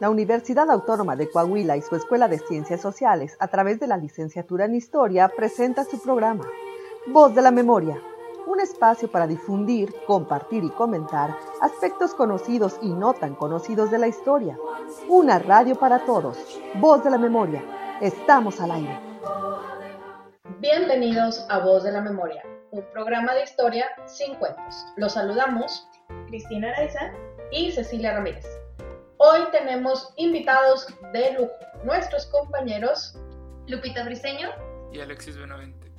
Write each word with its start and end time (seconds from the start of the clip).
La 0.00 0.08
Universidad 0.08 0.70
Autónoma 0.70 1.14
de 1.14 1.28
Coahuila 1.28 1.76
y 1.76 1.82
su 1.82 1.94
Escuela 1.94 2.26
de 2.26 2.38
Ciencias 2.38 2.80
Sociales, 2.80 3.36
a 3.38 3.48
través 3.48 3.78
de 3.80 3.86
la 3.86 3.98
licenciatura 3.98 4.64
en 4.64 4.74
Historia, 4.74 5.28
presenta 5.28 5.84
su 5.84 6.00
programa 6.00 6.46
Voz 7.08 7.34
de 7.34 7.42
la 7.42 7.50
Memoria, 7.50 8.00
un 8.46 8.60
espacio 8.60 9.10
para 9.10 9.26
difundir, 9.26 9.94
compartir 10.06 10.64
y 10.64 10.70
comentar 10.70 11.36
aspectos 11.60 12.14
conocidos 12.14 12.78
y 12.80 12.88
no 12.88 13.12
tan 13.12 13.34
conocidos 13.34 13.90
de 13.90 13.98
la 13.98 14.08
historia. 14.08 14.56
Una 15.06 15.38
radio 15.38 15.78
para 15.78 15.98
todos. 16.06 16.38
Voz 16.76 17.04
de 17.04 17.10
la 17.10 17.18
Memoria. 17.18 17.62
Estamos 18.00 18.58
al 18.58 18.70
aire. 18.70 18.98
Bienvenidos 20.60 21.44
a 21.50 21.58
Voz 21.58 21.84
de 21.84 21.92
la 21.92 22.00
Memoria, 22.00 22.42
un 22.70 22.82
programa 22.94 23.34
de 23.34 23.44
historia 23.44 23.84
sin 24.06 24.34
cuentos. 24.36 24.86
Los 24.96 25.12
saludamos 25.12 25.86
Cristina 26.28 26.70
Araiza 26.70 27.12
y 27.50 27.70
Cecilia 27.70 28.14
Ramírez. 28.14 28.59
Hoy 29.22 29.40
tenemos 29.52 30.14
invitados 30.16 30.86
de 31.12 31.32
lujo, 31.34 31.52
nuestros 31.84 32.24
compañeros 32.28 33.18
Lupita 33.66 34.02
Briseño 34.02 34.48
y 34.92 35.00
Alexis 35.00 35.36
Benavente. 35.36 35.92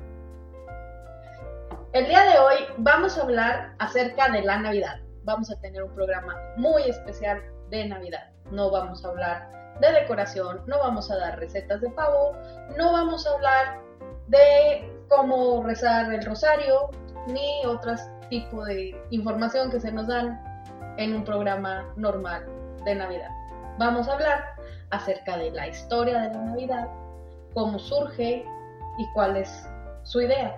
El 1.94 2.08
día 2.08 2.24
de 2.24 2.40
hoy 2.40 2.56
vamos 2.80 3.20
a 3.20 3.22
hablar 3.22 3.76
acerca 3.78 4.28
de 4.32 4.42
la 4.42 4.58
Navidad. 4.58 5.02
Vamos 5.24 5.52
a 5.52 5.62
tener 5.62 5.84
un 5.84 5.94
programa 5.94 6.36
muy 6.58 6.82
especial 6.90 7.44
de 7.70 7.88
Navidad. 7.88 8.32
No 8.50 8.72
vamos 8.72 9.06
a 9.06 9.10
hablar 9.10 9.78
de 9.80 9.92
decoración, 9.92 10.64
no 10.66 10.80
vamos 10.80 11.12
a 11.12 11.18
dar 11.18 11.38
recetas 11.38 11.80
de 11.80 11.92
pavo, 11.92 12.36
no 12.76 12.92
vamos 12.92 13.28
a 13.28 13.34
hablar 13.34 13.82
de 14.30 14.92
cómo 15.10 15.62
rezar 15.62 16.12
el 16.12 16.26
rosario, 16.26 16.90
ni 17.28 17.68
otro 17.68 17.94
tipo 18.32 18.66
de 18.66 19.00
información 19.12 19.70
que 19.70 19.80
se 19.80 19.92
nos 19.92 20.08
dan 20.08 20.44
en 20.98 21.14
un 21.14 21.24
programa 21.24 21.86
normal 21.98 22.61
de 22.84 22.96
Navidad. 22.96 23.30
Vamos 23.78 24.08
a 24.08 24.14
hablar 24.14 24.44
acerca 24.90 25.38
de 25.38 25.52
la 25.52 25.68
historia 25.68 26.20
de 26.22 26.34
la 26.34 26.42
Navidad, 26.42 26.88
cómo 27.54 27.80
surge 27.80 28.46
y 28.98 29.14
cuál 29.14 29.38
es 29.38 29.68
su 30.04 30.22
idea. 30.22 30.56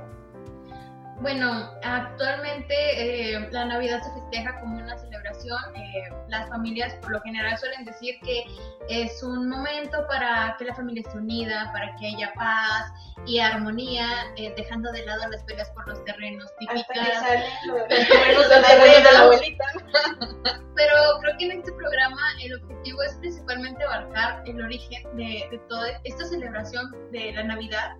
Bueno, 1.21 1.71
actualmente 1.83 2.73
eh, 2.75 3.47
la 3.51 3.65
Navidad 3.65 4.01
se 4.01 4.11
festeja 4.11 4.59
como 4.59 4.77
una 4.77 4.97
celebración. 4.97 5.75
Eh, 5.75 6.09
las 6.27 6.49
familias 6.49 6.95
por 6.95 7.11
lo 7.11 7.21
general 7.21 7.57
suelen 7.57 7.85
decir 7.85 8.15
que 8.23 8.43
es 8.89 9.23
un 9.23 9.47
momento 9.47 10.05
para 10.07 10.55
que 10.57 10.65
la 10.65 10.75
familia 10.75 11.03
esté 11.05 11.17
unida, 11.17 11.71
para 11.71 11.95
que 11.95 12.07
haya 12.07 12.33
paz 12.33 12.91
y 13.25 13.39
armonía, 13.39 14.05
eh, 14.37 14.53
dejando 14.57 14.91
de 14.91 15.05
lado 15.05 15.29
las 15.29 15.43
peleas 15.43 15.69
por 15.71 15.87
los 15.87 16.03
terrenos 16.03 16.51
típicas. 16.59 16.85
Pero 20.75 20.95
creo 21.21 21.37
que 21.37 21.45
en 21.45 21.51
este 21.59 21.71
programa 21.73 22.21
el 22.43 22.55
objetivo 22.55 23.03
es 23.03 23.13
principalmente 23.15 23.83
abarcar 23.83 24.41
el 24.45 24.61
origen 24.61 25.03
de, 25.15 25.47
de 25.51 25.61
toda 25.69 26.01
esta 26.03 26.25
celebración 26.25 26.91
de 27.11 27.31
la 27.33 27.43
Navidad 27.43 27.95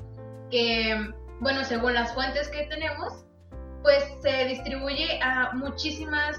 que 0.50 1.14
bueno, 1.44 1.64
según 1.64 1.94
las 1.94 2.14
fuentes 2.14 2.50
que 2.50 2.66
tenemos, 2.68 3.26
pues 3.84 4.04
se 4.22 4.46
distribuye 4.46 5.20
a 5.22 5.52
muchísimas 5.54 6.38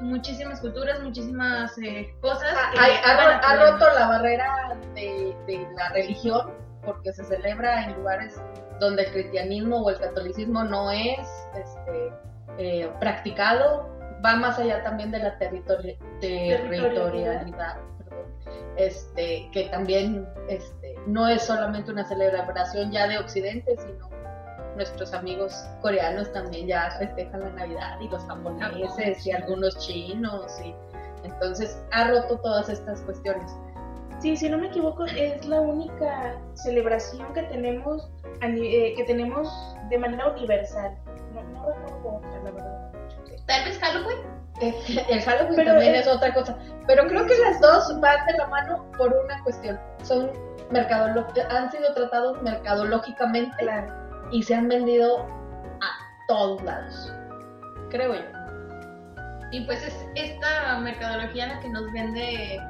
muchísimas 0.00 0.60
culturas, 0.60 1.02
muchísimas 1.02 1.76
eh, 1.78 2.14
cosas. 2.20 2.54
Ah, 2.54 2.70
ha, 3.42 3.56
roto 3.56 3.86
la 3.94 4.08
barrera 4.08 4.76
de, 4.94 5.34
la 5.74 5.88
religión 5.90 6.52
porque 6.84 7.14
se 7.14 7.24
celebra 7.24 7.84
en 7.84 7.94
lugares 7.94 8.38
donde 8.78 9.04
el 9.04 9.12
cristianismo 9.12 9.82
o 9.82 9.88
el 9.90 9.98
catolicismo 9.98 10.64
no 10.64 10.90
es 10.90 11.26
este, 11.54 12.12
eh, 12.58 12.90
practicado, 13.00 13.88
va 14.24 14.36
más 14.36 14.58
allá 14.58 14.82
también 14.82 15.10
de 15.10 15.20
la 15.20 15.38
territorialidad, 15.38 17.78
este, 18.76 19.48
que 19.52 19.68
también 19.70 20.28
este, 20.48 20.94
no 21.06 21.26
es 21.26 21.42
solamente 21.42 21.90
una 21.90 22.04
celebración 22.04 22.92
ya 22.92 23.08
de 23.08 23.16
Occidente, 23.18 23.76
sino 23.78 24.10
nuestros 24.76 25.12
amigos 25.12 25.52
coreanos 25.80 26.32
también 26.32 26.66
ya 26.66 26.90
festejan 26.98 27.40
la 27.40 27.50
Navidad 27.50 28.00
y 28.00 28.08
los 28.08 28.22
japoneses 28.24 29.26
y 29.26 29.32
algunos 29.32 29.76
chinos 29.78 30.60
y 30.64 30.74
entonces 31.24 31.82
ha 31.92 32.08
roto 32.08 32.38
todas 32.38 32.68
estas 32.68 33.00
cuestiones. 33.02 33.50
Sí, 34.20 34.36
si 34.36 34.48
no 34.48 34.58
me 34.58 34.68
equivoco, 34.68 35.04
es 35.04 35.44
la 35.46 35.60
única 35.60 36.36
celebración 36.54 37.32
que 37.34 37.42
tenemos 37.44 38.08
eh, 38.42 38.94
que 38.96 39.04
tenemos 39.04 39.48
de 39.90 39.98
manera 39.98 40.30
universal. 40.30 40.96
No, 41.34 41.42
no 41.42 41.68
recuerdo 41.68 42.16
otra, 42.18 42.42
la 42.44 42.50
verdad. 42.50 42.92
Tal 43.46 43.64
vez 43.64 43.78
Halloween. 43.78 44.18
El 44.60 45.20
Halloween 45.20 45.66
también 45.66 45.94
es... 45.96 46.06
otra 46.08 46.32
cosa. 46.32 46.56
Pero 46.86 47.06
creo 47.08 47.26
que 47.26 47.36
las 47.38 47.60
dos 47.60 48.00
van 48.00 48.24
de 48.26 48.32
la 48.38 48.46
mano 48.46 48.90
por 48.96 49.12
una 49.12 49.42
cuestión. 49.44 49.78
Son 50.02 50.30
han 51.50 51.70
sido 51.70 51.94
tratados 51.94 52.42
mercadológicamente 52.42 53.64
y 54.30 54.42
se 54.42 54.54
han 54.54 54.68
vendido 54.68 55.26
a 55.80 56.26
todos 56.28 56.62
lados, 56.62 57.12
creo 57.90 58.14
yo. 58.14 58.36
Y 59.52 59.64
pues 59.64 59.82
es 59.84 60.06
esta 60.16 60.78
mercadología 60.80 61.46
la 61.46 61.60
que 61.60 61.68
nos 61.68 61.90
vende 61.92 62.60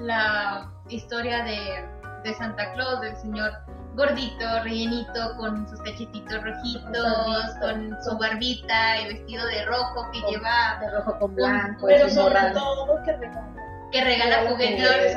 la 0.00 0.70
historia 0.88 1.44
de, 1.44 1.86
de 2.24 2.34
Santa 2.34 2.72
Claus, 2.72 3.00
del 3.02 3.16
señor 3.16 3.52
gordito, 3.94 4.62
rellenito, 4.62 5.36
con 5.36 5.68
sus 5.68 5.78
cachetitos 5.82 6.42
rojitos, 6.42 7.54
con 7.60 8.02
su 8.02 8.16
barbita 8.18 9.00
y 9.02 9.08
vestido 9.08 9.46
de 9.46 9.66
rojo 9.66 10.10
que 10.12 10.20
lleva... 10.30 10.78
De 10.80 10.90
rojo 10.90 11.18
con 11.18 11.34
blanco. 11.34 11.86
pero 11.86 12.08
sobre 12.08 12.40
todo 12.52 13.02
que 13.04 13.12
regala. 13.12 13.52
Que 13.92 14.02
regala 14.02 14.50
juguetes. 14.50 15.14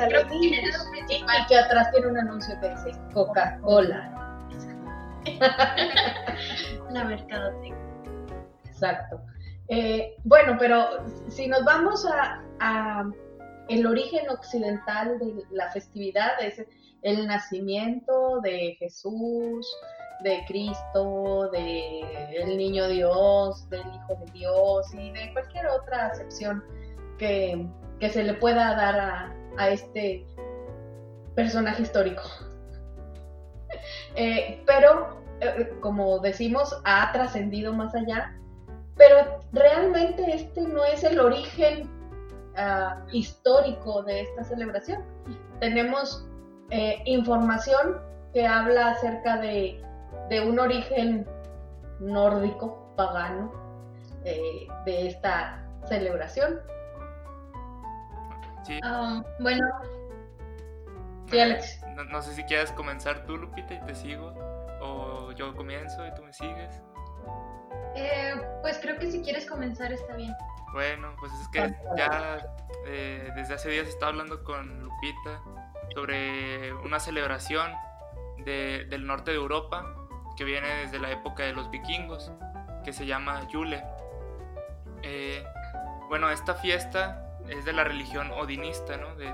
Que 1.08 1.14
Y 1.14 1.46
que 1.48 1.58
atrás 1.58 1.90
tiene 1.92 2.08
un 2.08 2.18
anuncio 2.18 2.54
que 2.60 2.68
dice 2.68 2.92
Coca-Cola 3.14 4.25
la 6.90 7.04
mercadotecnia. 7.04 7.76
Exacto. 8.64 9.20
Eh, 9.68 10.16
bueno, 10.24 10.56
pero 10.58 10.86
si 11.28 11.48
nos 11.48 11.64
vamos 11.64 12.06
a, 12.06 13.10
el 13.68 13.86
origen 13.86 14.28
occidental 14.30 15.18
de 15.18 15.42
la 15.50 15.70
festividad, 15.72 16.40
es 16.40 16.64
el 17.02 17.26
nacimiento 17.26 18.40
de 18.42 18.76
Jesús, 18.78 19.66
de 20.22 20.44
Cristo, 20.46 21.50
de 21.52 22.44
niño 22.46 22.88
Dios, 22.88 23.68
del 23.70 23.80
Hijo 23.80 24.14
de 24.24 24.32
Dios 24.32 24.94
y 24.94 25.10
de 25.10 25.32
cualquier 25.32 25.66
otra 25.66 26.06
acepción 26.06 26.62
que, 27.18 27.66
se 28.00 28.22
le 28.22 28.34
pueda 28.34 28.74
dar 28.76 29.00
a, 29.00 29.34
a 29.56 29.70
este 29.70 30.24
personaje 31.34 31.82
histórico. 31.82 32.22
Eh, 34.14 34.62
pero, 34.66 35.20
eh, 35.40 35.72
como 35.80 36.18
decimos, 36.18 36.80
ha 36.84 37.12
trascendido 37.12 37.72
más 37.72 37.94
allá. 37.94 38.34
Pero 38.96 39.40
realmente 39.52 40.34
este 40.34 40.62
no 40.62 40.84
es 40.84 41.04
el 41.04 41.20
origen 41.20 41.90
ah, 42.56 43.04
histórico 43.12 44.02
de 44.02 44.22
esta 44.22 44.44
celebración. 44.44 45.02
Tenemos 45.60 46.26
eh, 46.70 47.02
información 47.04 48.00
que 48.32 48.46
habla 48.46 48.92
acerca 48.92 49.36
de, 49.38 49.82
un 50.46 50.58
origen 50.58 51.26
nórdico, 52.00 52.92
pagano, 52.96 53.52
de 54.24 55.06
esta 55.06 55.62
celebración. 55.88 56.60
Ah, 58.82 59.22
bueno. 59.38 59.64
Sí, 61.30 61.38
Alex 61.38 61.85
no, 62.04 62.22
sé 62.22 62.34
si 62.34 62.44
quieres 62.44 62.72
comenzar 62.72 63.24
tú, 63.26 63.36
Lupita, 63.36 63.74
y 63.74 63.80
te 63.84 63.94
sigo. 63.94 64.32
O 64.80 65.32
yo 65.32 65.54
comienzo 65.54 66.06
y 66.06 66.14
tú 66.14 66.22
me 66.22 66.32
sigues. 66.32 66.82
Eh, 67.94 68.34
pues 68.62 68.78
creo 68.78 68.98
que 68.98 69.10
si 69.10 69.22
quieres 69.22 69.46
comenzar 69.46 69.92
está 69.92 70.14
bien. 70.16 70.34
Bueno, 70.72 71.14
pues 71.18 71.32
es 71.32 71.48
que 71.48 71.74
ya 71.96 72.38
eh, 72.86 73.30
desde 73.34 73.54
hace 73.54 73.70
días 73.70 73.88
estaba 73.88 74.10
hablando 74.10 74.44
con 74.44 74.80
Lupita 74.80 75.40
sobre 75.94 76.74
una 76.74 77.00
celebración 77.00 77.72
del 78.44 79.06
norte 79.06 79.30
de 79.30 79.38
Europa 79.38 79.94
que 80.36 80.44
viene 80.44 80.68
desde 80.82 80.98
la 80.98 81.10
época 81.10 81.44
de 81.44 81.52
los 81.52 81.70
vikingos, 81.70 82.30
que 82.84 82.92
se 82.92 83.06
llama 83.06 83.48
Yule. 83.48 83.82
Eh, 85.02 85.44
bueno, 86.08 86.30
esta 86.30 86.54
fiesta 86.54 87.38
es 87.48 87.64
de 87.64 87.72
la 87.72 87.84
religión 87.84 88.30
odinista, 88.32 88.96
¿no? 88.96 89.16
De, 89.16 89.32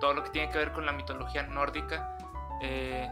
todo 0.00 0.14
lo 0.14 0.24
que 0.24 0.30
tiene 0.30 0.50
que 0.50 0.58
ver 0.58 0.72
con 0.72 0.86
la 0.86 0.92
mitología 0.92 1.44
nórdica, 1.44 2.16
eh, 2.60 3.08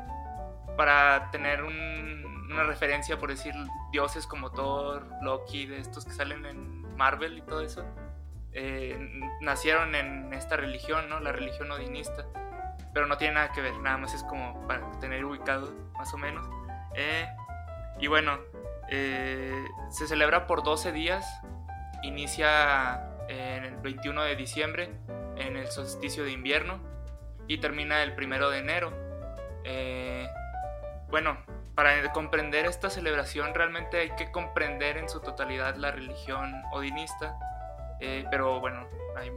para 0.77 1.31
tener 1.31 1.63
una 1.63 2.65
referencia, 2.65 3.19
por 3.19 3.31
decir, 3.31 3.55
dioses 3.93 4.27
como 4.27 4.51
Thor, 4.51 5.07
Loki, 5.23 5.67
de 5.67 5.79
estos 5.79 6.05
que 6.05 6.13
salen 6.13 6.47
en 6.47 6.97
Marvel 6.97 7.39
y 7.39 7.43
todo 7.43 7.63
eso, 7.63 7.85
eh, 8.53 9.21
nacieron 9.41 9.95
en 9.95 10.33
esta 10.33 10.57
religión, 10.57 11.09
¿no? 11.09 11.21
La 11.21 11.33
religión 11.33 11.71
odinista, 11.71 12.27
pero 12.95 13.07
no 13.07 13.17
tiene 13.17 13.35
nada 13.35 13.53
que 13.53 13.61
ver, 13.61 13.77
nada 13.79 13.99
más 13.99 14.15
es 14.15 14.23
como 14.25 14.67
para 14.67 14.91
tener 14.99 15.25
ubicado, 15.25 15.73
más 15.97 16.13
o 16.15 16.19
menos. 16.19 16.49
Eh, 16.95 17.29
y 18.01 18.07
bueno, 18.07 18.39
se 18.89 20.07
celebra 20.07 20.47
por 20.47 20.63
12 20.63 20.93
días, 20.93 21.27
inicia 22.03 23.08
en 23.29 23.65
el 23.65 23.77
21 23.77 24.23
de 24.23 24.37
diciembre 24.37 24.91
en 25.37 25.57
el 25.57 25.69
solsticio 25.69 26.25
de 26.25 26.33
invierno 26.33 26.81
y 27.47 27.59
termina 27.59 28.03
el 28.03 28.15
primero 28.15 28.51
de 28.51 28.59
enero. 28.59 28.93
Eh, 29.65 30.29
bueno, 31.11 31.39
para 31.75 32.13
comprender 32.13 32.67
esta 32.67 32.91
celebración 32.91 33.55
realmente 33.55 33.99
hay 34.01 34.11
que 34.17 34.31
comprender 34.31 34.99
en 34.99 35.09
su 35.09 35.21
totalidad 35.21 35.77
la 35.77 35.91
religión 35.91 36.63
odinista, 36.73 37.39
eh, 38.01 38.25
pero 38.31 38.61
bueno, 38.61 38.87
hay 39.17 39.33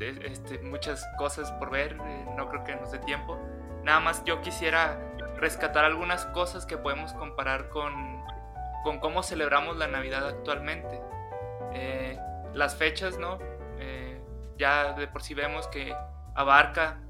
este, 0.00 0.58
muchas 0.58 1.06
cosas 1.18 1.52
por 1.52 1.70
ver, 1.70 1.96
eh, 2.04 2.26
no 2.36 2.48
creo 2.48 2.64
que 2.64 2.76
nos 2.76 2.90
dé 2.90 2.98
tiempo. 2.98 3.38
Nada 3.82 4.00
más 4.00 4.24
yo 4.24 4.40
quisiera 4.40 4.98
rescatar 5.36 5.84
algunas 5.84 6.26
cosas 6.26 6.66
que 6.66 6.76
podemos 6.76 7.12
comparar 7.14 7.68
con, 7.70 8.22
con 8.82 8.98
cómo 8.98 9.22
celebramos 9.22 9.76
la 9.76 9.86
Navidad 9.86 10.26
actualmente. 10.26 11.00
Eh, 11.72 12.18
las 12.54 12.76
fechas, 12.76 13.18
¿no? 13.18 13.38
Eh, 13.78 14.20
ya 14.58 14.92
de 14.92 15.06
por 15.08 15.22
sí 15.22 15.34
vemos 15.34 15.68
que 15.68 15.94
abarca 16.34 17.00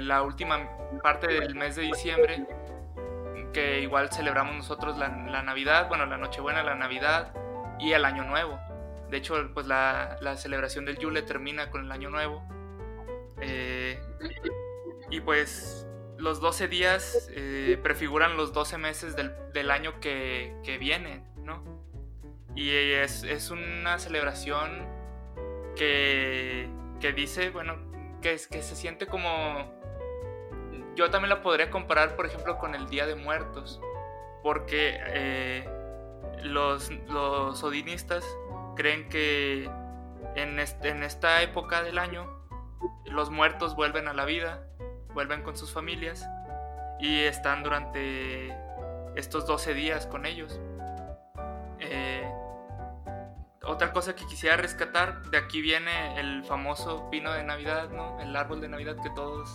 la 0.00 0.22
última 0.22 0.68
parte 1.02 1.26
del 1.26 1.56
mes 1.56 1.74
de 1.74 1.82
diciembre, 1.82 2.46
que 3.52 3.80
igual 3.80 4.10
celebramos 4.12 4.54
nosotros 4.56 4.96
la, 4.98 5.08
Navidad, 5.42 5.88
bueno, 5.88 6.06
la 6.06 6.16
Nochebuena, 6.16 6.62
la 6.62 6.74
Navidad 6.74 7.32
y 7.78 7.92
el 7.92 8.04
Año 8.04 8.24
Nuevo. 8.24 8.58
De 9.10 9.16
hecho, 9.16 9.34
pues 9.54 9.66
la, 9.66 10.18
celebración 10.36 10.84
del 10.84 10.98
Yule 10.98 11.22
termina 11.22 11.70
con 11.70 11.84
el 11.84 11.92
Año 11.92 12.10
Nuevo. 12.10 12.42
Eh, 13.40 14.00
y 15.10 15.20
pues 15.20 15.86
los 16.18 16.40
12 16.40 16.68
días 16.68 17.28
eh, 17.32 17.78
prefiguran 17.82 18.36
los 18.36 18.52
12 18.52 18.78
meses 18.78 19.16
del, 19.16 19.70
año 19.70 20.00
que, 20.00 20.76
viene, 20.78 21.24
¿no? 21.36 21.62
Y 22.58 22.72
es, 22.72 23.52
una 23.52 24.00
celebración 24.00 24.84
que, 25.76 26.68
dice, 27.14 27.50
bueno, 27.50 27.76
que, 28.20 28.32
es, 28.32 28.48
que 28.48 28.62
se 28.62 28.74
siente 28.74 29.06
como... 29.06 29.72
Yo 30.96 31.08
también 31.08 31.28
la 31.30 31.40
podría 31.40 31.70
comparar, 31.70 32.16
por 32.16 32.26
ejemplo, 32.26 32.58
con 32.58 32.74
el 32.74 32.88
Día 32.88 33.06
de 33.06 33.14
Muertos, 33.14 33.80
porque 34.42 34.98
eh, 35.06 35.68
los, 36.42 36.90
los 37.06 37.62
odinistas 37.62 38.24
creen 38.74 39.08
que 39.08 39.70
en, 40.34 40.58
en 40.58 41.02
esta 41.04 41.42
época 41.42 41.84
del 41.84 41.96
año 41.96 42.28
los 43.04 43.30
muertos 43.30 43.76
vuelven 43.76 44.08
a 44.08 44.14
la 44.14 44.24
vida, 44.24 44.66
vuelven 45.14 45.44
con 45.44 45.56
sus 45.56 45.72
familias 45.72 46.28
y 46.98 47.20
están 47.20 47.62
durante 47.62 48.52
estos 49.14 49.46
12 49.46 49.74
días 49.74 50.08
con 50.08 50.26
ellos. 50.26 50.60
Eh, 51.78 52.28
otra 53.68 53.92
cosa 53.92 54.16
que 54.16 54.26
quisiera 54.26 54.56
rescatar, 54.56 55.22
de 55.30 55.38
aquí 55.38 55.60
viene 55.60 56.18
el 56.18 56.42
famoso 56.44 57.08
pino 57.10 57.32
de 57.32 57.44
Navidad, 57.44 57.90
¿no? 57.90 58.18
el 58.20 58.34
árbol 58.34 58.60
de 58.60 58.68
Navidad 58.68 58.96
que 59.02 59.10
todos 59.10 59.48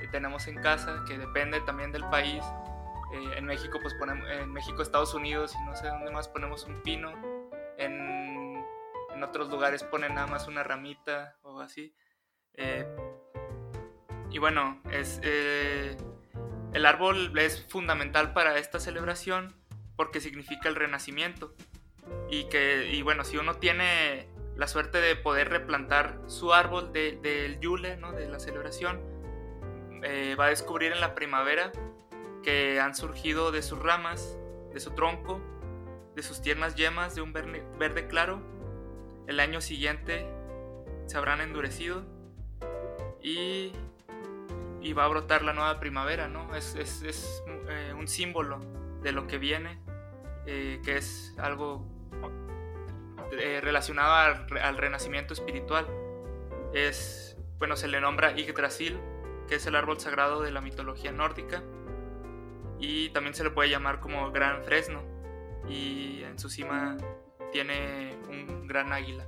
eh, 0.00 0.08
tenemos 0.12 0.46
en 0.46 0.60
casa, 0.60 1.04
que 1.06 1.16
depende 1.18 1.60
también 1.62 1.90
del 1.90 2.04
país. 2.08 2.44
Eh, 3.14 3.38
en 3.38 3.46
México, 3.46 3.78
pues 3.80 3.94
ponemos, 3.94 4.28
en 4.30 4.52
México, 4.52 4.82
Estados 4.82 5.14
Unidos 5.14 5.54
y 5.54 5.64
no 5.64 5.74
sé 5.74 5.88
dónde 5.88 6.10
más 6.10 6.28
ponemos 6.28 6.64
un 6.64 6.82
pino. 6.82 7.12
En 7.78 9.22
otros 9.22 9.48
lugares 9.48 9.82
ponen 9.82 10.14
nada 10.14 10.26
más 10.26 10.46
una 10.48 10.62
ramita 10.62 11.36
o 11.42 11.60
así. 11.60 11.94
Eh, 12.54 12.86
y 14.30 14.38
bueno, 14.38 14.82
es, 14.90 15.18
el 15.22 16.84
árbol 16.84 17.36
es 17.38 17.64
fundamental 17.68 18.34
para 18.34 18.58
esta 18.58 18.78
celebración 18.80 19.56
porque 19.96 20.20
significa 20.20 20.68
el 20.68 20.74
renacimiento. 20.74 21.54
Y 22.28 22.44
que, 22.44 22.90
y 22.92 23.02
bueno, 23.02 23.24
si 23.24 23.36
uno 23.36 23.56
tiene 23.56 24.28
la 24.56 24.68
suerte 24.68 25.00
de 25.00 25.16
poder 25.16 25.50
replantar 25.50 26.18
su 26.26 26.52
árbol 26.52 26.92
del 26.92 27.60
Yule, 27.60 27.96
¿no? 27.96 28.12
de 28.12 28.26
la 28.26 28.38
celebración, 28.38 29.00
eh, 30.02 30.34
va 30.38 30.46
a 30.46 30.48
descubrir 30.48 30.92
en 30.92 31.00
la 31.00 31.14
primavera 31.14 31.72
que 32.42 32.80
han 32.80 32.94
surgido 32.94 33.52
de 33.52 33.62
sus 33.62 33.78
ramas, 33.78 34.38
de 34.72 34.80
su 34.80 34.92
tronco, 34.92 35.40
de 36.14 36.22
sus 36.22 36.40
tiernas 36.40 36.74
yemas 36.74 37.14
de 37.14 37.20
un 37.20 37.32
verde 37.32 38.08
claro, 38.08 38.40
el 39.26 39.40
año 39.40 39.60
siguiente 39.60 40.26
se 41.06 41.16
habrán 41.16 41.40
endurecido 41.40 42.04
y, 43.20 43.72
y 44.80 44.92
va 44.92 45.04
a 45.04 45.08
brotar 45.08 45.42
la 45.42 45.52
nueva 45.52 45.80
primavera, 45.80 46.28
¿no? 46.28 46.54
Es, 46.54 46.74
es, 46.76 47.42
eh, 47.68 47.92
un 47.96 48.06
símbolo 48.08 48.60
de 49.02 49.12
lo 49.12 49.26
que 49.26 49.38
viene, 49.38 49.80
eh, 50.46 50.80
que 50.84 50.96
es 50.96 51.34
algo 51.38 51.84
eh, 53.32 53.60
relacionado 53.62 54.14
al, 54.14 54.76
renacimiento 54.76 55.34
espiritual. 55.34 55.86
Es, 56.72 57.36
bueno, 57.58 57.76
se 57.76 57.88
le 57.88 58.00
nombra 58.00 58.32
Yggdrasil, 58.32 58.98
que 59.48 59.56
es 59.56 59.66
el 59.66 59.76
árbol 59.76 60.00
sagrado 60.00 60.42
de 60.42 60.50
la 60.50 60.60
mitología 60.60 61.12
nórdica, 61.12 61.62
y 62.78 63.10
también 63.10 63.34
se 63.34 63.44
le 63.44 63.50
puede 63.50 63.70
llamar 63.70 64.00
como 64.00 64.30
Gran 64.30 64.62
Fresno, 64.62 65.02
y 65.68 66.22
en 66.22 66.38
su 66.38 66.48
cima 66.48 66.96
tiene 67.52 68.16
un 68.28 68.66
gran 68.66 68.92
águila. 68.92 69.24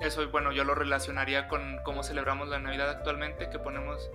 Eso, 0.00 0.28
bueno, 0.28 0.52
yo 0.52 0.64
lo 0.64 0.74
relacionaría 0.74 1.48
con 1.48 1.78
cómo 1.82 2.02
celebramos 2.02 2.48
la 2.48 2.58
Navidad 2.58 2.90
actualmente, 2.90 3.48
que 3.48 3.58
ponemos 3.58 4.10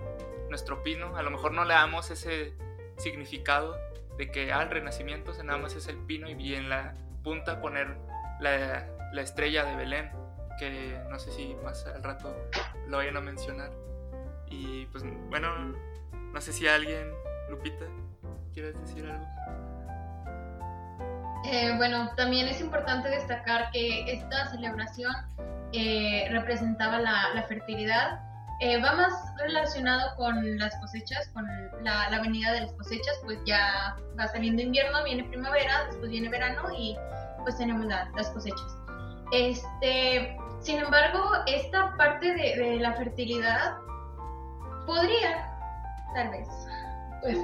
nuestro 0.48 0.82
pino. 0.82 1.16
A 1.16 1.22
lo 1.22 1.30
mejor 1.30 1.52
no 1.52 1.64
le 1.64 1.74
damos 1.74 2.10
ese 2.10 2.52
significado 2.98 3.76
de 4.16 4.30
que 4.30 4.52
al 4.52 4.70
renacimiento 4.70 5.32
se 5.32 5.42
nada 5.42 5.58
más 5.58 5.74
es 5.74 5.88
el 5.88 5.96
pino 5.96 6.28
y 6.28 6.54
en 6.54 6.68
la 6.68 6.94
punta 7.24 7.60
poner 7.60 7.96
la, 8.42 8.86
la, 9.12 9.22
estrella 9.22 9.64
de 9.64 9.76
Belén, 9.76 10.10
que 10.58 10.98
no 11.08 11.18
sé 11.18 11.30
si 11.32 11.54
más 11.62 11.86
al 11.86 12.02
rato 12.02 12.36
lo 12.88 12.98
vayan 12.98 13.16
a 13.16 13.20
mencionar. 13.20 13.70
Y 14.48 14.86
pues 14.86 15.04
bueno, 15.30 15.74
no 16.12 16.40
sé 16.40 16.52
si 16.52 16.66
alguien, 16.66 17.10
Lupita, 17.48 17.86
quieres 18.52 18.78
decir 18.80 19.06
algo. 19.06 19.26
Eh, 21.44 21.74
bueno, 21.76 22.10
también 22.16 22.46
es 22.46 22.60
importante 22.60 23.08
destacar 23.08 23.70
que 23.72 24.12
esta 24.12 24.46
celebración 24.50 25.12
eh, 25.72 26.28
representaba 26.30 27.00
la, 27.00 27.44
fertilidad. 27.48 28.20
Eh, 28.60 28.80
va 28.80 28.92
más 28.92 29.12
relacionado 29.38 30.14
con 30.16 30.56
las 30.58 30.76
cosechas, 30.76 31.28
con 31.34 31.44
la, 31.82 32.10
la, 32.10 32.20
venida 32.20 32.52
de 32.52 32.60
las 32.60 32.72
cosechas, 32.74 33.20
pues 33.24 33.38
ya 33.44 33.96
va 34.18 34.28
saliendo 34.28 34.62
invierno, 34.62 35.02
viene 35.02 35.24
primavera, 35.24 35.86
después 35.86 36.10
viene 36.10 36.28
verano 36.28 36.70
y 36.78 36.96
pues 37.42 37.56
tenemos 37.58 37.86
las 37.86 38.30
cosechas. 38.30 38.76
Este, 39.32 40.36
sin 40.60 40.78
embargo, 40.78 41.20
esta 41.46 41.96
parte 41.96 42.34
de, 42.34 42.56
de 42.56 42.76
la 42.80 42.92
fertilidad 42.94 43.78
podría, 44.86 45.50
tal 46.14 46.30
vez. 46.30 46.48
Pues, 47.22 47.38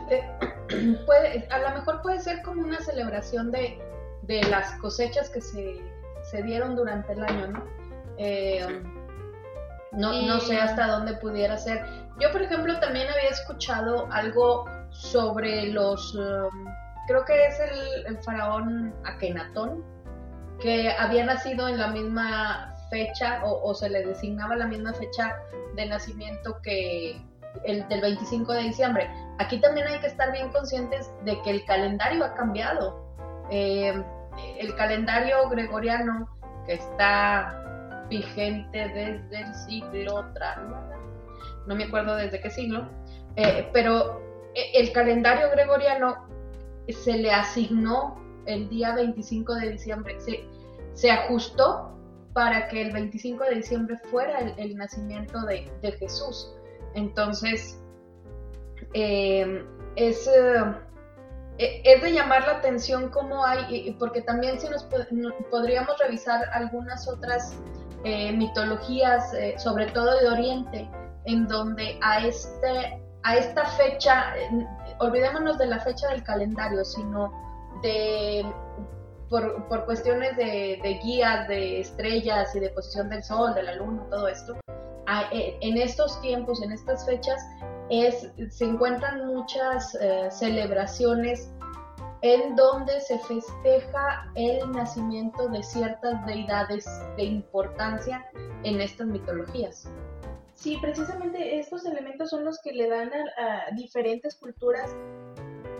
puede, 1.06 1.48
a 1.50 1.58
lo 1.58 1.70
mejor 1.70 2.02
puede 2.02 2.20
ser 2.20 2.42
como 2.42 2.62
una 2.62 2.80
celebración 2.80 3.50
de, 3.50 3.78
de 4.22 4.42
las 4.44 4.72
cosechas 4.80 5.30
que 5.30 5.40
se, 5.40 5.80
se, 6.30 6.42
dieron 6.42 6.76
durante 6.76 7.12
el 7.12 7.22
año, 7.22 7.46
¿no? 7.48 7.64
Eh, 8.18 8.82
no, 9.92 10.22
no 10.22 10.40
sé 10.40 10.58
hasta 10.58 10.86
dónde 10.86 11.14
pudiera 11.14 11.56
ser. 11.56 11.84
Yo, 12.20 12.30
por 12.32 12.42
ejemplo, 12.42 12.78
también 12.80 13.08
había 13.08 13.30
escuchado 13.30 14.08
algo 14.12 14.66
sobre 14.90 15.68
los, 15.68 16.14
um, 16.14 16.66
creo 17.08 17.24
que 17.24 17.46
es 17.46 17.58
el, 18.06 18.18
faraón 18.18 18.94
Akenatón, 19.04 19.84
que 20.60 20.92
había 20.92 21.24
nacido 21.24 21.68
en 21.68 21.78
la 21.78 21.88
misma 21.88 22.74
fecha 22.90 23.40
o, 23.44 23.74
se 23.74 23.88
le 23.88 24.04
designaba 24.04 24.54
la 24.56 24.66
misma 24.66 24.92
fecha 24.94 25.36
de 25.74 25.86
nacimiento 25.86 26.60
que 26.62 27.20
el 27.64 27.88
del 27.88 28.00
25 28.00 28.52
de 28.52 28.62
diciembre. 28.62 29.10
Aquí 29.38 29.60
también 29.60 29.86
hay 29.88 29.98
que 30.00 30.06
estar 30.06 30.30
bien 30.32 30.50
conscientes 30.50 31.10
de 31.24 31.40
que 31.42 31.50
el 31.50 31.64
calendario 31.64 32.24
ha 32.24 32.34
cambiado. 32.34 33.04
Eh, 33.50 34.00
el 34.58 34.74
calendario 34.76 35.48
gregoriano 35.48 36.28
que 36.66 36.74
está 36.74 38.04
vigente 38.08 38.88
desde 38.88 39.40
el 39.40 39.54
siglo 39.54 40.24
no 41.66 41.74
me 41.74 41.84
acuerdo 41.84 42.16
desde 42.16 42.40
qué 42.40 42.50
siglo, 42.50 42.88
eh, 43.36 43.68
pero 43.72 44.20
eh, 44.54 44.70
el 44.74 44.92
calendario 44.92 45.50
gregoriano 45.50 46.26
se 46.92 47.18
le 47.18 47.30
asignó 47.30 48.16
el 48.46 48.68
día 48.68 48.94
25 48.94 49.54
de 49.54 49.70
diciembre, 49.72 50.18
se, 50.20 50.44
se 50.94 51.10
ajustó 51.10 51.92
para 52.32 52.68
que 52.68 52.82
el 52.82 52.92
25 52.92 53.44
de 53.44 53.54
diciembre 53.56 53.96
fuera 54.10 54.38
el, 54.40 54.76
nacimiento 54.76 55.40
de, 55.42 55.70
Jesús. 55.98 56.54
Entonces, 56.94 57.80
eh, 58.94 59.64
es 59.96 60.28
e, 61.58 61.82
es 61.84 62.02
de 62.02 62.12
llamar 62.12 62.46
la 62.46 62.52
atención 62.54 63.10
cómo 63.10 63.44
hay, 63.44 63.94
porque 63.98 64.22
también 64.22 64.60
si 64.60 64.68
nos, 64.68 64.86
podríamos 65.50 65.98
revisar 65.98 66.48
algunas 66.52 67.08
otras 67.08 67.58
eh, 68.04 68.32
mitologías, 68.32 69.34
eh, 69.34 69.54
sobre 69.58 69.86
todo 69.86 70.18
de 70.20 70.28
Oriente, 70.28 70.88
en 71.24 71.48
donde 71.48 71.98
a, 72.00 72.24
este, 72.24 73.02
a 73.24 73.36
esta 73.36 73.64
fecha, 73.70 74.34
olvidémonos 75.00 75.58
de 75.58 75.66
la 75.66 75.78
fecha 75.80 76.08
del 76.08 76.22
calendario, 76.22 76.84
sino 76.84 77.32
de, 77.82 78.44
por, 79.28 79.66
por 79.68 79.84
cuestiones 79.84 80.36
de, 80.36 80.80
de 80.82 81.00
guías, 81.02 81.48
de 81.48 81.80
estrellas 81.80 82.54
y 82.54 82.60
de 82.60 82.70
posición 82.70 83.08
del 83.08 83.22
sol, 83.22 83.54
de 83.54 83.62
la 83.62 83.74
luna, 83.74 84.02
todo 84.10 84.28
esto, 84.28 84.58
eh, 85.32 85.58
en 85.62 85.78
estos 85.78 86.20
tiempos, 86.20 86.62
en 86.62 86.72
estas 86.72 87.06
fechas, 87.06 87.40
es, 87.88 88.30
se 88.50 88.64
encuentran 88.64 89.26
muchas 89.26 89.96
eh, 90.00 90.28
celebraciones 90.30 91.50
en 92.20 92.56
donde 92.56 93.00
se 93.00 93.18
festeja 93.20 94.30
el 94.34 94.70
nacimiento 94.72 95.48
de 95.48 95.62
ciertas 95.62 96.26
deidades 96.26 96.84
de 97.16 97.24
importancia 97.24 98.26
en 98.64 98.80
estas 98.80 99.06
mitologías. 99.06 99.88
Sí, 100.58 100.76
precisamente 100.82 101.60
estos 101.60 101.86
elementos 101.86 102.30
son 102.30 102.44
los 102.44 102.60
que 102.60 102.72
le 102.72 102.88
dan 102.88 103.10
a, 103.12 103.70
diferentes 103.76 104.34
culturas, 104.34 104.90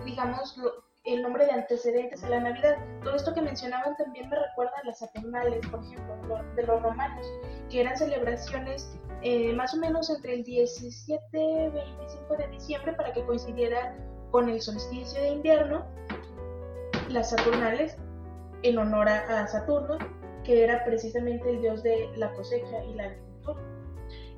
digamos, 0.05 0.57
lo- 0.57 0.85
el 1.05 1.21
nombre 1.23 1.47
de 1.47 1.51
antecedentes 1.53 2.23
a 2.23 2.29
la 2.29 2.39
Navidad. 2.41 2.77
Todo 3.03 3.17
esto 3.17 3.35
que 3.35 3.41
mencionaban 3.41 3.97
también 3.97 4.29
me 4.29 4.37
recuerda 4.37 4.73
a 4.81 4.87
las 4.87 5.01
Saturnales, 5.01 5.67
por 5.67 5.83
ejemplo, 5.83 6.15
lo- 6.29 6.55
de 6.55 6.63
los 6.63 6.81
romanos, 6.81 7.27
que 7.69 7.81
eran 7.81 7.97
celebraciones 7.97 8.89
eh, 9.23 9.53
más 9.53 9.75
o 9.75 9.79
menos 9.79 10.11
entre 10.11 10.35
el 10.35 10.45
17 10.45 11.27
y 11.41 11.71
25 11.71 12.37
de 12.37 12.47
diciembre 12.47 12.93
para 12.93 13.13
que 13.13 13.25
coincidiera 13.27 13.97
con 14.31 14.49
el 14.49 14.61
solsticio 14.61 15.21
de 15.21 15.31
invierno, 15.31 15.85
las 17.09 17.31
Saturnales, 17.31 17.97
en 18.63 18.79
honor 18.79 19.09
a, 19.09 19.45
Saturno, 19.49 19.99
que 20.45 20.63
era 20.63 20.85
precisamente 20.85 21.51
el 21.51 21.61
dios 21.63 21.83
de 21.83 22.09
la 22.17 22.33
cosecha 22.35 22.85
y 22.85 22.95
la. 22.95 23.13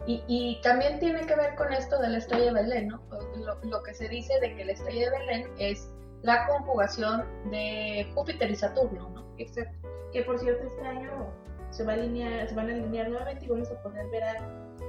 Y, 0.06 0.24
y 0.28 0.60
también 0.62 0.98
tiene 0.98 1.26
que 1.26 1.34
ver 1.36 1.54
con 1.56 1.72
esto 1.72 2.00
de 2.00 2.08
la 2.08 2.18
estrella 2.18 2.46
de 2.46 2.52
Belén, 2.62 2.88
¿no? 2.88 3.02
Lo, 3.36 3.54
lo 3.62 3.82
que 3.82 3.94
se 3.94 4.08
dice 4.08 4.32
de 4.40 4.56
que 4.56 4.64
la 4.64 4.72
estrella 4.72 5.10
de 5.10 5.18
Belén 5.18 5.50
es 5.58 5.90
la 6.22 6.46
conjugación 6.46 7.24
de 7.50 8.10
Júpiter 8.14 8.50
y 8.50 8.56
Saturno, 8.56 9.10
¿no? 9.10 9.34
Exacto. 9.38 9.88
Que 10.12 10.22
por 10.22 10.38
cierto 10.38 10.66
este 10.66 10.86
año 10.86 11.32
se 11.70 11.84
va 11.84 11.92
a 11.92 11.94
alinear, 11.96 12.48
se 12.48 12.54
van 12.54 12.68
a 12.68 12.72
alinear 12.72 13.08
nuevamente 13.08 13.44
y 13.44 13.48
vamos 13.48 13.70
a 13.70 13.82
poder 13.82 14.06
ver 14.08 14.24
a 14.24 14.32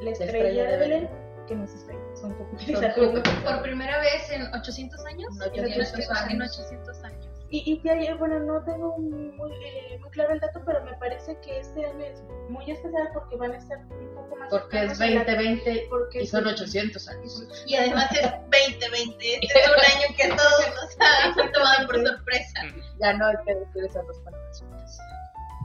la 0.02 0.10
estrella, 0.12 0.32
estrella 0.32 0.64
de 0.64 0.72
de 0.72 0.78
Belén, 0.78 1.04
Belén. 1.04 1.46
que 1.48 1.56
no 1.56 1.64
es 1.66 1.74
estrella, 1.74 2.02
son 2.16 2.34
Júpiter 2.38 2.70
y 2.70 2.76
Saturno. 2.76 3.22
Por 3.44 3.62
primera 3.62 4.00
vez 4.00 4.32
en 4.32 4.44
800 4.54 5.06
años. 5.06 5.36
En 5.54 5.66
800 5.66 6.10
En 6.10 6.42
años. 6.42 6.60
800 6.60 7.04
años. 7.04 7.28
Y, 7.54 7.74
y 7.74 7.80
que 7.82 7.92
hay- 7.92 8.14
bueno, 8.18 8.40
no 8.40 8.64
tengo 8.64 8.98
muy, 8.98 9.54
eh, 9.66 10.00
muy 10.00 10.10
claro 10.12 10.32
el 10.34 10.40
dato, 10.40 10.62
pero 10.66 10.84
me 10.86 10.94
parece 10.94 11.38
que 11.42 11.60
este 11.60 11.86
año 11.86 12.00
es 12.06 12.24
muy 12.50 12.72
especial 12.72 13.10
porque 13.14 13.36
van 13.36 13.52
a 13.52 13.58
estar 13.58 13.78
un 13.90 14.16
poco 14.16 14.38
más 14.38 14.50
Porque 14.50 14.86
es 14.86 14.98
cercanos 14.98 15.02
a 15.02 15.26
la- 15.26 15.36
2020 15.36 15.88
porque 15.90 16.22
y 16.24 16.28
son 16.28 16.44
sí. 16.46 16.50
800 16.50 17.08
años. 17.10 17.48
Y 17.68 17.76
además 17.76 18.10
es 18.14 18.22
2020. 18.32 19.36
Este 19.42 19.60
es 19.60 19.68
un 19.68 19.98
año 19.98 20.16
que 20.16 20.24
a 20.24 20.36
todos 20.38 20.68
nos 20.76 20.98
ha 21.02 21.34
fue 21.34 21.50
tomado 21.50 21.88
por 21.88 22.08
sorpresa. 22.08 22.62
Ya 23.02 23.14
no 23.14 23.26
hay 23.28 23.36
que 23.46 23.54
decir 23.56 23.84
esas 23.84 24.08
dos 24.08 24.18
palabras 24.20 24.60
juntas. 24.62 25.00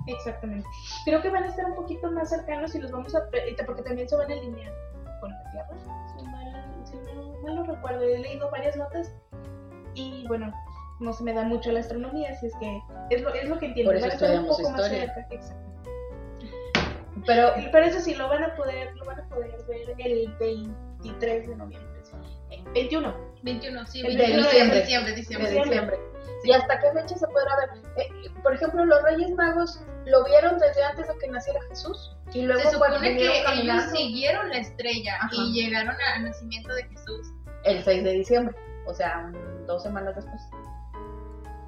Exactamente. 0.08 0.66
Creo 1.04 1.22
que 1.22 1.30
van 1.30 1.44
a 1.44 1.48
estar 1.48 1.66
un 1.66 1.76
poquito 1.76 2.10
más 2.10 2.30
cercanos 2.30 2.74
y 2.74 2.78
los 2.80 2.90
vamos 2.90 3.14
a... 3.14 3.20
Porque 3.64 3.82
también 3.82 4.08
se 4.08 4.16
van 4.16 4.30
a 4.30 4.34
alinear 4.34 4.72
con 5.20 5.30
la 5.30 5.50
Tierra. 5.52 5.68
Si, 6.18 6.24
mal, 6.26 6.84
si 6.84 6.96
no 7.14 7.32
mal 7.42 7.54
lo 7.56 7.62
recuerdo, 7.64 8.02
he 8.02 8.18
leído 8.18 8.50
varias 8.50 8.76
notas 8.76 9.12
y 9.94 10.26
bueno, 10.28 10.52
no 11.00 11.12
se 11.12 11.24
me 11.24 11.32
da 11.32 11.42
mucho 11.44 11.70
la 11.72 11.80
astronomía, 11.80 12.30
así 12.30 12.46
es 12.46 12.54
que 12.58 12.80
es 13.10 13.22
lo, 13.22 13.34
es 13.34 13.48
lo 13.48 13.58
que 13.58 13.66
entiendo. 13.66 13.90
Por 13.92 13.96
eso 13.96 14.06
estudiamos 14.08 14.58
historia. 14.60 15.14
Pero 17.26 17.52
Pero 17.72 17.86
eso 17.86 18.00
sí, 18.00 18.14
lo 18.14 18.28
van 18.28 18.44
a 18.44 18.54
poder, 18.54 18.94
lo 18.96 19.04
van 19.04 19.20
a 19.20 19.28
poder 19.28 19.50
ver 19.66 19.96
el 19.98 20.32
23 20.38 21.48
de 21.48 21.56
noviembre. 21.56 22.00
¿sí? 22.02 22.12
Eh, 22.50 22.62
21. 22.74 23.14
21, 23.42 23.86
sí, 23.86 24.00
El 24.00 24.16
21 24.16 24.36
de 24.36 24.42
diciembre. 24.42 24.80
diciembre, 24.80 25.10
de 25.12 25.16
diciembre. 25.16 25.50
diciembre. 25.50 25.98
¿Y 26.44 26.52
hasta 26.52 26.78
qué 26.78 26.92
fecha 26.92 27.16
se 27.16 27.26
podrá 27.26 27.56
ver? 27.56 27.82
Eh, 27.96 28.30
por 28.42 28.54
ejemplo, 28.54 28.84
los 28.84 29.02
Reyes 29.02 29.30
Magos 29.32 29.80
lo 30.04 30.24
vieron 30.24 30.58
desde 30.58 30.82
antes 30.84 31.08
de 31.08 31.18
que 31.18 31.28
naciera 31.28 31.60
Jesús 31.68 32.16
y 32.32 32.42
luego 32.42 32.60
Se 32.62 32.70
supone 32.72 33.00
que 33.16 33.42
ellos 33.60 33.82
siguieron 33.92 34.48
la 34.50 34.58
estrella 34.58 35.16
Ajá. 35.16 35.30
y 35.32 35.52
llegaron 35.52 35.96
al 36.14 36.24
nacimiento 36.24 36.72
de 36.74 36.84
Jesús. 36.84 37.32
el 37.64 37.82
6 37.82 38.04
de 38.04 38.12
diciembre, 38.12 38.54
o 38.86 38.94
sea, 38.94 39.32
dos 39.66 39.82
semanas 39.82 40.14
después. 40.14 40.40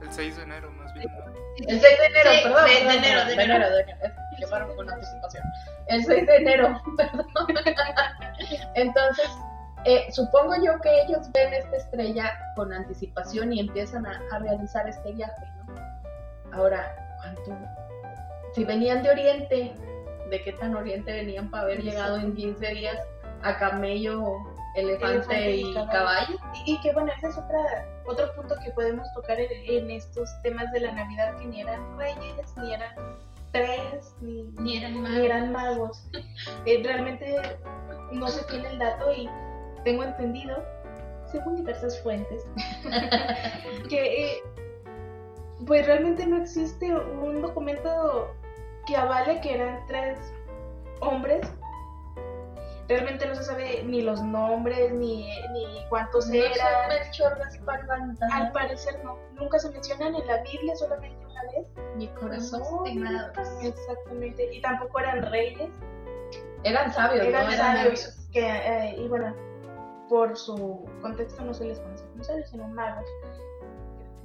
El 0.09 0.13
6 0.15 0.37
de 0.37 0.43
enero, 0.43 0.71
más 0.73 0.93
bien. 0.95 1.09
El 1.69 1.81
6 1.81 1.99
de 1.99 2.07
enero, 2.07 2.31
Sí, 2.31 2.41
perdón. 2.45 2.65
de- 2.65 2.71
de 2.71 2.79
perdón, 2.79 2.95
enero, 3.05 3.21
perdón, 3.21 3.27
de 3.37 3.43
enero. 3.45 3.71
de 3.71 3.81
enero. 3.83 4.15
Llevaron 4.39 4.77
con 4.77 4.91
anticipación. 4.91 5.45
El 5.89 6.05
6 6.05 6.27
de 6.27 6.37
enero, 6.37 6.83
perdón. 6.97 7.25
Entonces, 8.75 9.31
eh, 9.85 10.07
supongo 10.13 10.55
yo 10.65 10.81
que 10.81 11.03
ellos 11.03 11.31
ven 11.33 11.53
esta 11.55 11.77
estrella 11.77 12.39
con 12.57 12.73
anticipación 12.73 13.53
y 13.53 13.61
empiezan 13.61 14.07
a, 14.07 14.21
a 14.33 14.39
realizar 14.39 14.89
este 14.89 15.13
viaje, 15.13 15.45
¿no? 15.67 16.57
Ahora, 16.57 16.95
¿cuánto? 17.19 17.57
Si 18.55 18.65
venían 18.65 19.03
de 19.03 19.11
Oriente, 19.11 19.75
¿de 20.31 20.43
qué 20.43 20.53
tan 20.53 20.75
Oriente 20.75 21.13
venían 21.13 21.51
para 21.51 21.65
haber 21.65 21.83
llegado 21.83 22.17
en 22.17 22.35
15 22.35 22.67
días 22.69 22.97
a 23.43 23.57
camello, 23.59 24.23
elefante, 24.75 25.17
Elefante 25.17 25.51
y 25.57 25.75
caballo? 25.75 25.91
caballo? 25.93 26.39
Y, 26.67 26.73
y 26.75 26.81
que 26.81 26.93
bueno, 26.93 27.13
ese 27.17 27.29
es 27.29 27.39
otra, 27.39 27.59
otro 28.09 28.35
punto 28.35 28.55
que 28.65 28.71
podemos 28.73 29.07
tocar 29.15 29.39
en, 29.39 29.91
estos 29.91 30.31
temas 30.43 30.71
de 30.73 30.81
la 30.81 30.93
Navidad, 30.93 31.37
que 31.39 31.47
ni 31.47 31.61
eran 31.61 31.99
reyes, 31.99 32.57
ni 32.57 32.73
eran 32.75 32.95
tres, 33.53 34.15
ni, 34.21 34.43
Ni 34.59 34.77
eran 34.79 34.95
ni 34.95 35.01
magos. 35.01 35.19
eran 35.19 35.53
magos. 35.53 36.11
Eh, 36.65 36.81
realmente 36.83 37.37
no 38.13 38.29
se 38.29 38.45
tiene 38.45 38.69
el 38.69 38.79
dato 38.79 39.13
y 39.13 39.29
tengo 39.85 40.05
entendido, 40.05 40.65
según 41.31 41.57
diversas 41.57 42.01
fuentes, 42.03 42.47
que 43.89 44.33
eh, 44.33 44.43
pues 45.67 45.87
realmente 45.87 46.27
no 46.27 46.39
existe 46.39 46.95
un 46.95 47.43
documento 47.43 48.35
que 48.87 48.97
avale 48.97 49.41
que 49.41 49.55
eran 49.55 49.87
tres 49.87 50.19
hombres. 51.01 51.47
Realmente 52.89 53.27
no 53.27 53.35
se 53.35 53.45
sabe 53.45 53.83
ni 53.85 54.01
los 54.01 54.23
nombres, 54.23 54.93
ni, 54.95 55.27
ni 55.53 55.85
cuántos 55.91 56.27
No 56.29 56.35
eran. 56.35 56.89
Melchor, 56.89 57.37
Gaspar. 57.39 57.87
Al 58.33 58.53
parecer 58.53 58.99
no, 59.05 59.19
nunca 59.35 59.59
se 59.59 59.71
mencionan 59.71 60.15
en 60.15 60.27
la 60.27 60.43
Biblia, 60.43 60.75
solamente 60.75 61.19
una 61.27 61.43
vez. 61.43 61.67
Mi 61.97 62.09
corazón. 62.09 62.63
Estimados. 62.87 63.37
Exactamente, 63.63 64.55
y 64.55 64.63
tampoco 64.63 65.01
eran 65.01 65.31
reyes, 65.31 65.69
Eran 66.65 66.93
sabios, 66.93 67.27
eran 67.27 67.47
¿no? 67.47 67.53
sabios, 67.53 68.17
que, 68.33 68.41
eh, 68.41 68.97
y 68.99 69.07
bueno, 69.07 69.35
por 70.09 70.35
su 70.37 70.89
contexto 71.03 71.45
no 71.45 71.53
se 71.53 71.67
les 71.67 71.79
conoce 71.81 72.05
como 72.07 72.25
sabios, 72.25 72.49
sino 72.51 72.69
magos. 72.69 73.05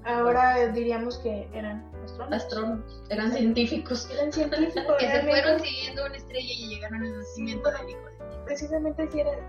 Ahora 0.05 0.67
diríamos 0.67 1.17
que 1.20 1.48
eran 1.53 1.89
astrónomos. 2.03 2.43
astrónomos, 2.43 3.03
eran 3.10 3.32
científicos. 3.32 4.10
Eran 4.12 4.34
científicos, 4.34 4.96
Que 5.00 5.08
se 5.12 5.22
fueron 5.22 5.60
siguiendo 5.62 6.05
una 6.05 6.15
estrella 6.17 6.53
y 6.53 6.67
llegaron 6.70 7.03
al 7.03 7.17
nacimiento 7.20 7.72
de 7.72 7.86
Dios. 7.86 8.12
Precisamente 8.46 9.10
si 9.12 9.20
eran, 9.22 9.40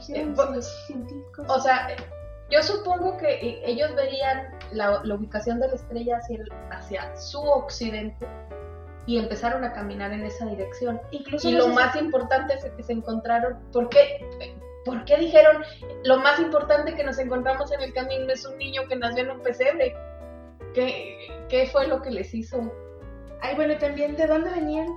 si 0.00 0.14
eran 0.14 0.30
Eh, 0.30 0.34
pues, 0.36 0.66
científicos. 0.86 1.46
O 1.48 1.60
sea, 1.60 1.88
yo 2.50 2.62
supongo 2.62 3.16
que 3.16 3.28
eh, 3.34 3.62
ellos 3.64 3.94
verían 3.94 4.48
la, 4.72 5.00
la 5.04 5.14
ubicación 5.14 5.60
de 5.60 5.68
la 5.68 5.74
estrella 5.74 6.16
hacia, 6.18 6.36
el- 6.38 6.52
hacia 6.70 7.16
su 7.16 7.40
occidente 7.40 8.26
y 9.06 9.18
empezaron 9.18 9.64
a 9.64 9.72
caminar 9.72 10.12
en 10.12 10.24
esa 10.24 10.46
dirección. 10.46 11.00
Incluso 11.10 11.48
Y 11.48 11.52
no 11.52 11.58
lo 11.58 11.64
si- 11.66 11.70
más 11.72 11.96
importante 11.96 12.54
es 12.54 12.64
que 12.64 12.82
se 12.82 12.92
encontraron, 12.92 13.58
¿por 13.72 13.88
qué? 13.88 14.24
¿Por 14.84 15.04
qué 15.04 15.16
dijeron 15.16 15.62
lo 16.04 16.18
más 16.18 16.40
importante 16.40 16.94
que 16.94 17.04
nos 17.04 17.18
encontramos 17.18 17.70
en 17.72 17.80
el 17.82 17.92
camino 17.94 18.32
es 18.32 18.44
un 18.44 18.58
niño 18.58 18.82
que 18.88 18.96
nació 18.96 19.22
en 19.24 19.30
un 19.30 19.40
pesebre? 19.40 19.94
¿Qué, 20.74 21.18
qué 21.48 21.66
fue 21.66 21.86
lo 21.86 22.02
que 22.02 22.10
les 22.10 22.32
hizo? 22.34 22.58
Ay, 23.40 23.54
bueno, 23.56 23.76
también 23.78 24.16
de 24.16 24.26
dónde 24.26 24.50
venían, 24.50 24.88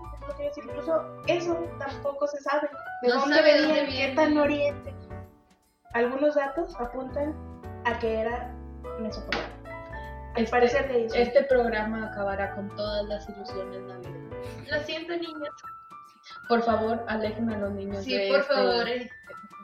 incluso 0.57 1.03
eso 1.27 1.55
tampoco 1.79 2.27
se 2.27 2.39
sabe. 2.41 2.69
¿De 3.01 3.09
No 3.09 3.19
dónde 3.21 3.41
venían? 3.41 3.87
¿Qué 3.87 4.13
tan 4.15 4.37
oriente? 4.37 4.93
Algunos 5.93 6.35
datos 6.35 6.75
apuntan 6.79 7.33
a 7.85 7.97
que 7.99 8.19
era 8.21 8.51
Mesopotamia. 8.99 9.49
Al 10.35 10.43
Este- 10.43 10.51
parecer 10.51 10.87
de 10.89 11.05
eso. 11.05 11.15
Este 11.15 11.43
programa 11.43 12.07
acabará 12.07 12.53
con 12.55 12.69
todas 12.75 13.05
las 13.05 13.29
ilusiones 13.29 13.81
navideñas. 13.81 14.69
Lo 14.69 14.79
siento, 14.83 15.13
niños. 15.13 15.49
Por 16.49 16.61
favor, 16.63 17.03
alejen 17.07 17.49
a 17.51 17.57
los 17.57 17.71
niños 17.71 18.03
Sí, 18.03 18.17
de 18.17 18.27
por 18.29 18.39
este- 18.41 18.53
favor, 18.53 18.87
eh, 18.89 19.09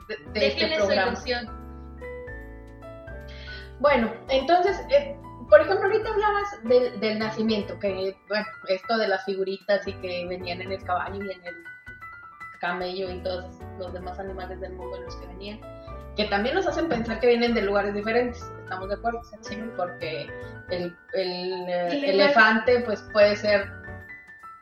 de, 0.08 0.16
de 0.16 0.22
este 0.24 0.38
déjenle 0.40 0.76
su 0.80 0.86
programa. 0.86 1.12
ilusión. 1.12 1.62
Bueno, 3.80 4.12
entonces, 4.28 4.80
eh, 4.90 5.16
por 5.52 5.60
ejemplo, 5.60 5.84
ahorita 5.84 6.08
hablabas 6.08 6.64
del, 6.64 6.98
del 6.98 7.18
nacimiento, 7.18 7.78
que, 7.78 8.16
bueno, 8.26 8.46
esto 8.68 8.96
de 8.96 9.06
las 9.06 9.22
figuritas 9.26 9.86
y 9.86 9.92
que 9.96 10.26
venían 10.26 10.62
en 10.62 10.72
el 10.72 10.82
caballo 10.82 11.16
y 11.16 11.30
en 11.30 11.44
el 11.44 11.54
camello 12.58 13.10
y 13.10 13.22
todos 13.22 13.58
los 13.78 13.92
demás 13.92 14.18
animales 14.18 14.58
del 14.62 14.72
mundo 14.72 14.96
en 14.96 15.04
los 15.04 15.16
que 15.16 15.26
venían, 15.26 15.60
que 16.16 16.24
también 16.24 16.54
nos 16.54 16.66
hacen 16.66 16.88
pensar 16.88 17.20
que 17.20 17.26
vienen 17.26 17.52
de 17.52 17.60
lugares 17.60 17.92
diferentes, 17.92 18.42
¿estamos 18.62 18.88
de 18.88 18.94
acuerdo? 18.94 19.20
Sí, 19.42 19.62
porque 19.76 20.26
el, 20.70 20.96
el, 21.12 21.68
eh, 21.68 21.88
El 21.92 22.04
elefante 22.04 22.80
pues 22.86 23.02
puede 23.12 23.36
ser 23.36 23.70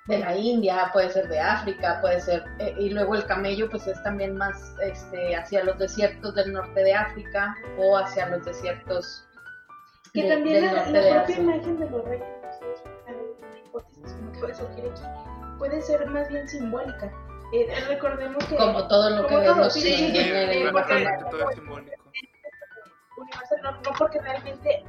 de 0.09 0.19
la 0.19 0.35
India, 0.35 0.91
puede 0.93 1.11
ser 1.11 1.29
de 1.29 1.39
África, 1.39 2.01
puede 2.01 2.21
ser, 2.21 2.43
eh, 2.59 2.75
y 2.77 2.91
luego 2.91 3.15
el 3.15 3.25
camello 3.27 3.71
pues 3.71 3.87
es 3.87 4.03
también 4.03 4.37
más 4.37 4.75
este, 4.83 5.37
hacia 5.37 5.63
los 5.63 5.79
desiertos 5.79 6.35
del 6.35 6.53
norte 6.53 6.83
de 6.83 6.95
África 6.95 7.55
o 7.79 7.97
hacia 7.97 8.29
los 8.29 8.45
desiertos 8.45 9.30
que 10.13 10.23
de- 10.23 10.29
también 10.29 10.65
la, 10.67 10.87
la 10.91 11.17
propia 11.25 11.37
imagen 11.39 11.79
de 11.81 11.91
los 11.91 12.05
reyes. 12.05 12.29
¿no? 12.61 13.81
Sí, 14.05 14.15
puede 14.41 14.55
surgir 14.55 14.85
aquí, 14.91 15.03
puede 15.59 15.81
ser 15.83 16.07
más 16.07 16.29
bien 16.29 16.49
simbólica. 16.49 17.13
Eh, 17.53 17.67
recordemos 17.89 18.45
que... 18.45 18.57
Como 18.57 18.87
todo 18.87 19.11
lo 19.11 19.23
que 19.27 19.35
como 19.35 19.41
vemos 19.41 19.73
sí, 19.73 19.81
sí, 19.81 19.97
sí, 19.97 20.13
todo 20.13 21.51
es 21.51 21.55
simbólico. 21.57 22.03
universal, 23.19 23.61
no, 23.63 23.73
no 23.73 23.93
porque 23.99 24.21
realmente 24.21 24.85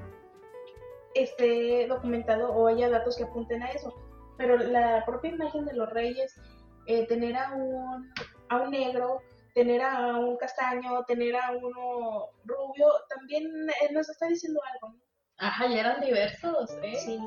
esté 1.16 1.88
documentado 1.88 2.52
o 2.54 2.68
haya 2.68 2.90
datos 2.90 3.18
que 3.18 3.24
apunten 3.24 3.64
a 3.64 3.72
eso, 3.72 3.94
pero 4.38 4.58
la 4.58 5.04
propia 5.06 5.32
imagen 5.32 5.66
de 5.66 5.74
los 5.74 5.90
reyes, 5.90 6.40
eh, 6.86 7.06
tener 7.08 7.36
a 7.36 7.52
un, 7.54 8.12
a 8.50 8.58
un 8.58 8.72
negro, 8.72 9.22
tener 9.54 9.82
a 9.82 10.18
un 10.18 10.38
castaño, 10.38 11.04
tener 11.06 11.36
a 11.36 11.52
uno 11.52 12.28
rubio, 12.46 12.88
también 13.10 13.46
eh, 13.82 13.92
nos 13.92 14.08
está 14.10 14.28
diciendo 14.28 14.62
algo. 14.74 14.94
¿no? 14.94 15.11
Ajá, 15.42 15.68
ya 15.68 15.80
eran 15.82 16.02
diversos, 16.02 16.72
¿eh? 16.84 16.96
Sí. 17.04 17.18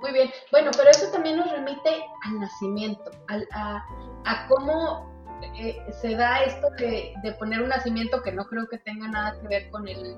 Muy 0.00 0.12
bien. 0.12 0.30
Bueno, 0.52 0.70
pero 0.76 0.90
eso 0.90 1.10
también 1.10 1.36
nos 1.38 1.50
remite 1.50 2.04
al 2.26 2.40
nacimiento, 2.40 3.10
al, 3.28 3.48
a, 3.52 3.82
a 4.26 4.46
cómo 4.48 5.10
eh, 5.58 5.76
se 6.00 6.14
da 6.14 6.42
esto 6.44 6.68
de, 6.78 7.14
de 7.22 7.32
poner 7.32 7.62
un 7.62 7.70
nacimiento 7.70 8.22
que 8.22 8.32
no 8.32 8.44
creo 8.44 8.66
que 8.68 8.78
tenga 8.78 9.08
nada 9.08 9.40
que 9.40 9.48
ver 9.48 9.70
con 9.70 9.88
el 9.88 10.16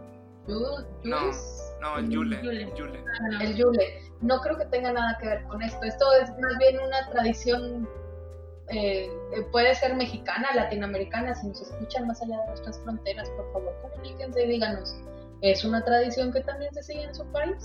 Yul- 0.49 0.87
No. 1.05 1.99
El 1.99 2.09
Yule. 2.11 2.43
Yule. 2.43 2.63
el 2.63 2.75
Yule. 2.75 3.05
el 3.41 3.55
Yule. 3.57 4.01
No 4.23 4.41
creo 4.41 4.57
que 4.59 4.65
tenga 4.67 4.93
nada 4.93 5.17
que 5.21 5.29
ver 5.29 5.45
con 5.45 5.63
esto. 5.63 5.85
Esto 5.85 6.05
es 6.21 6.31
más 6.31 6.59
bien 6.59 6.79
una 6.81 7.09
tradición, 7.11 7.89
eh, 8.71 9.09
eh, 9.35 9.43
puede 9.53 9.73
ser 9.77 9.95
mexicana, 9.95 10.49
latinoamericana. 10.55 11.35
Si 11.35 11.47
nos 11.49 11.61
escuchan 11.61 12.07
más 12.09 12.21
allá 12.23 12.39
de 12.41 12.47
nuestras 12.49 12.81
fronteras, 12.81 13.29
por 13.31 13.53
favor, 13.53 13.73
comuníquense 13.83 14.45
y 14.45 14.49
díganos. 14.49 14.97
¿Es 15.43 15.65
una 15.65 15.85
tradición 15.85 16.33
que 16.33 16.41
también 16.41 16.73
se 16.73 16.83
sigue 16.83 17.05
en 17.05 17.15
su 17.15 17.25
país? 17.33 17.57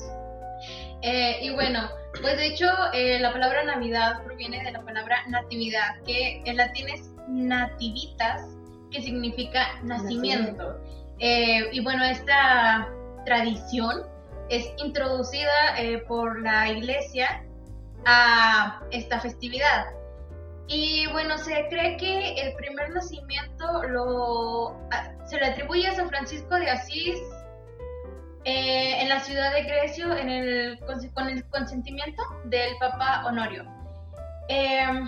Eh, 1.01 1.39
y 1.41 1.49
bueno, 1.51 1.89
pues 2.21 2.37
de 2.37 2.47
hecho 2.47 2.67
eh, 2.93 3.19
la 3.19 3.31
palabra 3.31 3.63
Navidad 3.63 4.23
proviene 4.23 4.63
de 4.63 4.71
la 4.71 4.81
palabra 4.81 5.25
natividad, 5.27 5.99
que 6.05 6.43
en 6.45 6.57
latín 6.57 6.89
es 6.89 7.09
nativitas, 7.27 8.43
que 8.91 9.01
significa 9.01 9.79
nacimiento. 9.83 10.79
Eh, 11.19 11.69
y 11.71 11.79
bueno, 11.81 12.03
esta 12.03 12.89
tradición 13.25 14.03
es 14.49 14.69
introducida 14.83 15.49
por 16.07 16.41
la 16.41 16.69
iglesia 16.69 17.43
a 18.05 18.81
esta 18.91 19.19
festividad. 19.19 19.85
Y 20.67 21.07
bueno, 21.07 21.37
se 21.37 21.67
cree 21.69 21.97
que 21.97 22.33
el 22.33 22.53
primer 22.55 22.89
nacimiento 22.91 23.83
lo, 23.83 24.77
se 25.25 25.37
le 25.37 25.45
atribuye 25.45 25.87
a 25.87 25.95
San 25.95 26.09
Francisco 26.09 26.55
de 26.55 26.69
Asís 26.69 27.17
eh, 28.45 29.01
en 29.01 29.09
la 29.09 29.19
ciudad 29.19 29.53
de 29.53 29.63
Grecio 29.63 30.15
en 30.15 30.29
el, 30.29 30.79
con, 31.13 31.27
el 31.29 31.45
consentimiento 31.49 32.23
del 32.45 32.75
Papa 32.79 33.23
Honorio. 33.25 33.65
Em, 34.47 35.07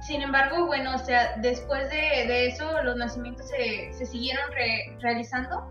sin 0.00 0.22
embargo, 0.22 0.66
bueno, 0.66 0.94
o 0.94 0.98
sea, 0.98 1.36
después 1.38 1.90
de, 1.90 1.96
de 2.26 2.46
eso 2.48 2.82
los 2.82 2.96
nacimientos 2.96 3.48
se, 3.48 3.92
se 3.92 4.06
siguieron 4.06 4.50
re- 4.52 4.96
realizando. 5.00 5.70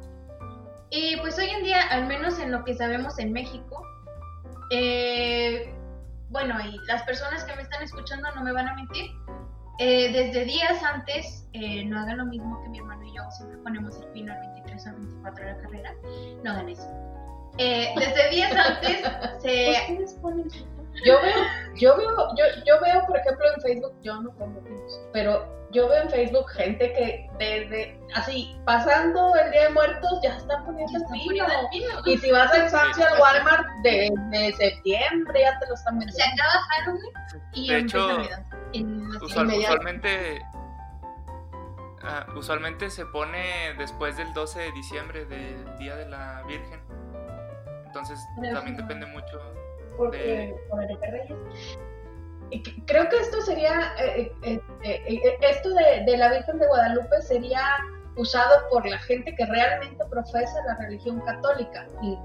Y 0.90 1.18
pues 1.18 1.38
hoy 1.38 1.50
en 1.50 1.64
día, 1.64 1.82
al 1.90 2.08
menos 2.08 2.40
en 2.40 2.52
lo 2.52 2.64
que 2.64 2.74
sabemos 2.74 3.20
en 3.20 3.34
México, 3.34 3.84
eh, 4.72 5.74
bueno, 6.30 6.56
y 6.62 6.78
las 6.88 7.04
personas 7.04 7.44
que 7.46 7.56
me 7.56 7.62
están 7.62 7.82
escuchando 7.84 8.30
no 8.36 8.44
me 8.44 8.52
van 8.52 8.68
a 8.68 8.74
mentir, 8.76 9.12
eh, 9.80 10.12
desde 10.12 10.46
días 10.46 10.82
antes, 10.84 11.48
eh, 11.54 11.86
no 11.86 12.00
hagan 12.00 12.18
lo 12.18 12.26
mismo 12.26 12.62
que 12.64 12.70
mi 12.70 12.80
hermano 12.80 13.04
y 13.06 13.16
yo, 13.16 13.24
siempre 13.32 13.58
ponemos 13.60 14.00
el 14.02 14.08
pino 14.12 14.34
al 14.34 14.40
23 14.40 14.67
o 14.86 14.90
al 14.90 14.96
24 14.96 15.46
de 15.46 15.52
la 15.54 15.58
carrera, 15.60 15.94
no 16.44 16.52
hagan 16.52 16.70
eso. 16.70 16.88
Eh, 17.58 17.94
desde 17.98 18.30
días 18.30 18.52
antes 18.56 19.00
se... 19.42 19.72
Ustedes 19.72 20.14
ponen 20.22 20.50
su- 20.50 20.66
Yo 21.06 21.20
veo, 21.22 21.36
yo 21.76 21.98
veo, 21.98 22.10
yo, 22.38 22.46
yo 22.66 22.80
veo, 22.82 23.06
por 23.08 23.18
ejemplo, 23.18 23.46
en 23.56 23.62
Facebook, 23.62 23.94
yo 24.04 24.22
no 24.22 24.32
pongo 24.36 24.62
pinos, 24.64 25.02
pero 25.14 25.56
yo 25.72 25.88
veo 25.90 26.04
en 26.04 26.10
Facebook 26.10 26.48
gente 26.52 26.94
que 26.94 27.30
desde 27.40 28.00
así, 28.16 28.56
pasando 28.66 29.36
el 29.36 29.52
Día 29.52 29.64
de 29.64 29.70
Muertos, 29.72 30.10
ya 30.24 30.38
están 30.38 30.64
poniendo 30.66 30.98
están 30.98 31.12
pino. 31.14 31.46
pino. 31.72 31.88
Y 32.06 32.18
si 32.20 32.32
vas 32.32 32.52
al 32.54 32.70
Sam's 32.70 32.98
al 33.00 33.20
Walmart 33.20 33.68
desde 33.84 34.54
septiembre 34.56 35.42
ya 35.42 35.60
te 35.60 35.68
lo 35.68 35.74
están 35.76 36.00
Se 36.00 36.06
vendiendo. 36.06 36.44
acaba 36.44 36.64
Halloween 36.70 37.14
y 37.54 37.68
De 37.70 37.78
hecho. 37.80 38.18
En 38.74 39.10
los 39.12 39.24
Usual- 39.24 39.48
usualmente, 39.48 40.42
ah, 42.08 42.26
usualmente 42.36 42.90
se 42.90 43.06
pone 43.06 43.74
después 43.78 44.18
del 44.18 44.34
12 44.34 44.60
de 44.60 44.72
diciembre 44.72 45.26
del 45.26 45.78
Día 45.78 45.96
de 45.96 46.08
la 46.08 46.44
Virgen. 46.48 46.80
Entonces 47.86 48.20
Pero- 48.42 48.56
también 48.56 48.78
depende 48.78 49.06
mucho. 49.08 49.40
porque 49.98 50.18
de- 50.18 50.56
por 50.70 50.82
el 50.84 51.00
de 51.00 51.08
Reyes. 51.12 51.78
Creo 52.86 53.10
que 53.10 53.18
esto 53.18 53.42
sería, 53.42 53.94
eh, 54.00 54.32
eh, 54.44 54.62
eh, 54.84 55.38
esto 55.42 55.70
de, 55.74 56.04
de 56.06 56.18
la 56.18 56.30
Virgen 56.32 56.60
de 56.60 56.68
Guadalupe 56.68 57.22
sería 57.22 57.62
usado 58.16 58.70
por 58.70 58.86
la 58.88 58.98
gente 59.00 59.36
que 59.36 59.46
realmente 59.46 60.04
profesa 60.06 60.54
la 60.66 60.76
religión 60.76 61.20
católica. 61.22 61.86
Y, 62.02 62.18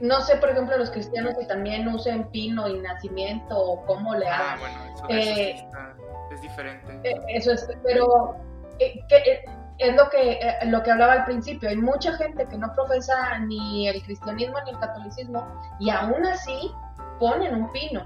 no 0.00 0.20
sé, 0.20 0.36
por 0.36 0.50
ejemplo, 0.50 0.76
los 0.76 0.90
cristianos 0.90 1.34
que 1.38 1.46
también 1.46 1.88
usen 1.88 2.24
pino 2.30 2.68
y 2.68 2.78
nacimiento 2.80 3.56
o 3.58 3.84
cómo 3.86 4.14
le 4.14 4.28
Ah, 4.28 4.36
hagan. 4.54 4.60
bueno, 4.60 4.84
eso, 4.94 5.06
eso 5.08 5.34
sí 5.34 5.40
está- 5.56 5.96
es 6.32 6.42
diferente. 6.42 7.00
Eso 7.28 7.52
es, 7.52 7.68
pero 7.84 8.36
eh, 8.78 9.00
que, 9.08 9.16
eh, 9.16 9.44
es 9.78 9.94
lo 9.94 10.08
que, 10.08 10.32
eh, 10.32 10.54
lo 10.66 10.82
que 10.82 10.90
hablaba 10.90 11.12
al 11.12 11.24
principio. 11.26 11.68
Hay 11.68 11.76
mucha 11.76 12.12
gente 12.16 12.46
que 12.48 12.56
no 12.56 12.72
profesa 12.74 13.38
ni 13.40 13.88
el 13.88 14.02
cristianismo 14.02 14.56
ni 14.64 14.70
el 14.70 14.78
catolicismo 14.78 15.46
y 15.80 15.90
aún 15.90 16.24
así 16.26 16.72
ponen 17.18 17.54
un 17.54 17.70
pino. 17.72 18.04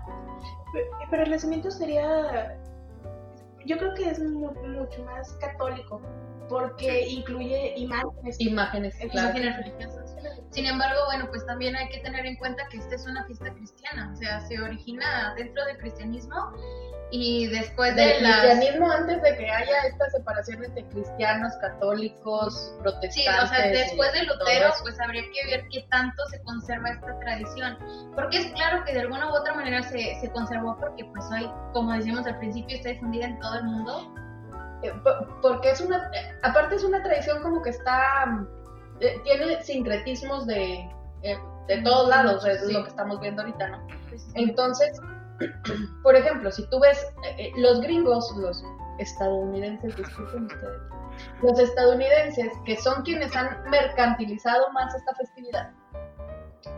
Pero- 0.72 0.87
Pero 1.11 1.22
el 1.24 1.30
nacimiento 1.30 1.70
sería, 1.70 2.56
yo 3.66 3.76
creo 3.78 3.94
que 3.94 4.09
es 4.11 4.20
mu- 4.20 4.52
mucho 4.52 5.04
más 5.04 5.33
católico, 5.35 6.00
porque 6.48 7.06
incluye 7.09 7.74
imágenes. 7.76 8.40
Imágenes, 8.40 8.96
claro. 9.11 9.28
imágenes 9.30 9.56
religiosas. 9.59 10.16
Sin 10.50 10.66
embargo, 10.66 10.98
bueno, 11.06 11.26
pues 11.30 11.44
también 11.46 11.76
hay 11.76 11.88
que 11.88 11.98
tener 12.00 12.26
en 12.26 12.37
cuenta 12.37 12.64
que 12.70 12.78
esta 12.78 12.94
es 12.96 13.06
una 13.06 13.24
fiesta 13.26 13.52
cristiana, 13.54 14.11
o 14.12 14.16
sea, 14.16 14.40
se 14.40 14.61
origina 14.61 15.35
dentro 15.37 15.64
del 15.66 15.78
cristianismo 15.78 16.35
y 17.12 17.49
después 17.49 17.96
de 17.96 18.03
Del 18.03 18.23
las... 18.23 18.40
cristianismo 18.40 18.90
antes 18.90 19.20
de 19.23 19.37
que 19.37 19.51
haya 19.51 19.81
esta 19.88 20.11
separación 20.11 20.64
entre 20.64 20.85
cristianos, 20.87 21.53
católicos, 21.61 22.75
protestantes. 22.81 23.14
Sí, 23.14 23.27
o 23.27 23.46
sea, 23.46 23.66
después 23.68 24.12
de 24.12 24.23
Lutero, 24.25 24.70
pues 24.83 25.01
habría 25.01 25.23
que 25.23 25.51
ver 25.51 25.66
qué 25.73 25.87
tanto 25.90 26.23
se 26.31 26.40
conserva 26.42 26.90
esta 26.90 27.18
tradición. 27.20 27.79
Porque 28.14 28.38
es 28.38 28.53
claro 28.53 28.85
que 28.85 28.92
de 28.94 29.01
alguna 29.01 29.31
u 29.31 29.35
otra 29.35 29.55
manera 29.55 29.83
se, 29.83 30.18
se 30.20 30.31
conservó 30.33 30.77
porque 30.79 31.05
pues 31.05 31.25
hoy, 31.33 31.51
como 31.73 31.92
decimos 31.92 32.27
al 32.27 32.38
principio, 32.38 32.77
está 32.77 32.90
difundida 32.90 33.27
en 33.27 33.38
todo 33.40 33.57
el 33.57 33.64
mundo. 33.64 34.14
Eh, 34.83 34.92
po- 35.05 35.40
porque 35.42 35.70
es 35.70 35.81
una, 35.81 36.11
aparte 36.42 36.77
es 36.77 36.85
una 36.85 37.03
tradición 37.03 37.42
como 37.42 37.61
que 37.62 37.70
está, 37.70 38.46
eh, 39.01 39.20
tiene 39.25 39.62
sincretismos 39.62 40.46
de, 40.46 40.88
eh, 41.23 41.38
de 41.68 41.83
todos 41.83 42.09
lados, 42.09 42.46
es 42.46 42.66
Sí. 42.66 42.73
lo 42.73 42.85
que 42.85 42.88
estamos 42.90 43.20
viendo 43.20 43.42
ahorita, 43.42 43.68
¿no? 43.68 43.87
Pues, 44.09 44.27
Entonces, 44.37 44.99
por 46.03 46.16
ejemplo, 46.16 46.50
si 46.50 46.68
tú 46.70 46.81
ves 46.81 46.98
eh, 47.24 47.37
eh, 47.38 47.53
los 47.57 47.81
gringos, 47.81 48.33
los 48.37 48.62
estadounidenses, 48.98 49.96
disculpen 49.96 50.44
ustedes, 50.44 50.83
los 51.42 51.59
estadounidenses, 51.59 52.53
que 52.64 52.76
son 52.76 53.03
quienes 53.03 53.35
han 53.35 53.62
mercantilizado 53.70 54.70
más 54.72 54.94
esta 54.94 55.14
festividad, 55.14 55.70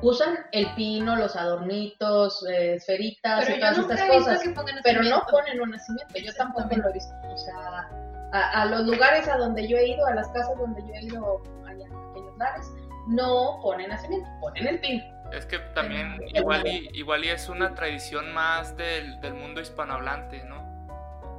usan 0.02 0.38
el 0.52 0.72
pino, 0.74 1.16
los 1.16 1.36
adornitos, 1.36 2.44
eh, 2.48 2.74
esferitas 2.74 3.44
pero 3.44 3.56
y 3.56 3.60
todas 3.60 3.78
estas 3.78 4.02
cosas 4.04 4.42
pero 4.84 5.02
no 5.02 5.22
ponen 5.30 5.60
un 5.60 5.70
nacimiento, 5.70 6.14
yo 6.18 6.32
tampoco 6.34 6.76
lo 6.76 6.88
he 6.88 6.92
visto. 6.92 7.14
O 7.28 7.36
sea, 7.36 7.88
a, 8.32 8.62
a 8.62 8.66
los 8.66 8.86
lugares 8.86 9.28
a 9.28 9.36
donde 9.36 9.66
yo 9.66 9.76
he 9.76 9.88
ido, 9.88 10.06
a 10.06 10.14
las 10.14 10.28
casas 10.28 10.56
donde 10.58 10.80
yo 10.82 10.94
he 10.94 11.04
ido, 11.04 11.42
allá 11.66 11.86
en 11.86 12.10
aquellos 12.10 12.38
lares, 12.38 12.72
no 13.08 13.58
ponen 13.62 13.88
nacimiento, 13.88 14.28
ponen 14.40 14.66
el 14.66 14.80
pino. 14.80 15.21
Es 15.32 15.46
que 15.46 15.58
también 15.58 16.20
igual 16.34 16.66
y, 16.66 16.90
igual 16.92 17.24
y 17.24 17.28
es 17.30 17.48
una 17.48 17.74
tradición 17.74 18.32
más 18.34 18.76
del, 18.76 19.20
del 19.20 19.34
mundo 19.34 19.60
hispanohablante, 19.60 20.44
¿no? 20.44 20.62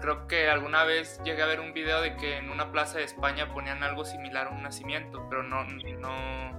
Creo 0.01 0.27
que 0.27 0.49
alguna 0.49 0.83
vez 0.83 1.21
llegué 1.23 1.43
a 1.43 1.45
ver 1.45 1.59
un 1.59 1.73
video 1.73 2.01
de 2.01 2.15
que 2.17 2.37
en 2.37 2.49
una 2.49 2.71
plaza 2.71 2.97
de 2.97 3.05
España 3.05 3.53
ponían 3.53 3.83
algo 3.83 4.03
similar 4.03 4.47
a 4.47 4.49
un 4.49 4.63
nacimiento, 4.63 5.25
pero 5.29 5.43
no, 5.43 5.63
no, 5.63 6.51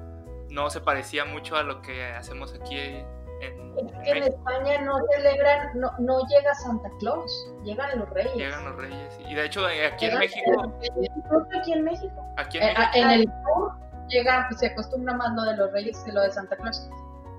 no 0.51 0.71
se 0.71 0.81
parecía 0.81 1.25
mucho 1.25 1.57
a 1.57 1.63
lo 1.63 1.83
que 1.83 2.05
hacemos 2.07 2.55
aquí 2.59 2.79
en, 2.79 3.07
en 3.43 3.79
Es 3.79 3.93
que 4.05 4.11
en 4.13 4.19
México. 4.21 4.37
España 4.39 4.81
no 4.83 4.97
celebran, 5.15 5.79
no, 5.79 5.91
no 5.99 6.21
llega 6.29 6.55
Santa 6.55 6.89
Claus, 7.01 7.53
llegan 7.65 7.99
los 7.99 8.09
reyes. 8.11 8.35
Llegan 8.37 8.65
los 8.65 8.77
reyes. 8.77 9.19
Y 9.29 9.35
de 9.35 9.45
hecho 9.45 9.69
eh, 9.69 9.87
aquí 9.89 10.07
en 10.07 10.13
Llegan 10.13 10.21
México, 10.21 10.79
reyes, 10.81 11.11
Incluso 11.17 11.47
aquí 11.61 11.73
en 11.73 11.85
México. 11.85 12.35
aquí 12.39 12.59
en 12.59 12.63
Eh, 12.63 12.67
México, 12.79 12.91
a- 12.95 12.99
en 12.99 13.11
el 13.11 13.25
sur 13.25 13.73
llega, 14.09 14.47
pues, 14.49 14.61
se 14.61 14.67
acostumbra 14.69 15.15
más 15.15 15.35
lo 15.35 15.43
de 15.43 15.57
los 15.57 15.73
reyes 15.73 15.99
que 16.07 16.13
lo 16.13 16.23
de 16.23 16.31
Santa 16.31 16.57
Claus. 16.57 16.89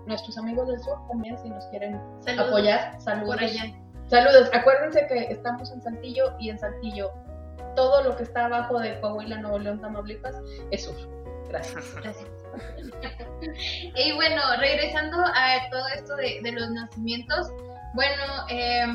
Nuestros 0.05 0.37
amigos 0.37 0.67
del 0.67 0.79
sur 0.81 0.97
también, 1.07 1.37
si 1.39 1.49
nos 1.49 1.65
quieren 1.67 1.99
Saludos 2.21 2.47
apoyar, 2.49 3.01
saludos. 3.01 3.35
por 3.35 3.43
allá. 3.43 3.63
Saludos, 4.07 4.49
acuérdense 4.53 5.07
que 5.07 5.31
estamos 5.31 5.71
en 5.71 5.81
Saltillo 5.81 6.35
y 6.39 6.49
en 6.49 6.59
Saltillo 6.59 7.11
todo 7.75 8.03
lo 8.03 8.15
que 8.15 8.23
está 8.23 8.45
abajo 8.45 8.79
de 8.79 8.99
Coahuila, 9.01 9.37
Nuevo 9.39 9.59
León, 9.59 9.81
Tamaulipas 9.81 10.35
es 10.71 10.85
sur. 10.85 10.95
Gracias. 11.49 11.83
Gracias. 12.03 12.29
y 13.95 14.13
bueno, 14.13 14.41
regresando 14.59 15.17
a 15.25 15.69
todo 15.71 15.87
esto 15.95 16.15
de, 16.15 16.39
de 16.43 16.51
los 16.53 16.69
nacimientos, 16.71 17.51
Bueno, 17.95 18.23
eh, 18.49 18.85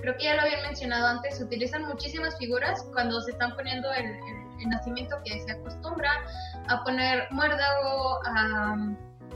creo 0.00 0.16
que 0.16 0.24
ya 0.24 0.34
lo 0.34 0.42
habían 0.42 0.62
mencionado 0.62 1.06
antes, 1.06 1.36
se 1.38 1.44
utilizan 1.44 1.84
muchísimas 1.86 2.36
figuras 2.38 2.84
cuando 2.92 3.20
se 3.22 3.30
están 3.30 3.54
poniendo 3.56 3.90
el, 3.92 4.04
el 4.60 4.68
nacimiento 4.68 5.16
que 5.24 5.40
se 5.40 5.52
acostumbra 5.52 6.10
a 6.68 6.82
poner 6.84 7.26
muérdago, 7.30 8.20
a 8.26 8.76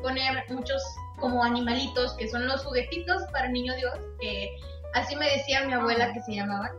poner 0.02 0.44
muchos 0.48 0.82
como 1.18 1.42
animalitos 1.42 2.14
que 2.14 2.28
son 2.28 2.46
los 2.46 2.64
juguetitos 2.64 3.22
para 3.32 3.48
niño 3.48 3.74
Dios, 3.76 3.98
que 4.20 4.56
así 4.94 5.16
me 5.16 5.28
decía 5.30 5.64
mi 5.66 5.72
abuela 5.72 6.12
que 6.12 6.20
se 6.20 6.34
llamaban. 6.34 6.72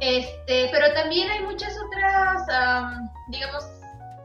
Este, 0.00 0.68
pero 0.70 0.92
también 0.94 1.28
hay 1.30 1.42
muchas 1.42 1.74
otras, 1.86 2.46
digamos, 3.28 3.64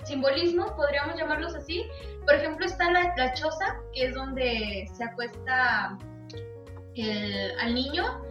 simbolismos, 0.03 0.71
podríamos 0.73 1.17
llamarlos 1.17 1.55
así. 1.55 1.85
Por 2.25 2.35
ejemplo, 2.35 2.65
está 2.65 2.91
la, 2.91 3.13
la 3.17 3.33
choza, 3.33 3.79
que 3.93 4.05
es 4.05 4.13
donde 4.13 4.89
se 4.95 5.03
acuesta 5.03 5.97
el, 6.95 7.59
al 7.59 7.73
niño, 7.73 8.21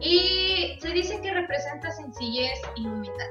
y 0.00 0.78
se 0.80 0.88
dice 0.90 1.20
que 1.20 1.32
representa 1.32 1.90
sencillez 1.90 2.60
y 2.76 2.86
humildad. 2.86 3.26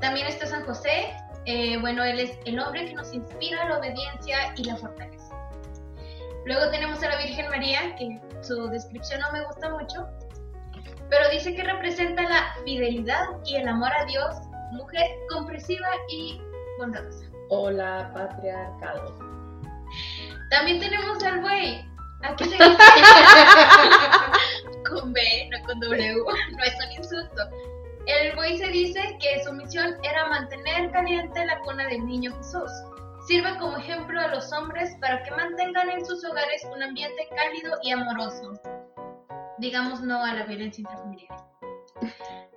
También 0.00 0.26
está 0.26 0.46
San 0.46 0.64
José, 0.64 1.14
eh, 1.50 1.76
bueno, 1.78 2.04
él 2.04 2.20
es 2.20 2.38
el 2.44 2.60
hombre 2.60 2.86
que 2.86 2.94
nos 2.94 3.12
inspira 3.12 3.68
la 3.68 3.78
obediencia 3.78 4.54
y 4.56 4.62
la 4.64 4.76
fortaleza. 4.76 5.34
Luego 6.46 6.70
tenemos 6.70 7.02
a 7.02 7.08
la 7.08 7.18
Virgen 7.18 7.50
María, 7.50 7.96
que 7.96 8.20
su 8.40 8.68
descripción 8.68 9.20
no 9.20 9.32
me 9.32 9.44
gusta 9.44 9.68
mucho, 9.70 10.06
pero 11.10 11.28
dice 11.30 11.52
que 11.54 11.64
representa 11.64 12.22
la 12.22 12.54
fidelidad 12.64 13.24
y 13.44 13.56
el 13.56 13.66
amor 13.66 13.90
a 13.92 14.04
Dios, 14.04 14.36
mujer 14.72 15.08
comprensiva 15.28 15.88
y 16.08 16.40
bondadosa. 16.78 17.26
Hola, 17.48 18.12
patriarcado. 18.14 19.18
También 20.50 20.78
tenemos 20.78 21.20
al 21.24 21.40
buey. 21.40 21.84
Aquí 22.22 22.44
se 22.44 22.58
con 24.88 25.12
B, 25.12 25.20
no 25.50 25.66
con 25.66 25.80
W, 25.80 26.14
no 26.16 26.64
es 26.64 26.74
un 26.86 26.92
insulto. 26.92 27.42
El 28.06 28.34
buey 28.34 28.58
se 28.58 28.68
dice 28.68 29.00
que 29.20 29.44
su 29.44 29.52
misión 29.52 29.96
era 30.02 30.26
mantener 30.28 30.90
caliente 30.90 31.44
la 31.44 31.60
cuna 31.60 31.86
del 31.86 32.06
niño 32.06 32.34
Jesús. 32.36 32.70
Sirve 33.26 33.56
como 33.58 33.76
ejemplo 33.76 34.20
a 34.20 34.28
los 34.28 34.52
hombres 34.52 34.96
para 35.00 35.22
que 35.22 35.30
mantengan 35.32 35.90
en 35.90 36.04
sus 36.04 36.24
hogares 36.24 36.66
un 36.74 36.82
ambiente 36.82 37.28
cálido 37.36 37.76
y 37.82 37.92
amoroso. 37.92 38.60
Digamos 39.58 40.00
no 40.00 40.24
a 40.24 40.34
la 40.34 40.44
violencia 40.44 40.82
intrafamiliar. 40.82 41.50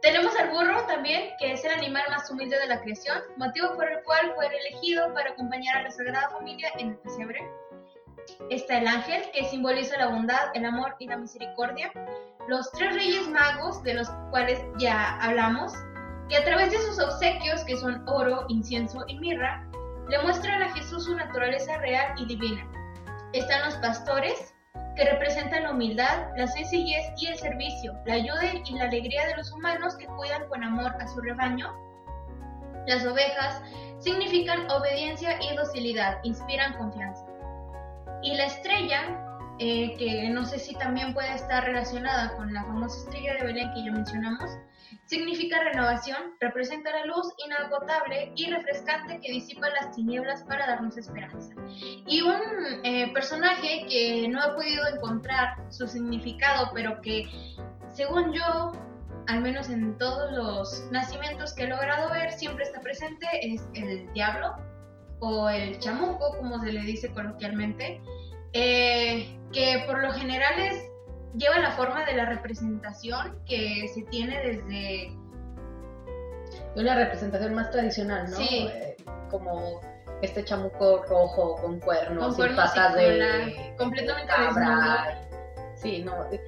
Tenemos 0.02 0.36
al 0.38 0.50
burro 0.50 0.86
también, 0.86 1.32
que 1.40 1.54
es 1.54 1.64
el 1.66 1.72
animal 1.72 2.04
más 2.10 2.30
humilde 2.30 2.58
de 2.60 2.68
la 2.68 2.82
creación, 2.82 3.22
motivo 3.38 3.74
por 3.76 3.90
el 3.90 4.04
cual 4.04 4.34
fue 4.36 4.48
elegido 4.48 5.14
para 5.14 5.32
acompañar 5.32 5.78
a 5.78 5.84
la 5.84 5.92
Sagrada 5.92 6.30
Familia 6.30 6.70
en 6.78 6.90
el 6.90 6.98
pesebre. 6.98 7.40
Está 8.50 8.80
el 8.80 8.88
ángel, 8.88 9.24
que 9.34 9.46
simboliza 9.46 9.98
la 9.98 10.08
bondad, 10.08 10.52
el 10.54 10.66
amor 10.66 10.96
y 11.00 11.08
la 11.08 11.18
misericordia. 11.18 11.92
Los 12.48 12.72
tres 12.72 12.94
reyes 12.94 13.28
magos, 13.30 13.82
de 13.84 13.94
los 13.94 14.10
cuales 14.30 14.60
ya 14.78 15.18
hablamos, 15.20 15.74
que 16.30 16.38
a 16.38 16.44
través 16.44 16.72
de 16.72 16.78
sus 16.80 17.00
obsequios, 17.00 17.64
que 17.64 17.78
son 17.78 18.04
oro, 18.08 18.46
incienso 18.50 19.04
y 19.08 19.20
mirra, 19.20 19.66
le 20.10 20.22
muestran 20.22 20.62
a 20.62 20.74
Jesús 20.74 21.06
su 21.06 21.16
naturaleza 21.16 21.78
real 21.78 22.14
y 22.18 22.26
divina. 22.26 22.68
Están 23.34 23.64
los 23.66 23.76
pastores, 23.76 24.54
que 24.96 25.10
representan 25.10 25.64
la 25.64 25.72
humildad, 25.72 26.28
la 26.38 26.48
sencillez 26.48 27.04
y 27.18 27.28
el 27.28 27.38
servicio, 27.38 27.94
la 28.06 28.16
ayuda 28.16 28.54
y 28.66 28.74
la 28.74 28.86
alegría 28.86 29.26
de 29.28 29.38
los 29.38 29.52
humanos 29.52 29.96
que 29.96 30.06
cuidan 30.06 30.48
con 30.50 30.64
amor 30.64 30.92
a 31.00 31.08
su 31.08 31.20
rebaño. 31.22 31.74
Las 32.86 33.06
ovejas 33.06 33.62
significan 34.00 34.70
obediencia 34.70 35.40
y 35.42 35.56
docilidad, 35.56 36.20
inspiran 36.24 36.78
confianza. 36.78 37.26
Y 38.22 38.36
la 38.36 38.46
estrella, 38.46 39.33
eh, 39.60 39.96
que 39.98 40.30
no 40.30 40.46
sé 40.46 40.60
si 40.60 40.76
también 40.76 41.14
puede 41.14 41.34
estar 41.34 41.64
relacionada 41.64 42.36
con 42.36 42.54
la 42.54 42.64
famosa 42.64 42.98
estrella 43.00 43.36
de 43.36 43.46
Belén 43.46 43.72
que 43.74 43.86
ya 43.86 43.92
mencionamos, 43.92 44.50
significa 45.06 45.60
renovación, 45.60 46.18
representa 46.40 46.92
la 46.92 47.06
luz 47.06 47.28
inagotable 47.46 48.32
y 48.36 48.50
refrescante 48.50 49.20
que 49.22 49.32
disipa 49.32 49.70
las 49.70 49.96
tinieblas 49.96 50.44
para 50.44 50.66
darnos 50.68 50.98
esperanza. 50.98 51.54
Y 52.08 52.22
un 52.22 52.40
eh, 52.84 53.12
personaje 53.14 53.86
que 53.90 54.28
no 54.28 54.40
he 54.44 54.54
podido 54.54 54.88
encontrar 54.88 55.56
su 55.70 55.88
significado, 55.88 56.72
pero 56.74 57.02
que 57.02 57.28
según 57.94 58.34
yo, 58.34 58.72
al 59.28 59.42
menos 59.42 59.70
en 59.70 59.98
todos 59.98 60.32
los 60.32 60.92
nacimientos 60.92 61.54
que 61.54 61.64
he 61.64 61.68
logrado 61.68 62.10
ver, 62.12 62.32
siempre 62.32 62.64
está 62.64 62.82
presente, 62.82 63.28
es 63.42 63.64
el 63.76 64.12
diablo 64.14 64.56
o 65.20 65.50
el 65.50 65.80
chamuco, 65.80 66.36
como 66.38 66.60
se 66.60 66.72
le 66.72 66.82
dice 66.82 67.12
coloquialmente, 67.12 68.02
eh, 68.54 69.40
que 69.54 69.84
por 69.88 70.02
lo 70.02 70.12
general 70.14 70.60
es, 70.60 70.84
lleva 71.36 71.60
la 71.60 71.72
forma 71.72 72.04
de 72.06 72.14
la 72.16 72.26
representación 72.26 73.40
que 73.46 73.88
se 73.94 74.02
tiene 74.04 74.38
desde... 74.40 75.16
Una 76.76 76.96
representación 76.96 77.54
más 77.54 77.70
tradicional, 77.72 78.30
¿no? 78.30 78.36
Sí. 78.38 78.68
Eh, 78.74 78.96
como 79.30 79.80
este 80.22 80.44
chamuco 80.44 81.04
rojo 81.04 81.56
con 81.62 81.80
cuernos 81.80 82.24
Con 82.24 82.34
y 82.34 82.36
cuernos 82.36 82.72
y 82.74 82.78
patas 82.78 82.96
de 82.96 83.74
completamente 83.78 84.32
cabra. 84.34 85.20
Sí, 85.76 86.02
no. 86.04 86.14
eh, 86.32 86.40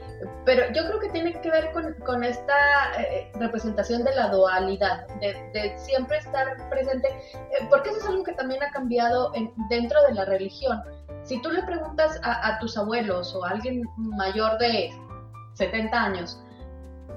Pero 0.46 0.72
yo 0.72 0.86
creo 0.88 1.00
que 1.00 1.10
tiene 1.10 1.34
que 1.41 1.50
ver 1.52 1.72
con, 1.72 1.94
con 2.06 2.24
esta 2.24 2.56
eh, 3.02 3.30
representación 3.36 4.04
de 4.04 4.15
la 4.15 4.30
dualidad, 4.30 5.08
de, 5.20 5.34
de 5.54 5.78
siempre 5.78 6.18
estar 6.20 6.48
presente, 6.70 7.08
eh, 7.10 7.68
porque 7.70 7.89
eso 7.89 8.00
es 8.00 8.06
algo 8.08 8.24
que 8.24 8.34
también 8.34 8.63
ha 8.63 8.72
cambiado 8.72 9.32
en- 9.36 9.52
dentro 9.70 10.02
de 10.04 10.13
la 10.13 10.26
religión. 10.26 10.82
Si 11.26 11.42
tú 11.42 11.50
le 11.52 11.64
preguntas 11.64 12.20
a, 12.24 12.48
a 12.48 12.60
tus 12.60 12.78
abuelos 12.78 13.36
o 13.36 13.44
a 13.44 13.50
alguien 13.50 13.84
mayor 13.98 14.58
de 14.58 14.92
70 15.56 15.98
años, 15.98 16.40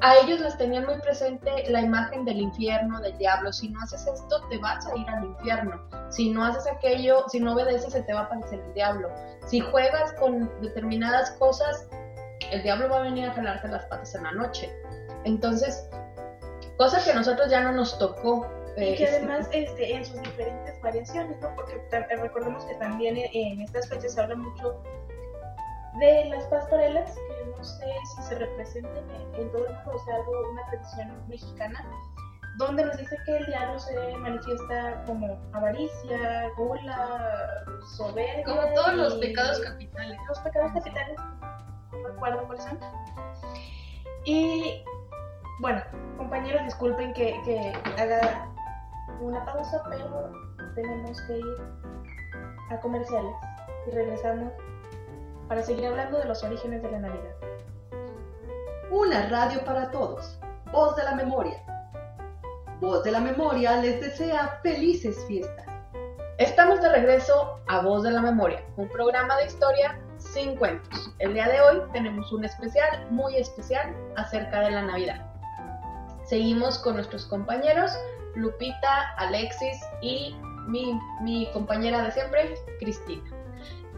a 0.01 0.16
ellos 0.16 0.40
les 0.40 0.57
tenían 0.57 0.87
muy 0.87 0.99
presente 1.01 1.64
la 1.68 1.81
imagen 1.81 2.25
del 2.25 2.40
infierno, 2.40 3.01
del 3.01 3.16
diablo. 3.18 3.53
Si 3.53 3.68
no 3.68 3.81
haces 3.81 4.07
esto, 4.07 4.40
te 4.49 4.59
vas 4.59 4.87
a 4.87 4.97
ir 4.97 5.09
al 5.09 5.25
infierno. 5.25 5.83
Si 6.11 6.31
no 6.31 6.44
haces 6.44 6.66
aquello, 6.71 7.25
si 7.29 7.40
no 7.40 7.55
obedeces, 7.55 7.92
se 7.92 8.03
te 8.03 8.12
va 8.12 8.21
a 8.21 8.25
aparecer 8.25 8.61
el 8.61 8.75
diablo. 8.75 9.11
Si 9.47 9.61
juegas 9.61 10.12
con 10.14 10.51
determinadas 10.61 11.33
cosas, 11.33 11.88
el 12.53 12.62
diablo 12.62 12.88
va 12.88 12.99
a 12.99 13.03
venir 13.03 13.29
a 13.29 13.35
jalarte 13.35 13.68
las 13.68 13.87
patas 13.87 14.14
en 14.14 14.23
la 14.23 14.33
noche. 14.33 14.73
Entonces, 15.25 15.88
cosa 16.77 17.03
que 17.03 17.11
a 17.11 17.14
nosotros 17.14 17.51
ya 17.51 17.61
no 17.61 17.73
nos 17.73 17.99
tocó. 17.99 18.47
Y 18.79 18.85
eh, 18.85 18.97
que 18.97 19.09
además 19.09 19.49
este, 19.53 19.93
en 19.95 20.05
sus 20.05 20.23
diferentes 20.23 20.81
variaciones, 20.81 21.37
¿no? 21.41 21.55
Porque 21.57 21.75
eh, 21.75 22.17
recordemos 22.17 22.64
que 22.64 22.75
también 22.77 23.17
en, 23.17 23.29
en 23.33 23.61
estas 23.62 23.88
fechas 23.88 24.14
se 24.14 24.21
habla 24.21 24.37
mucho 24.37 24.81
de 25.99 26.27
las 26.27 26.45
pastorelas, 26.45 27.14
que 27.14 27.51
no 27.57 27.64
sé 27.64 27.87
si 28.14 28.23
se 28.23 28.35
representen 28.37 29.11
en, 29.35 29.51
todo 29.51 29.67
el 29.67 29.75
mundo, 29.75 29.93
o 29.95 29.99
sea, 30.05 30.14
algo, 30.14 30.33
una 30.53 30.67
tradición 30.67 31.29
mexicana, 31.29 31.85
donde 32.59 32.85
nos 32.85 32.97
dice 32.97 33.17
que 33.25 33.37
el 33.38 33.47
diablo 33.47 33.79
se 33.79 34.17
manifiesta 34.19 35.03
como 35.07 35.38
avaricia, 35.53 36.51
gula, 36.57 37.64
soberbia. 37.97 38.45
Como 38.45 38.62
todos 38.75 38.95
los 38.95 39.14
pecados 39.17 39.61
capitales. 39.61 40.19
los 40.29 40.38
pecados 40.41 40.73
capitales, 40.73 41.19
no 41.93 42.09
recuerdo 42.09 42.47
cuáles 42.47 42.64
son. 42.64 42.79
Y 44.25 44.85
bueno, 45.61 45.83
compañeros, 46.17 46.62
disculpen 46.64 47.12
que, 47.14 47.41
que 47.45 47.73
haga 48.01 48.49
una 49.20 49.44
pausa, 49.44 49.83
pero 49.88 50.33
tenemos 50.74 51.20
que 51.22 51.38
ir 51.38 51.57
a 52.70 52.81
comerciales 52.81 53.35
y 53.87 53.90
regresamos 53.90 54.52
para 55.48 55.62
seguir 55.62 55.87
hablando 55.87 56.18
de 56.18 56.26
los 56.26 56.42
orígenes 56.42 56.83
de 56.83 56.90
la 56.90 56.98
Navidad. 57.00 57.35
Una 58.90 59.28
radio 59.28 59.64
para 59.64 59.90
todos. 59.90 60.38
Voz 60.72 60.96
de 60.96 61.04
la 61.04 61.14
memoria. 61.14 61.62
Voz 62.81 63.02
de 63.02 63.11
la 63.11 63.20
memoria 63.20 63.81
les 63.81 64.00
desea 64.00 64.59
felices 64.62 65.24
fiestas. 65.26 65.66
Estamos 66.38 66.81
de 66.81 66.88
regreso 66.90 67.59
a 67.66 67.81
Voz 67.81 68.04
de 68.04 68.12
la 68.12 68.22
Memoria, 68.22 68.62
un 68.76 68.88
programa 68.88 69.37
de 69.38 69.46
historia 69.46 69.98
sin 70.18 70.57
cuentos. 70.57 71.12
El 71.18 71.35
día 71.35 71.48
de 71.48 71.61
hoy 71.61 71.83
tenemos 71.92 72.33
un 72.33 72.44
especial, 72.44 73.07
muy 73.11 73.37
especial, 73.37 73.92
acerca 74.16 74.61
de 74.61 74.70
la 74.70 74.83
Navidad. 74.83 75.26
Seguimos 76.24 76.78
con 76.78 76.94
nuestros 76.94 77.26
compañeros, 77.26 77.90
Lupita, 78.38 79.14
Alexis 79.16 79.81
y 80.01 80.37
mi, 80.66 80.98
mi 81.20 81.51
compañera 81.53 82.03
de 82.03 82.12
siempre, 82.12 82.55
Cristina. 82.79 83.22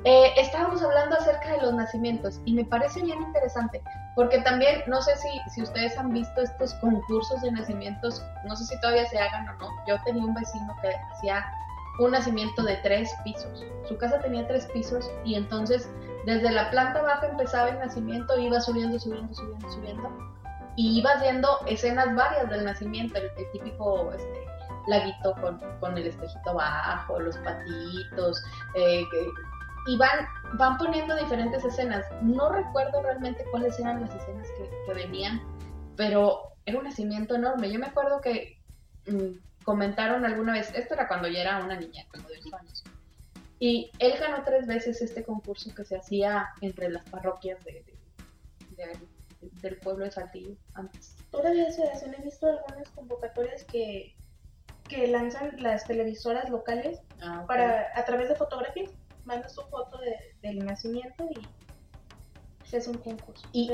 Eh, 0.05 0.33
estábamos 0.39 0.83
hablando 0.83 1.17
acerca 1.17 1.53
de 1.53 1.63
los 1.63 1.75
nacimientos 1.75 2.41
y 2.47 2.55
me 2.55 2.65
parece 2.65 3.03
bien 3.03 3.21
interesante 3.21 3.83
porque 4.15 4.39
también 4.41 4.83
no 4.87 5.01
sé 5.03 5.15
si, 5.17 5.29
si 5.51 5.63
ustedes 5.63 5.97
han 5.99 6.13
visto 6.13 6.41
estos 6.41 6.75
concursos 6.75 7.43
de 7.43 7.53
nacimientos, 7.53 8.25
no 8.45 8.57
sé 8.57 8.65
si 8.65 8.81
todavía 8.81 9.07
se 9.07 9.19
hagan 9.19 9.49
o 9.49 9.53
no. 9.55 9.69
Yo 9.87 9.97
tenía 10.05 10.25
un 10.25 10.35
vecino 10.35 10.75
que 10.81 10.91
hacía 11.13 11.45
un 11.99 12.13
nacimiento 12.13 12.63
de 12.63 12.77
tres 12.77 13.15
pisos. 13.25 13.65
Su 13.87 13.97
casa 13.99 14.19
tenía 14.21 14.47
tres 14.47 14.67
pisos 14.67 15.11
y 15.25 15.35
entonces 15.35 15.91
desde 16.27 16.51
la 16.51 16.71
planta 16.71 17.03
baja 17.03 17.27
empezaba 17.27 17.69
el 17.69 17.79
nacimiento, 17.79 18.39
iba 18.39 18.61
subiendo, 18.61 18.99
subiendo, 18.99 19.35
subiendo, 19.35 19.71
subiendo 19.71 20.40
y 20.81 20.99
ibas 20.99 21.21
viendo 21.21 21.49
escenas 21.67 22.15
varias 22.15 22.49
del 22.49 22.65
nacimiento, 22.65 23.19
el, 23.19 23.31
el 23.37 23.51
típico 23.53 24.11
este, 24.13 24.47
laguito 24.89 25.35
con, 25.43 25.59
con 25.79 25.99
el 25.99 26.07
espejito 26.07 26.51
abajo, 26.51 27.21
los 27.21 27.37
patitos, 27.39 28.43
eh, 28.75 29.05
y 29.87 29.97
van, 29.99 30.27
van 30.55 30.79
poniendo 30.79 31.15
diferentes 31.17 31.63
escenas. 31.65 32.07
No 32.23 32.51
recuerdo 32.51 33.03
realmente 33.03 33.45
cuáles 33.51 33.79
eran 33.79 34.01
las 34.01 34.15
escenas 34.15 34.49
que, 34.57 34.71
que 34.87 34.95
venían, 34.95 35.43
pero 35.97 36.53
era 36.65 36.79
un 36.79 36.85
nacimiento 36.85 37.35
enorme. 37.35 37.71
Yo 37.71 37.79
me 37.79 37.87
acuerdo 37.87 38.21
que 38.23 38.59
mm, 39.07 39.65
comentaron 39.65 40.25
alguna 40.25 40.53
vez, 40.55 40.73
esto 40.75 40.95
era 40.95 41.09
cuando 41.09 41.29
ya 41.29 41.41
era 41.43 41.65
una 41.65 41.77
niña, 41.77 42.05
como 42.11 42.27
de 42.29 42.39
8 42.47 42.57
años, 42.57 42.85
y 43.59 43.91
él 43.99 44.15
ganó 44.19 44.43
tres 44.45 44.67
veces 44.67 45.03
este 45.03 45.23
concurso 45.25 45.75
que 45.75 45.85
se 45.85 45.97
hacía 45.99 46.49
entre 46.63 46.89
las 46.89 47.05
parroquias 47.11 47.63
de, 47.65 47.85
de- 48.77 48.87
de- 48.87 49.10
del 49.41 49.77
pueblo 49.79 50.05
de 50.05 50.11
Saltillo 50.11 50.57
antes. 50.75 51.17
Todavía 51.31 51.71
se 51.73 51.85
hacen, 51.85 52.15
he 52.15 52.23
visto 52.23 52.47
algunas 52.47 52.89
convocatorias 52.91 53.65
que, 53.65 54.15
que 54.89 55.07
lanzan 55.07 55.63
las 55.63 55.85
televisoras 55.87 56.51
locales 56.51 57.01
Ah, 57.23 57.41
ok. 57.43 57.47
para 57.49 57.87
a 57.95 58.05
través 58.05 58.29
de 58.29 58.35
fotografías. 58.37 58.91
Mandas 59.25 59.55
tu 59.55 59.63
foto 59.63 59.99
de- 59.99 60.19
del 60.49 60.65
nacimiento 60.65 61.29
y 61.31 61.47
hace 62.79 62.91
un 62.91 62.99
concurso. 62.99 63.47
Y-. 63.53 63.69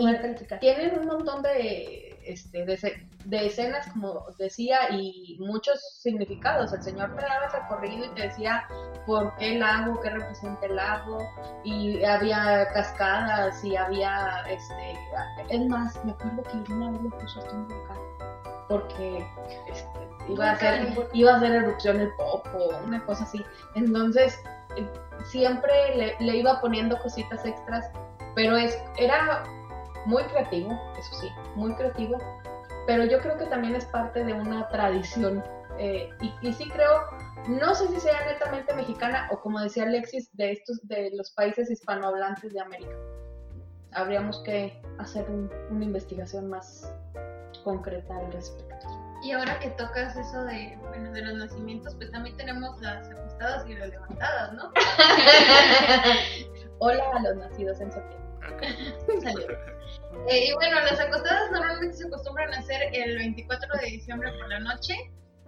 Tienen 0.61 0.99
un 0.99 1.07
montón 1.07 1.43
de, 1.43 2.19
este, 2.25 2.65
de, 2.65 2.77
ce- 2.77 3.09
de 3.25 3.47
escenas, 3.47 3.87
como 3.93 4.25
decía, 4.39 4.91
y 4.91 5.37
muchos 5.41 5.81
significados. 6.01 6.73
El 6.73 6.83
Señor 6.83 7.15
te 7.17 7.23
daba 7.23 7.47
el 7.47 7.53
recorrido 7.53 8.05
y 8.07 8.09
te 8.15 8.23
decía 8.23 8.67
por 9.07 9.35
qué 9.37 9.53
el 9.53 9.61
lago, 9.61 10.01
qué 10.01 10.11
representa 10.11 10.67
el 10.67 10.77
lago, 10.77 11.19
y 11.65 12.03
había 12.05 12.69
cascadas, 12.73 13.65
y 13.65 13.77
había, 13.77 14.45
este, 14.49 14.99
es 15.51 15.67
más, 15.69 16.05
me 16.05 16.13
acuerdo 16.13 16.43
que 16.43 16.73
una 16.73 16.91
vez 16.91 17.03
le 17.03 17.11
puso 17.11 17.39
hasta 17.41 17.53
un 17.53 17.69
volcán, 17.69 17.99
porque 18.69 19.27
este, 19.69 20.33
iba, 20.33 20.51
a 20.51 20.53
hacer, 20.53 20.89
iba 21.13 21.33
a 21.33 21.37
hacer 21.37 21.53
erupción 21.53 22.01
el 22.01 22.13
popo, 22.15 22.71
una 22.85 23.05
cosa 23.05 23.23
así. 23.25 23.45
Entonces, 23.77 24.41
eh, 24.77 24.89
siempre 25.31 25.71
le, 25.97 26.17
le 26.19 26.37
iba 26.37 26.61
poniendo 26.61 26.99
cositas 26.99 27.45
extras 27.45 27.89
pero 28.37 28.57
es, 28.57 28.79
era 28.99 29.43
muy 30.05 30.23
creativo, 30.25 30.71
eso 30.97 31.15
sí, 31.21 31.29
muy 31.57 31.75
creativo, 31.75 32.19
pero 32.87 33.05
yo 33.05 33.19
creo 33.19 33.37
que 33.37 33.47
también 33.47 33.75
es 33.75 33.85
parte 33.87 34.23
de 34.25 34.33
una 34.33 34.69
tradición. 34.69 35.43
eh, 35.79 36.09
y, 36.21 36.33
y 36.49 36.53
sí 36.55 36.71
creo, 36.71 37.03
no 37.49 37.75
sé 37.75 37.89
si 37.89 37.99
sea 38.01 38.25
netamente 38.27 38.73
mexicana 38.75 39.29
o 39.33 39.41
como 39.41 39.59
decía 39.61 39.83
Alexis, 39.83 40.31
de 40.37 40.53
estos, 40.53 40.79
de 40.87 41.11
los 41.15 41.33
países 41.33 41.69
hispanohablantes 41.71 42.55
de 42.55 42.61
América. 42.61 42.95
Habríamos 43.93 44.41
que 44.45 44.81
hacer 44.99 45.29
un- 45.29 45.51
una 45.71 45.85
investigación 45.85 46.49
más 46.49 46.93
concreta 47.65 48.17
al 48.17 48.33
respecto. 48.33 48.87
Y 49.23 49.33
ahora 49.33 49.59
que 49.59 49.71
tocas 49.71 50.15
eso 50.17 50.45
de, 50.45 50.79
bueno, 50.89 51.11
de 51.13 51.23
los 51.23 51.35
nacimientos, 51.35 51.95
pues 51.97 52.11
también 52.13 52.37
tenemos 52.37 52.81
las 52.81 53.09
acostadas 53.11 53.69
y 53.69 53.75
las 53.75 53.89
levantadas, 53.89 54.53
¿no? 54.53 54.71
Hola 56.79 57.03
a 57.17 57.21
los 57.23 57.37
nacidos 57.37 57.81
en 57.81 57.91
septiembre. 57.91 58.26
Eh, 60.29 60.49
y 60.49 60.53
bueno, 60.55 60.81
las 60.81 60.99
acostadas 60.99 61.51
normalmente 61.53 61.97
se 61.97 62.07
acostumbran 62.07 62.53
a 62.53 62.59
hacer 62.59 62.81
el 62.93 63.17
24 63.17 63.81
de 63.81 63.87
diciembre 63.87 64.33
por 64.33 64.49
la 64.49 64.59
noche. 64.61 64.95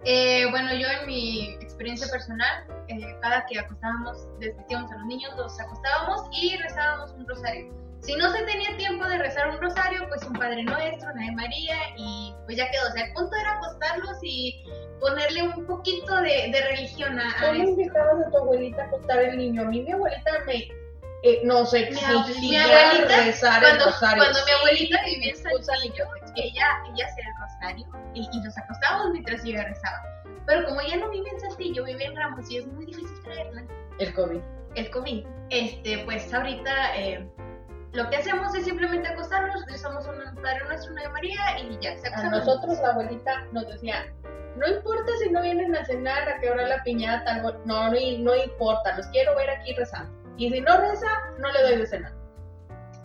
Eh, 0.05 0.45
bueno, 0.51 0.73
yo 0.73 0.87
en 0.87 1.07
mi 1.07 1.49
experiencia 1.55 2.07
personal, 2.07 2.65
eh, 2.87 3.17
cada 3.21 3.45
que 3.47 3.59
acostábamos, 3.59 4.27
desvestíamos 4.39 4.89
a 4.91 4.95
los 4.95 5.05
niños, 5.07 5.33
los 5.35 5.59
acostábamos 5.59 6.29
y 6.31 6.55
rezábamos 6.57 7.11
un 7.11 7.27
rosario. 7.27 7.73
Si 7.99 8.15
no 8.15 8.31
se 8.31 8.43
tenía 8.43 8.77
tiempo 8.77 9.05
de 9.05 9.17
rezar 9.17 9.49
un 9.49 9.59
rosario, 9.59 10.07
pues 10.07 10.23
un 10.23 10.31
Padre 10.33 10.63
Nuestro, 10.63 11.11
una 11.11 11.25
de 11.25 11.31
María 11.33 11.75
y 11.97 12.33
pues 12.45 12.55
ya 12.55 12.71
quedó. 12.71 12.87
O 12.87 12.91
sea, 12.91 13.03
el 13.03 13.13
punto 13.13 13.35
era 13.35 13.57
acostarlos 13.57 14.17
y 14.23 14.63
ponerle 15.01 15.43
un 15.43 15.65
poquito 15.65 16.15
de, 16.21 16.49
de 16.53 16.61
religión 16.69 17.19
a, 17.19 17.27
a 17.27 17.47
¿Cómo 17.47 17.53
esto. 17.63 17.71
invitabas 17.71 18.25
a 18.25 18.31
tu 18.31 18.37
abuelita 18.37 18.83
a 18.83 18.85
acostar 18.85 19.19
el 19.19 19.37
niño? 19.37 19.63
A 19.63 19.65
mí 19.65 19.81
mi 19.81 19.91
abuelita 19.91 20.31
me 20.45 20.69
eh, 21.23 21.41
nos 21.43 21.73
exigía 21.73 22.63
abuelita, 22.63 23.25
rezar 23.25 23.61
cuando, 23.61 23.85
el 23.85 23.91
rosario. 23.91 24.23
cuando 24.23 24.39
mi 24.45 24.51
abuelita 24.51 24.97
vivía 25.05 25.33
en 25.33 25.43
ni 25.43 25.63
Saltillo, 25.63 26.05
ella, 26.35 26.67
ella 26.93 27.05
hacía 27.05 27.23
el 27.27 27.35
rosario 27.41 27.87
y, 28.13 28.29
y 28.31 28.41
nos 28.41 28.57
acostábamos 28.57 29.11
mientras 29.11 29.43
ella 29.43 29.63
rezaba. 29.65 30.01
Pero 30.45 30.65
como 30.65 30.81
ella 30.81 30.97
no 30.97 31.09
vive 31.09 31.29
en 31.29 31.39
Saltillo, 31.39 31.83
vive 31.83 32.05
en 32.05 32.15
Ramos 32.15 32.49
y 32.49 32.57
es 32.57 32.67
muy 32.67 32.85
difícil 32.85 33.21
traerla, 33.23 33.63
El 33.99 34.13
COVID. 34.13 34.39
el 34.75 34.89
COVID, 34.89 35.25
este, 35.49 35.99
pues 36.05 36.33
ahorita 36.33 36.95
eh, 36.95 37.29
lo 37.91 38.09
que 38.09 38.17
hacemos 38.17 38.55
es 38.55 38.65
simplemente 38.65 39.07
acostarnos, 39.09 39.65
rezamos 39.67 40.07
un 40.07 40.35
Padre 40.41 40.63
Nuestro, 40.67 40.91
una 40.93 41.03
de 41.03 41.09
María 41.09 41.59
y 41.59 41.77
ya, 41.81 41.97
se 41.97 42.07
A 42.07 42.29
nosotros 42.29 42.79
la 42.79 42.89
abuelita 42.89 43.45
nos 43.51 43.67
decía, 43.67 44.05
no 44.55 44.67
importa 44.67 45.11
si 45.21 45.29
no 45.31 45.41
vienen 45.41 45.75
a 45.75 45.85
cenar, 45.85 46.29
a 46.29 46.51
hora 46.51 46.67
la 46.67 46.83
piñata, 46.83 47.37
no, 47.41 47.53
no, 47.65 47.91
no 47.91 48.35
importa, 48.35 48.97
los 48.97 49.07
quiero 49.07 49.35
ver 49.35 49.49
aquí 49.49 49.73
rezando. 49.73 50.18
Y 50.39 50.49
si 50.49 50.61
no 50.61 50.77
reza, 50.77 51.07
no 51.37 51.51
le 51.51 51.61
doy 51.61 51.77
de 51.77 51.85
cenar. 51.85 52.13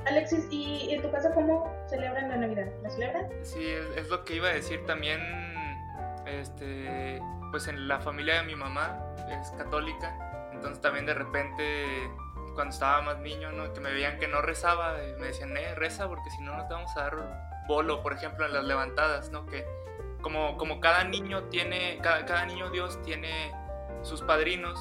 Alexis, 0.07 0.47
¿y 0.51 0.95
en 0.95 1.03
tu 1.03 1.11
casa 1.11 1.33
cómo 1.35 1.75
celebran 1.89 2.29
la 2.29 2.37
Navidad? 2.37 2.67
¿La 2.83 2.91
celebran? 2.91 3.29
Sí, 3.43 3.67
es, 3.67 3.87
es 3.97 4.09
lo 4.09 4.25
que 4.25 4.37
iba 4.37 4.49
a 4.49 4.53
decir 4.53 4.87
también. 4.87 5.21
Este, 6.27 7.21
pues 7.51 7.69
en 7.69 7.89
la 7.89 8.01
familia 8.01 8.37
de 8.37 8.45
mi 8.45 8.55
mamá 8.55 8.99
es 9.29 9.51
católica, 9.53 10.51
entonces 10.53 10.81
también 10.81 11.07
de 11.07 11.15
repente 11.15 12.11
cuando 12.55 12.73
estaba 12.73 13.03
más 13.03 13.19
niño, 13.19 13.53
¿no? 13.53 13.73
que 13.73 13.81
me 13.81 13.93
veían 13.93 14.19
que 14.19 14.27
no 14.27 14.41
rezaba, 14.41 15.03
eh, 15.03 15.15
me 15.19 15.27
decían, 15.27 15.57
eh, 15.57 15.75
reza 15.75 16.09
porque 16.09 16.31
si 16.31 16.41
no 16.41 16.57
no 16.57 16.67
te 16.67 16.75
vamos 16.75 16.97
a 16.97 17.03
dar 17.03 17.65
bolo, 17.67 18.03
por 18.03 18.13
ejemplo, 18.13 18.47
en 18.47 18.55
las 18.55 18.65
levantadas, 18.65 19.31
¿no? 19.31 19.45
Que 19.47 19.67
como, 20.23 20.57
como 20.57 20.81
cada 20.81 21.05
niño 21.05 21.45
tiene, 21.45 21.99
cada, 22.03 22.25
cada 22.25 22.47
niño 22.47 22.71
Dios 22.71 23.03
tiene 23.03 23.53
sus 24.03 24.23
padrinos, 24.23 24.79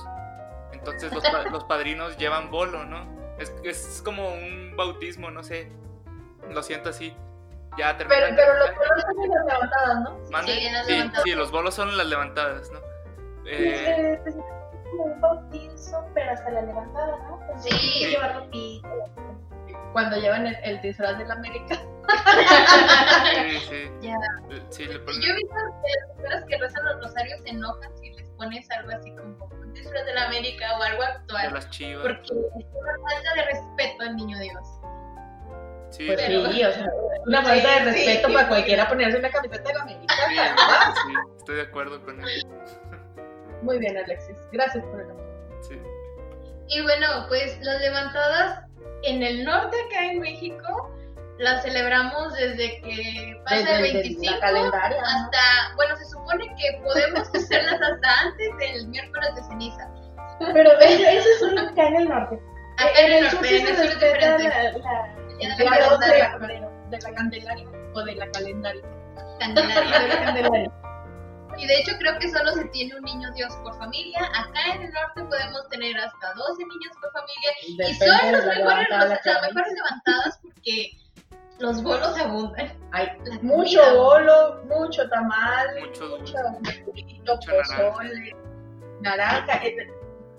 entonces 0.85 1.13
los, 1.13 1.23
pa- 1.23 1.43
los 1.49 1.63
padrinos 1.65 2.17
llevan 2.17 2.51
bolo, 2.51 2.83
¿no? 2.85 3.07
Es, 3.39 3.53
es 3.63 4.01
como 4.03 4.29
un 4.33 4.75
bautismo, 4.75 5.31
no 5.31 5.43
sé, 5.43 5.71
lo 6.51 6.61
siento 6.63 6.89
así. 6.89 7.15
Ya 7.77 7.97
Pero, 7.97 8.09
terminan. 8.09 8.35
pero 8.35 8.53
los 8.59 8.71
colores 8.71 9.03
son 9.03 9.23
en 9.23 9.29
las 9.31 9.45
levantadas, 9.45 9.99
¿no? 10.01 10.19
¿Mande? 10.29 10.53
Sí, 10.53 10.65
en 10.67 10.73
las 10.73 10.85
sí, 10.85 10.91
levantadas. 10.93 11.23
sí, 11.23 11.31
los 11.35 11.51
bolos 11.51 11.73
son 11.73 11.97
las 11.97 12.05
levantadas, 12.07 12.71
¿no? 12.71 12.79
Eh, 13.47 14.19
es 14.25 14.33
como 14.35 15.03
un 15.05 15.19
bautizo, 15.21 16.05
pero 16.13 16.31
hasta 16.31 16.51
la 16.51 16.61
levantada, 16.61 17.17
¿no? 17.27 17.39
Pues, 17.47 17.63
Sí. 17.63 17.69
hay 17.73 17.93
que 18.03 18.09
llevar 18.11 18.35
ropita. 18.35 18.89
Cuando 19.91 20.17
llevan 20.17 20.45
el, 20.47 20.55
el 20.63 20.81
disfraz 20.81 21.17
de 21.17 21.25
la 21.25 21.33
América. 21.33 21.75
sí, 23.33 23.59
sí. 23.69 23.91
Ya. 24.01 24.15
Eh, 24.51 24.61
Sí, 24.69 24.85
le 24.85 24.99
ponen- 24.99 25.21
Yo 25.21 25.33
he 25.33 25.35
visto 25.35 25.55
que 25.55 25.99
las 25.99 26.15
personas 26.17 26.45
que 26.47 26.57
rezan 26.57 26.85
los 26.85 26.95
rosarios 27.03 27.41
se 27.43 27.49
enojan 27.49 27.97
si 27.97 28.12
pones 28.37 28.69
algo 28.71 28.91
así 28.91 29.11
como 29.15 29.45
un 29.45 29.73
disfraz 29.73 30.05
de 30.05 30.13
la 30.13 30.25
América 30.27 30.77
o 30.77 30.83
algo 30.83 31.01
de 31.01 31.07
actual. 31.07 31.53
las 31.53 31.69
chivas. 31.69 32.01
Porque 32.03 32.21
es 32.23 32.31
una 32.31 32.93
falta 33.09 33.33
de 33.35 33.41
respeto 33.43 34.03
al 34.03 34.15
niño 34.15 34.39
Dios. 34.39 34.67
Sí, 35.89 36.07
Pues 36.07 36.19
sí, 36.21 36.45
sí, 36.53 36.63
o 36.63 36.71
sea, 36.71 36.87
una 37.27 37.43
falta 37.43 37.69
de 37.69 37.79
sí. 37.79 37.85
respeto 38.05 38.33
para 38.33 38.47
cualquiera 38.47 38.87
ponerse 38.87 39.17
una 39.19 39.29
camiseta 39.29 39.67
de 39.69 39.73
la 39.75 39.81
América. 39.83 40.13
sí, 40.27 41.13
estoy 41.37 41.55
de 41.57 41.61
acuerdo 41.61 42.03
con 42.03 42.19
él. 42.19 42.47
Muy 43.61 43.77
bien, 43.79 43.95
Alexis. 43.97 44.35
Gracias 44.51 44.83
por 44.85 45.01
el 45.01 45.07
Sí. 45.61 45.79
Y 46.67 46.81
bueno, 46.81 47.07
pues 47.27 47.59
las 47.61 47.79
levantadas 47.79 48.63
en 49.03 49.21
el 49.21 49.43
norte 49.45 49.77
acá 49.85 50.05
en 50.11 50.19
México 50.19 50.93
las 51.43 51.61
celebramos 51.63 52.33
desde 52.33 52.81
que 52.81 53.39
pasa 53.45 53.55
Desde- 53.57 53.75
el 53.75 53.81
desde 53.83 53.93
25 54.03 54.33
la 54.33 54.39
calendaria. 54.39 55.01
¿no? 55.01 55.07
hasta, 55.07 55.75
bueno, 55.75 55.95
se 55.97 56.05
supone 56.05 56.45
que 56.57 56.81
podemos 56.83 57.29
hacerlas 57.35 57.81
hasta 57.81 58.19
antes 58.21 58.57
del 58.57 58.87
miércoles 58.87 59.35
de 59.35 59.43
ceniza. 59.43 59.89
Pero 60.53 60.71
eso, 60.79 61.03
eso 61.09 61.29
es 61.29 61.39
solo 61.39 61.61
acá 61.61 61.87
en 61.87 61.95
el 61.97 62.09
norte. 62.09 62.39
Acá 62.77 62.99
en 63.01 63.11
el 63.13 63.23
norte, 63.23 63.37
sur 63.37 63.45
sí 63.47 63.55
en 63.57 63.65
se 63.65 63.71
el 63.71 63.77
sur 63.77 63.85
es 63.85 63.93
diferente. 63.99 64.43
la, 64.43 64.63
la- 64.63 65.17
la 65.39 65.55
día 65.57 65.89
12 65.89 66.05
de 66.89 66.99
la 67.01 67.13
Candelaria 67.15 67.67
o 67.93 68.03
de 68.03 68.15
la 68.15 68.31
calendaria. 68.31 68.81
Candelaria. 69.39 69.99
de 69.99 70.07
la 70.07 70.25
Candelaria. 70.25 70.71
Y 71.55 71.67
de 71.67 71.79
hecho 71.79 71.91
creo 71.99 72.17
que 72.17 72.31
solo 72.31 72.51
se 72.53 72.65
tiene 72.69 72.95
un 72.95 73.03
niño 73.03 73.29
Dios 73.35 73.53
por 73.63 73.77
familia. 73.77 74.21
Acá 74.35 74.73
en 74.75 74.81
el 74.83 74.91
norte 74.91 75.23
podemos 75.23 75.67
tener 75.69 75.95
hasta 75.97 76.33
12 76.33 76.63
niños 76.65 76.93
por 76.99 77.11
familia. 77.11 77.89
y 77.89 77.93
son 77.95 78.31
los 78.31 78.45
la 78.45 78.53
mejores, 78.55 78.87
los- 78.89 78.99
la 78.99 79.33
las 79.33 79.41
mejores 79.53 79.73
levantadas 79.73 80.39
porque 80.41 80.91
los 81.59 81.81
bolos 81.83 82.17
abundan. 82.19 82.73
Hay 82.91 83.07
mucho 83.41 83.79
bolo, 83.95 84.61
mucho 84.65 85.07
tamal, 85.09 85.67
Mucho 85.79 86.05
mucho 86.17 86.35
burrito, 86.85 87.35
Mucha 87.35 87.51
naranja. 87.51 87.89
pozole, 87.91 88.35
naranja. 89.01 89.55
eh, 89.65 89.75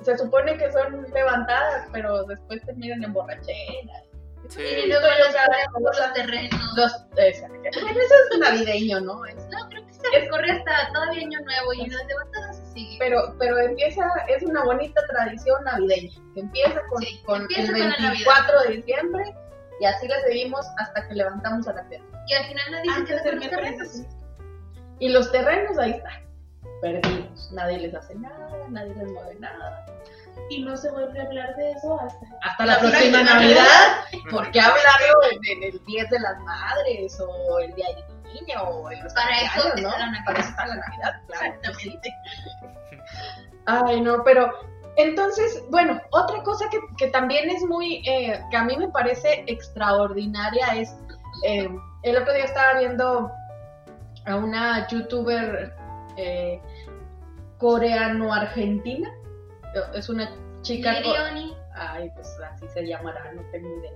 Se 0.02 0.18
supone 0.18 0.56
que 0.58 0.70
son 0.70 1.06
levantadas, 1.14 1.88
pero 1.92 2.24
después 2.24 2.60
terminan 2.66 3.02
en 3.04 3.12
borrachera. 3.12 4.02
Y 4.46 4.50
Sí, 4.50 4.60
luego 4.86 5.06
yo 5.06 5.80
los, 5.80 5.96
los 5.96 6.12
terrenos. 6.12 6.60
Los, 6.76 6.92
bueno, 7.08 8.00
eso 8.00 8.14
es 8.32 8.38
navideño, 8.38 9.00
¿no? 9.00 9.24
Es- 9.24 9.36
No, 9.48 9.66
creo 9.70 9.86
que 9.86 9.92
se 9.94 10.28
corre 10.28 10.50
hasta 10.50 10.92
todavía 10.92 11.22
año 11.22 11.38
nuevo 11.40 11.72
y 11.72 11.88
las 11.88 12.06
levantadas 12.06 12.58
se 12.58 12.66
siguen. 12.74 12.98
pero, 12.98 13.34
pero 13.38 13.58
empieza, 13.58 14.04
es 14.28 14.42
una 14.42 14.62
bonita 14.64 15.00
tradición 15.08 15.64
navideña, 15.64 16.12
que 16.34 16.40
empieza 16.40 16.82
con, 16.90 17.02
Sí, 17.02 17.22
con 17.24 17.40
empieza 17.42 17.62
el 17.72 17.78
con 17.78 17.88
la 17.90 17.96
24 18.10 18.60
de 18.60 18.68
diciembre 18.76 19.34
y 19.80 19.84
así 19.86 20.08
la 20.08 20.20
seguimos 20.22 20.66
hasta 20.78 21.08
que 21.08 21.14
levantamos 21.14 21.66
a 21.68 21.72
la 21.72 21.88
tierra. 21.88 22.04
Y 22.26 22.34
al 22.34 22.44
final 22.46 22.70
nadie 22.70 22.90
los 22.90 23.08
miércoles 23.08 23.40
de 23.40 23.48
terrenos. 23.48 24.02
Y 25.00 25.08
los 25.08 25.32
terrenos 25.32 25.78
ahí 25.78 25.90
están, 25.92 26.22
perdidos. 26.80 27.52
Nadie 27.52 27.78
les 27.78 27.94
hace 27.94 28.14
nada, 28.14 28.48
nadie 28.68 28.94
les 28.94 29.10
mueve 29.10 29.34
nada. 29.40 29.86
y 30.50 30.62
no 30.62 30.76
se 30.76 30.90
vuelve 30.90 31.20
a 31.20 31.24
hablar 31.24 31.54
de 31.56 31.72
eso 31.72 32.00
hasta, 32.00 32.26
hasta 32.42 32.66
la 32.66 32.78
próxima 32.78 33.22
Navidad. 33.22 34.04
¿Por 34.30 34.50
qué 34.50 34.60
hablarlo 34.60 35.14
en, 35.50 35.62
el 35.62 35.84
10 35.84 36.10
de 36.10 36.20
las 36.20 36.38
Madres 36.40 37.20
o 37.20 37.58
el 37.60 37.74
Día 37.74 37.86
del 37.94 38.32
Niño 38.34 38.62
o 38.62 38.90
en 38.90 39.02
los 39.02 39.12
Para 39.12 39.40
eso 39.40 39.68
¿no? 39.80 39.88
está 39.88 39.98
la 39.98 40.06
Navidad. 40.06 40.24
Para 40.24 40.38
eso 40.40 40.48
está 40.48 40.66
la 40.66 40.76
Navidad, 40.76 41.20
claro. 41.26 41.46
Exactamente. 41.46 42.14
Ay, 43.66 44.00
no, 44.00 44.22
pero 44.24 44.52
entonces, 44.96 45.62
bueno, 45.70 46.00
otra 46.10 46.42
cosa 46.42 46.68
que, 46.70 46.78
que 46.96 47.08
también 47.08 47.50
es 47.50 47.62
muy, 47.64 48.02
eh, 48.06 48.40
que 48.50 48.56
a 48.56 48.64
mí 48.64 48.76
me 48.76 48.88
parece 48.88 49.44
extraordinaria 49.46 50.66
es, 50.76 50.96
eh, 51.44 51.68
el 52.02 52.16
otro 52.16 52.32
día 52.32 52.44
estaba 52.44 52.78
viendo 52.78 53.30
a 54.26 54.36
una 54.36 54.86
youtuber 54.88 55.74
eh, 56.16 56.60
coreano-argentina, 57.58 59.12
es 59.94 60.08
una 60.08 60.30
chica... 60.62 60.94
Ay, 61.76 62.10
pues 62.14 62.38
así 62.52 62.68
se 62.68 62.86
llamará, 62.86 63.32
no 63.32 63.42
tengo 63.50 63.68
idea. 63.78 63.92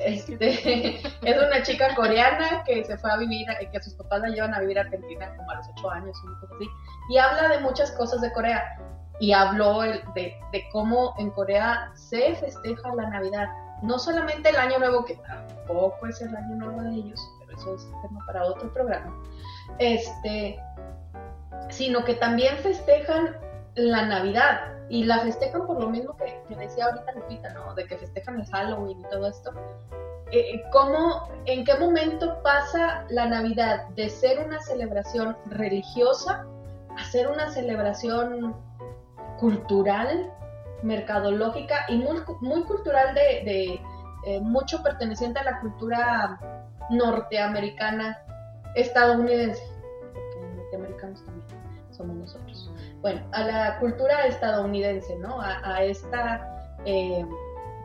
Este, 0.00 1.00
es 1.22 1.36
una 1.36 1.62
chica 1.62 1.94
coreana 1.94 2.64
que 2.64 2.84
se 2.84 2.96
fue 2.98 3.12
a 3.12 3.16
vivir, 3.16 3.46
eh, 3.60 3.68
que 3.70 3.82
sus 3.82 3.94
papás 3.94 4.22
la 4.22 4.28
llevan 4.28 4.54
a 4.54 4.60
vivir 4.60 4.78
a 4.78 4.82
Argentina 4.82 5.34
como 5.36 5.50
a 5.50 5.56
los 5.56 5.68
ocho 5.68 5.90
años, 5.90 6.16
una 6.24 6.40
cosa 6.40 6.54
así, 6.56 6.66
y 7.10 7.18
habla 7.18 7.48
de 7.48 7.60
muchas 7.60 7.92
cosas 7.92 8.20
de 8.20 8.32
Corea. 8.32 8.78
Y 9.24 9.32
habló 9.32 9.80
de, 9.80 10.36
cómo 10.70 11.14
en 11.16 11.30
Corea 11.30 11.90
se 11.94 12.34
festeja 12.34 12.94
la 12.94 13.08
Navidad. 13.08 13.48
No 13.80 13.98
solamente 13.98 14.50
el 14.50 14.56
Año 14.56 14.78
Nuevo, 14.78 15.02
que 15.06 15.14
tampoco 15.14 16.06
es 16.08 16.20
el 16.20 16.36
Año 16.36 16.56
Nuevo 16.56 16.82
de 16.82 16.90
ellos, 16.90 17.26
pero 17.38 17.56
eso 17.56 17.74
es 17.74 17.86
tema 18.02 18.22
para 18.26 18.44
otro 18.44 18.70
programa. 18.74 19.18
Este, 19.78 20.60
sino 21.70 22.04
que 22.04 22.16
también 22.16 22.58
festejan 22.58 23.34
la 23.76 24.04
Navidad. 24.04 24.60
Y 24.90 25.04
la 25.04 25.20
festejan 25.20 25.66
por 25.66 25.80
lo 25.80 25.88
mismo 25.88 26.14
que, 26.18 26.54
decía 26.54 26.84
ahorita 26.84 27.12
Lupita, 27.12 27.48
¿no? 27.54 27.74
De 27.74 27.86
que 27.86 27.96
festejan 27.96 28.38
el 28.38 28.46
Halloween 28.48 29.00
y 29.00 29.04
todo 29.04 29.26
esto. 29.26 29.52
Eh, 30.32 30.62
¿cómo, 30.70 31.30
¿En 31.46 31.64
qué 31.64 31.74
momento 31.78 32.42
pasa 32.42 33.06
la 33.08 33.24
Navidad 33.24 33.88
de 33.96 34.10
ser 34.10 34.44
una 34.44 34.60
celebración 34.60 35.34
religiosa 35.46 36.44
a 36.94 37.04
ser 37.04 37.28
una 37.28 37.50
celebración 37.50 38.54
cultural, 39.38 40.32
mercadológica 40.82 41.86
y 41.88 41.96
muy, 41.96 42.18
muy 42.40 42.62
cultural 42.64 43.14
de, 43.14 43.20
de, 43.44 43.82
eh, 44.26 44.40
mucho 44.40 44.82
perteneciente 44.82 45.40
a 45.40 45.44
la 45.44 45.60
cultura 45.60 46.38
norteamericana, 46.90 48.18
estadounidense? 48.74 49.62
Porque 50.12 50.56
norteamericanos 50.56 51.24
también 51.24 51.46
somos 51.90 52.16
nosotros 52.16 52.70
bueno, 53.04 53.20
a 53.32 53.42
la 53.42 53.78
cultura 53.80 54.24
estadounidense, 54.24 55.14
¿no? 55.18 55.38
A, 55.38 55.82
esta, 55.82 56.78
eh, 56.86 57.22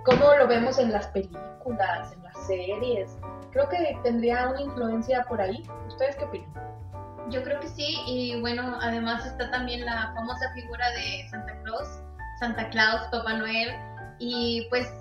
cómo 0.06 0.34
lo 0.38 0.48
vemos 0.48 0.80
en 0.80 0.94
las 0.94 1.08
películas, 1.08 2.14
en 2.14 2.24
las 2.24 2.48
series. 2.48 3.18
Creo 3.52 3.68
que 3.68 4.00
tendría 4.02 4.48
una 4.48 4.62
influencia 4.62 5.26
por 5.28 5.42
ahí. 5.42 5.62
¿Ustedes 5.90 6.16
qué 6.16 6.24
opinan? 6.24 6.54
Yo 7.30 7.44
creo 7.44 7.60
que 7.60 7.68
sí, 7.68 7.98
y 8.08 8.40
bueno, 8.42 8.78
además 8.82 9.26
está 9.26 9.52
también 9.52 9.86
la 9.86 10.12
famosa 10.16 10.52
figura 10.54 10.90
de 10.92 11.28
Santa 11.30 11.54
Claus, 11.64 11.88
Santa 12.40 12.70
Claus, 12.70 13.02
Papá 13.12 13.34
Noel, 13.34 13.70
y 14.20 14.66
pues 14.70 14.92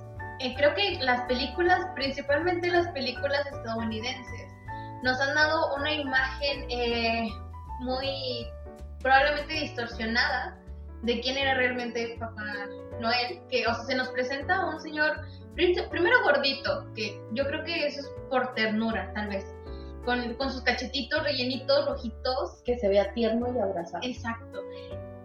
eh, 0.41 0.55
creo 0.57 0.75
que 0.75 0.99
las 1.01 1.23
películas, 1.23 1.81
principalmente 1.95 2.69
las 2.71 2.89
películas 2.89 3.47
estadounidenses, 3.47 4.49
nos 5.03 5.21
han 5.21 5.35
dado 5.35 5.75
una 5.77 5.93
imagen 5.93 6.67
eh, 6.71 7.29
muy 7.81 8.47
probablemente 9.01 9.55
distorsionada 9.55 10.59
de 11.03 11.21
quién 11.21 11.39
era 11.39 11.55
realmente 11.55 12.17
Papá 12.19 12.43
Noel, 13.01 13.41
que 13.49 13.67
o 13.67 13.75
sea, 13.75 13.85
se 13.85 13.95
nos 13.95 14.09
presenta 14.09 14.67
un 14.67 14.81
señor 14.81 15.21
prim- 15.55 15.89
primero 15.91 16.23
gordito, 16.25 16.93
que 16.95 17.21
yo 17.33 17.47
creo 17.47 17.65
que 17.65 17.87
eso 17.87 18.01
es 18.01 18.09
por 18.29 18.53
ternura, 18.55 19.13
tal 19.15 19.29
vez, 19.29 19.47
con, 20.09 20.35
con 20.35 20.51
sus 20.51 20.63
cachetitos 20.63 21.23
rellenitos, 21.23 21.87
rojitos, 21.87 22.63
Que 22.65 22.79
se 22.79 22.89
vea 22.89 23.13
tierno 23.13 23.47
y 23.55 23.59
abrazado. 23.61 24.03
exacto, 24.03 24.63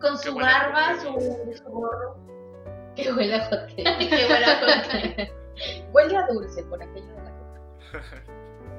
con 0.01 0.17
su 0.17 0.33
buena 0.33 0.67
barba, 0.73 0.99
su, 0.99 1.53
su 1.55 1.63
gorro, 1.71 2.17
Que 2.95 3.11
huele 3.13 3.35
a 3.35 3.45
hot 3.45 3.65
que 3.75 4.27
buena 4.27 4.59
cosa. 4.59 5.31
huele 5.93 6.17
a 6.17 6.27
dulce 6.27 6.63
por 6.63 6.83
aquello 6.83 7.07
de 7.15 7.23
la 7.23 7.31
coca. 7.31 8.23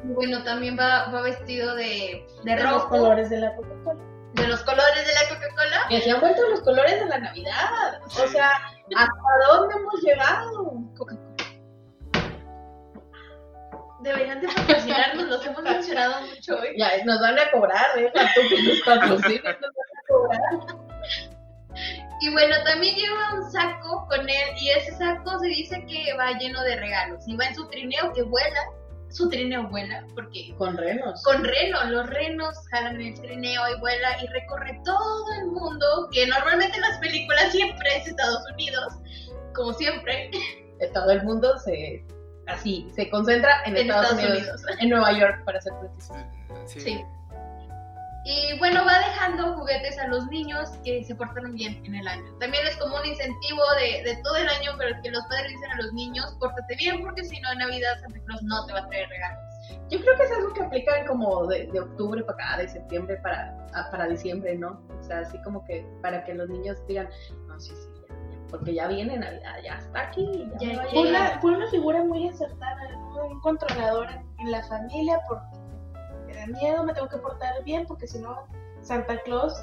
Bueno, 0.05 0.45
también 0.45 0.77
va, 0.79 1.11
va 1.11 1.23
vestido 1.23 1.75
de, 1.75 2.27
de 2.45 2.55
de 2.55 2.63
los 2.63 2.85
colores 2.85 3.31
de 3.31 3.39
la 3.39 3.57
Coca-Cola. 3.57 4.01
de 4.35 4.47
los 4.49 4.63
colores 4.63 5.07
de 5.07 5.13
la 5.15 5.35
Coca-Cola. 5.35 5.87
Que 5.89 6.01
se 6.03 6.11
han 6.11 6.21
vuelto 6.21 6.43
los 6.51 6.61
colores 6.61 7.01
de 7.01 7.07
la 7.07 7.19
Navidad. 7.19 8.01
O 8.05 8.27
sea, 8.29 8.51
¿hasta 8.97 9.57
dónde 9.57 9.75
hemos 9.77 10.03
llegado? 10.03 10.65
Coca-Cola. 10.99 11.24
Deberían 14.05 14.41
de 14.41 14.49
patrocinarnos, 14.49 15.25
los 15.29 15.47
hemos 15.47 15.63
mencionado 15.63 16.21
mucho 16.27 16.59
hoy. 16.59 16.69
Ya, 16.77 17.03
nos 17.05 17.21
van 17.21 17.39
a 17.39 17.51
cobrar, 17.51 17.87
deja 17.97 18.31
tú 18.35 18.41
que 18.51 18.63
nos 18.63 18.81
patrocinen, 18.83 19.57
nos 19.61 19.73
van 19.75 19.91
a 19.97 20.03
cobrar. 20.09 20.85
Y 22.21 22.31
bueno, 22.31 22.55
también 22.65 22.95
lleva 22.97 23.35
un 23.35 23.51
saco 23.51 24.07
con 24.09 24.21
él 24.29 24.49
y 24.61 24.69
ese 24.71 24.93
saco 24.97 25.39
se 25.41 25.47
dice 25.49 25.85
que 25.87 26.15
va 26.19 26.33
lleno 26.39 26.63
de 26.63 26.77
regalos. 26.77 27.25
Y 27.27 27.37
va 27.37 27.47
en 27.47 27.55
su 27.55 27.67
trineo 27.69 28.13
que 28.13 28.23
vuela, 28.23 28.61
su 29.11 29.29
trineo 29.31 29.69
vuela, 29.69 30.05
porque 30.15 30.55
Con 30.59 30.77
renos. 30.77 31.23
con 31.23 31.43
reno, 31.43 31.83
los 31.85 32.07
renos 32.11 32.57
jalan 32.71 33.01
el 33.01 33.15
trineo 33.21 33.63
y 33.75 33.81
vuela 33.81 34.23
y 34.23 34.27
recorre 34.29 34.79
todo 34.85 35.33
el 35.41 35.47
mundo, 35.47 36.09
que 36.13 36.27
normalmente 36.27 36.77
en 36.77 36.83
las 36.83 36.99
películas 36.99 37.51
siempre 37.53 37.97
es 37.97 38.07
Estados 38.07 38.43
Unidos, 38.53 38.93
como 39.55 39.73
siempre, 39.73 40.31
Eh, 40.81 40.91
Todo 40.93 41.11
el 41.13 41.23
mundo 41.23 41.57
se 41.59 42.05
así 42.47 42.91
se 42.95 43.09
concentra 43.11 43.63
en, 43.65 43.77
en 43.77 43.83
Estados, 43.89 44.13
Estados 44.13 44.31
Unidos, 44.31 44.63
Unidos. 44.63 44.79
en 44.81 44.89
Nueva 44.91 45.13
York 45.13 45.45
para 45.45 45.61
ser 45.61 45.73
precisos. 45.81 46.17
Sí. 46.67 46.81
Sí. 46.81 47.05
Y 48.27 48.59
bueno, 48.59 48.87
va 48.87 48.99
dejando 49.01 49.53
juguetes 49.55 49.99
a 49.99 50.07
los 50.07 50.27
niños 50.29 50.71
que 50.83 51.05
se 51.05 51.15
portaron 51.15 51.53
bien 51.55 51.83
en 51.85 51.95
el 51.95 52.09
año. 52.09 52.25
También 52.41 52.67
es 52.67 52.75
como 52.79 52.97
un 52.97 53.05
incentivo 53.05 53.61
de, 53.79 54.03
de 54.03 54.17
todo 54.23 54.37
el 54.37 54.49
año, 54.49 54.73
pero 54.79 54.97
que 55.03 55.11
los 55.11 55.23
padres 55.27 55.49
dicen 55.51 55.71
a 55.73 55.77
los 55.83 55.93
niños, 55.93 56.35
pórtate 56.41 56.75
bien 56.77 57.03
porque 57.03 57.23
si 57.23 57.39
no 57.41 57.53
en 57.53 57.59
Navidad 57.59 58.01
Santa 58.01 58.19
Claus 58.25 58.43
no 58.45 58.65
te 58.65 58.73
va 58.73 58.79
a 58.79 58.89
traer 58.89 59.09
regalos. 59.11 59.41
Yo 59.91 60.01
creo 60.01 60.17
que 60.17 60.23
es 60.23 60.31
algo 60.33 60.55
que 60.55 60.63
aplican 60.63 61.07
como 61.07 61.47
de, 61.49 61.67
de 61.67 61.81
octubre 61.81 62.23
para 62.25 62.53
acá, 62.55 62.63
de 62.63 62.69
septiembre 62.69 63.19
para, 63.23 63.55
a- 63.75 63.91
para 63.91 64.07
diciembre, 64.09 64.57
¿no? 64.57 64.81
O 64.99 65.03
sea, 65.03 65.19
así 65.19 65.37
como 65.43 65.63
que 65.67 65.87
para 66.01 66.25
que 66.25 66.33
los 66.33 66.49
niños 66.49 66.79
digan, 66.89 67.11
no, 67.47 67.61
sí, 67.61 67.73
sí, 67.77 67.89
porque 68.55 68.75
ya 68.75 68.87
viene 68.87 69.19
Navidad, 69.19 69.57
ya 69.65 69.79
está 69.79 70.01
aquí, 70.03 70.49
ya, 70.61 70.73
Ya. 70.73 70.83
Fue 70.91 71.03
llegar". 71.03 71.33
una, 71.33 71.41
fue 71.41 71.57
una 71.57 71.67
figura 71.71 72.05
muy 72.05 72.29
acertada, 72.29 72.77
un 73.29 73.41
controlador 73.41 74.07
en, 74.39 74.53
la 74.53 74.63
familia 74.65 75.19
porque 75.29 75.59
me 76.27 76.35
da 76.35 76.47
miedo, 76.47 76.85
me 76.85 76.95
tengo 76.95 77.09
que 77.09 77.17
portar 77.17 77.65
bien 77.65 77.85
porque 77.87 78.07
si 78.07 78.21
no 78.21 78.47
Santa 78.83 79.21
Claus 79.23 79.61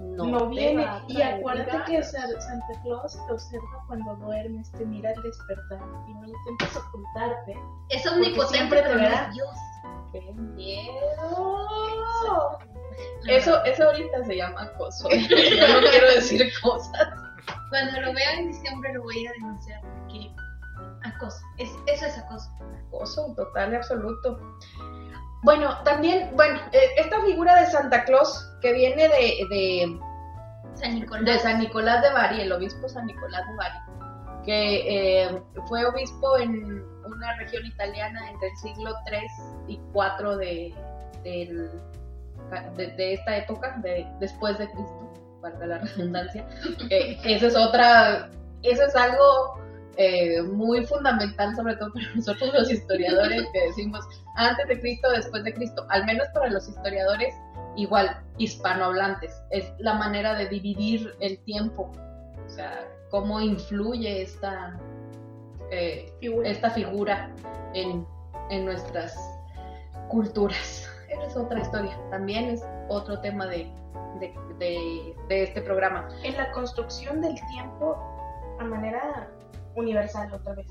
no, 0.00 0.48
viene. 0.48 0.86
Y 1.08 1.20
acuérdate 1.20 1.78
que 1.86 2.02
Santa 2.04 2.80
Claus 2.84 3.18
te 3.26 3.32
observa 3.32 3.84
cuando 3.88 4.14
duermes, 4.16 4.70
te 4.72 4.86
mira 4.86 5.10
al 5.10 5.22
despertar 5.22 5.80
y 6.06 6.14
no 6.14 6.26
intentes 6.28 6.76
ocultarte. 6.76 7.58
Es 7.88 8.06
omnipotente, 8.06 8.56
siempre 8.56 8.82
te 8.82 8.94
verá. 8.94 9.30
Dios. 9.32 9.56
¡Qué 10.12 10.20
miedo! 10.32 11.58
Eso, 13.26 13.64
eso 13.64 13.84
ahorita 13.84 14.24
se 14.24 14.36
llama 14.36 14.62
acoso. 14.62 15.08
Yo 15.10 15.80
no 15.80 15.88
quiero 15.90 16.10
decir 16.14 16.52
cosas. 16.62 17.27
Cuando 17.70 18.00
lo 18.00 18.12
vea 18.14 18.34
en 18.34 18.48
diciembre 18.48 18.92
lo 18.94 19.02
voy 19.02 19.26
a 19.26 19.32
denunciar 19.32 19.80
porque 19.82 20.30
acoso. 21.04 21.38
Es, 21.58 21.70
eso 21.86 22.06
es 22.06 22.18
acoso. 22.18 22.50
Acoso 22.88 23.34
total 23.36 23.72
y 23.72 23.76
absoluto. 23.76 24.38
Bueno, 25.42 25.82
también, 25.84 26.30
bueno, 26.34 26.58
eh, 26.72 26.90
esta 26.96 27.20
figura 27.22 27.60
de 27.60 27.66
Santa 27.66 28.04
Claus 28.04 28.50
que 28.60 28.72
viene 28.72 29.08
de, 29.08 29.46
de, 29.50 30.00
San 30.74 30.94
Nicolás. 30.96 31.24
de 31.24 31.38
San 31.38 31.60
Nicolás 31.60 32.02
de 32.02 32.12
Bari, 32.12 32.40
el 32.40 32.52
obispo 32.52 32.88
San 32.88 33.06
Nicolás 33.06 33.46
de 33.46 33.56
Bari, 33.56 33.78
que 34.44 35.22
eh, 35.22 35.42
fue 35.68 35.86
obispo 35.86 36.38
en 36.38 36.84
una 37.04 37.36
región 37.36 37.64
italiana 37.66 38.30
entre 38.30 38.48
el 38.48 38.56
siglo 38.56 38.94
3 39.06 39.22
y 39.68 39.80
4 39.92 40.36
de, 40.36 40.74
de, 41.22 41.70
de 42.76 43.14
esta 43.14 43.36
época, 43.36 43.76
de, 43.82 44.06
después 44.18 44.58
de 44.58 44.68
Cristo, 44.70 45.07
valga 45.50 45.66
la 45.66 45.78
redundancia. 45.96 46.46
Eh, 46.90 47.18
esa 47.24 47.46
es 47.46 47.56
otra, 47.56 48.30
eso 48.62 48.82
es 48.82 48.96
algo 48.96 49.58
eh, 49.96 50.42
muy 50.42 50.86
fundamental, 50.86 51.54
sobre 51.56 51.76
todo 51.76 51.92
para 51.92 52.06
nosotros 52.14 52.52
los 52.54 52.70
historiadores, 52.70 53.44
que 53.52 53.66
decimos 53.66 54.04
antes 54.36 54.68
de 54.68 54.80
Cristo, 54.80 55.10
después 55.10 55.42
de 55.44 55.52
Cristo, 55.54 55.86
al 55.90 56.06
menos 56.06 56.28
para 56.32 56.50
los 56.50 56.68
historiadores 56.68 57.34
igual 57.76 58.20
hispanohablantes, 58.38 59.32
es 59.50 59.72
la 59.78 59.94
manera 59.94 60.34
de 60.34 60.48
dividir 60.48 61.14
el 61.20 61.38
tiempo, 61.44 61.90
o 62.46 62.50
sea, 62.50 62.86
cómo 63.10 63.40
influye 63.40 64.22
esta, 64.22 64.78
eh, 65.70 66.12
Figura. 66.20 66.48
esta 66.48 66.70
figura 66.70 67.30
en, 67.74 68.06
en 68.50 68.64
nuestras 68.64 69.16
culturas. 70.08 70.88
Es 71.26 71.36
otra 71.36 71.60
historia, 71.60 71.98
también 72.10 72.46
es 72.50 72.64
otro 72.88 73.20
tema 73.20 73.46
de, 73.46 73.70
de, 74.20 74.34
de- 74.58 75.14
de 75.28 75.42
este 75.44 75.60
programa. 75.62 76.08
En 76.24 76.36
la 76.36 76.50
construcción 76.52 77.20
del 77.20 77.34
tiempo 77.50 77.96
a 78.60 78.64
manera 78.64 79.28
universal 79.76 80.32
otra 80.32 80.54
vez. 80.54 80.66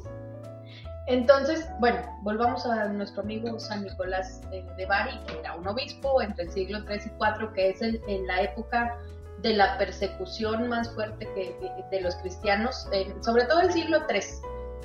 Entonces, 1.08 1.70
bueno, 1.80 2.00
volvamos 2.22 2.66
a 2.66 2.88
nuestro 2.90 3.22
amigo 3.22 3.58
San 3.60 3.84
Nicolás 3.84 4.42
de, 4.52 4.86
Bari, 4.88 5.18
que 5.28 5.40
era 5.40 5.56
un 5.56 5.66
obispo 5.68 6.22
entre 6.22 6.46
el 6.46 6.52
siglo 6.52 6.80
III 6.80 6.96
y 7.06 7.10
IV, 7.10 7.54
que 7.54 7.70
es 7.70 7.82
en 7.82 8.28
la 8.28 8.42
época 8.42 8.98
de 9.42 9.54
la 9.54 9.78
persecución 9.78 10.68
más 10.68 10.94
fuerte 10.96 11.26
que, 11.34 11.56
de 11.92 12.02
los 12.02 12.16
cristianos, 12.18 12.90
sobre 13.22 13.46
todo 13.46 13.62
el 13.62 13.72
siglo 13.72 14.00
III. 14.10 14.20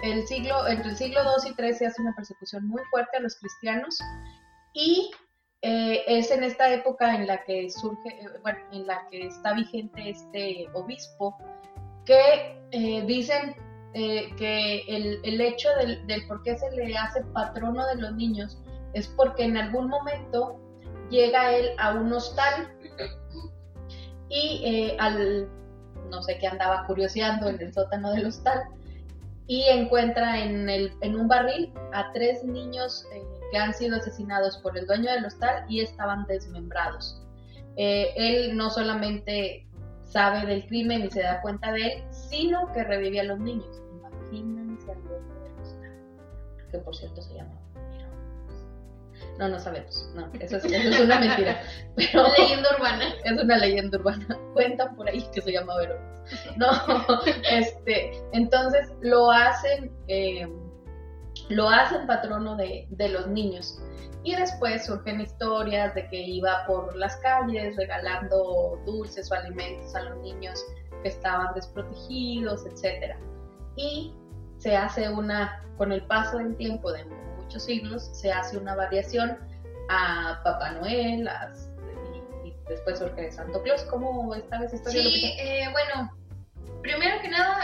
El 0.05 0.27
siglo, 0.27 0.67
entre 0.69 0.91
el 0.91 0.97
siglo 0.97 1.21
II 1.23 1.55
y 1.59 1.61
III 1.63 1.75
se 1.75 1.87
hace 1.87 2.03
una 2.03 2.15
persecución 2.15 2.69
muy 2.69 2.83
fuerte 2.91 3.17
a 3.17 3.21
los 3.21 3.35
cristianos 3.37 3.99
y 4.75 5.11
eh, 5.65 6.03
es 6.09 6.33
en 6.33 6.43
esta 6.43 6.73
época 6.73 7.15
en 7.15 7.29
la 7.29 7.45
que 7.45 7.71
surge, 7.71 8.09
eh, 8.09 8.27
bueno, 8.43 8.59
en 8.73 8.85
la 8.85 9.07
que 9.11 9.29
está 9.29 9.55
vigente 9.55 10.11
este 10.11 10.67
obispo, 10.75 11.37
que 12.05 12.61
eh, 12.73 13.05
dicen 13.07 13.55
que 13.95 14.85
el, 14.89 15.21
el 15.23 15.41
hecho 15.43 15.69
del, 15.77 16.07
del, 16.07 16.27
por 16.27 16.43
qué 16.43 16.57
se 16.57 16.71
le 16.71 16.97
hace 16.97 17.23
patrono 17.35 17.87
de 17.89 17.97
los 17.97 18.15
niños 18.15 18.59
es 18.95 19.07
porque 19.09 19.45
en 19.45 19.59
algún 19.59 19.89
momento 19.89 20.59
llega 21.11 21.53
él 21.53 21.73
a 21.79 21.93
un 21.93 22.11
hostal 22.11 22.75
y 24.31 24.97
al, 24.99 25.47
no 26.11 26.23
sé 26.23 26.39
qué 26.39 26.47
andaba 26.47 26.87
curioseando 26.87 27.51
en 27.51 27.61
el 27.61 27.75
sótano 27.75 28.13
del 28.13 28.25
hostal 28.25 28.63
y 29.47 29.65
encuentra 29.65 30.43
en, 30.43 30.71
el, 30.71 30.95
en 31.03 31.15
un 31.15 31.29
barril 31.29 31.71
a 31.93 32.11
tres 32.13 32.43
niños 32.45 33.07
que 33.53 33.59
han 33.59 33.75
sido 33.75 33.97
asesinados 33.97 34.57
por 34.59 34.77
el 34.77 34.87
dueño 34.87 35.13
del 35.13 35.27
hostal 35.27 35.65
y 35.69 35.81
estaban 35.81 36.27
desmembrados. 36.27 37.23
Eh, 37.77 38.13
él 38.17 38.57
no 38.57 38.71
solamente 38.71 39.69
sabe 40.05 40.47
del 40.47 40.67
crimen 40.67 41.05
y 41.05 41.11
se 41.11 41.23
da 41.23 41.41
cuenta 41.41 41.71
de 41.71 41.87
él, 41.87 42.05
sino 42.11 42.73
que 42.73 42.83
revive 42.83 43.21
a 43.21 43.25
los 43.25 43.39
niños. 43.39 43.81
Imagínense 43.93 44.91
al 44.91 45.03
dueño 45.05 45.35
del 45.43 45.61
hostal, 45.61 46.69
que 46.71 46.79
por 46.79 46.97
cierto 46.97 47.23
se 47.23 47.35
llama 47.35 47.63
no, 49.39 49.49
no 49.49 49.59
sabemos. 49.59 50.09
No, 50.15 50.31
eso 50.41 50.57
es, 50.57 51.01
una 51.01 51.19
mentira. 51.19 51.61
Pero 51.97 52.27
una 52.27 52.39
leyenda 52.39 52.69
urbana. 52.77 53.05
Es 53.25 53.43
una 53.43 53.59
leyenda 53.59 53.99
urbana. 53.99 54.39
Cuentan 54.53 54.95
por 54.95 55.09
ahí 55.09 55.27
que 55.33 55.41
se 55.41 55.53
llama 55.53 55.77
Verónica. 55.79 56.13
No, 56.57 56.69
este, 57.51 58.13
entonces 58.33 58.93
lo 59.01 59.31
hacen 59.31 59.91
eh, 60.09 60.49
lo 61.55 61.69
hacen 61.69 62.07
patrono 62.07 62.57
de, 62.57 62.87
los 63.09 63.27
niños. 63.29 63.81
Y 64.25 64.35
después 64.35 64.87
surgen 64.87 65.21
historias 65.21 65.95
de 65.95 66.09
que 66.09 66.21
iba 66.21 66.65
por 66.67 66.95
las 66.97 67.17
calles 67.17 67.77
regalando 67.77 68.81
dulces 68.87 69.31
o 69.31 69.35
alimentos 69.35 69.95
a 69.95 70.03
los 70.03 70.19
niños 70.19 70.65
que 71.03 71.09
estaban 71.09 71.53
desprotegidos, 71.55 72.65
etc. 72.67 73.17
Y 73.77 74.15
se 74.59 74.77
hace 74.77 75.09
una, 75.09 75.65
con 75.77 75.91
el 75.91 76.07
paso 76.07 76.39
del 76.39 76.57
tiempo 76.57 76.93
de 76.93 77.05
muchos 77.37 77.65
siglos, 77.65 78.11
se 78.13 78.31
hace 78.31 78.57
una 78.57 78.77
variación 78.77 79.37
a 79.89 80.41
Papá 80.45 80.73
Noel, 80.73 81.29
y, 82.45 82.55
después 82.69 83.01
surge 83.01 83.33
Santo 83.33 83.61
Claus. 83.63 83.83
¿Cómo 83.85 84.33
esa 84.35 84.77
historia? 84.77 85.03
Sí, 85.03 85.35
eh, 85.41 85.69
bueno, 85.73 86.17
primero 86.81 87.21
que 87.21 87.29
nada 87.29 87.59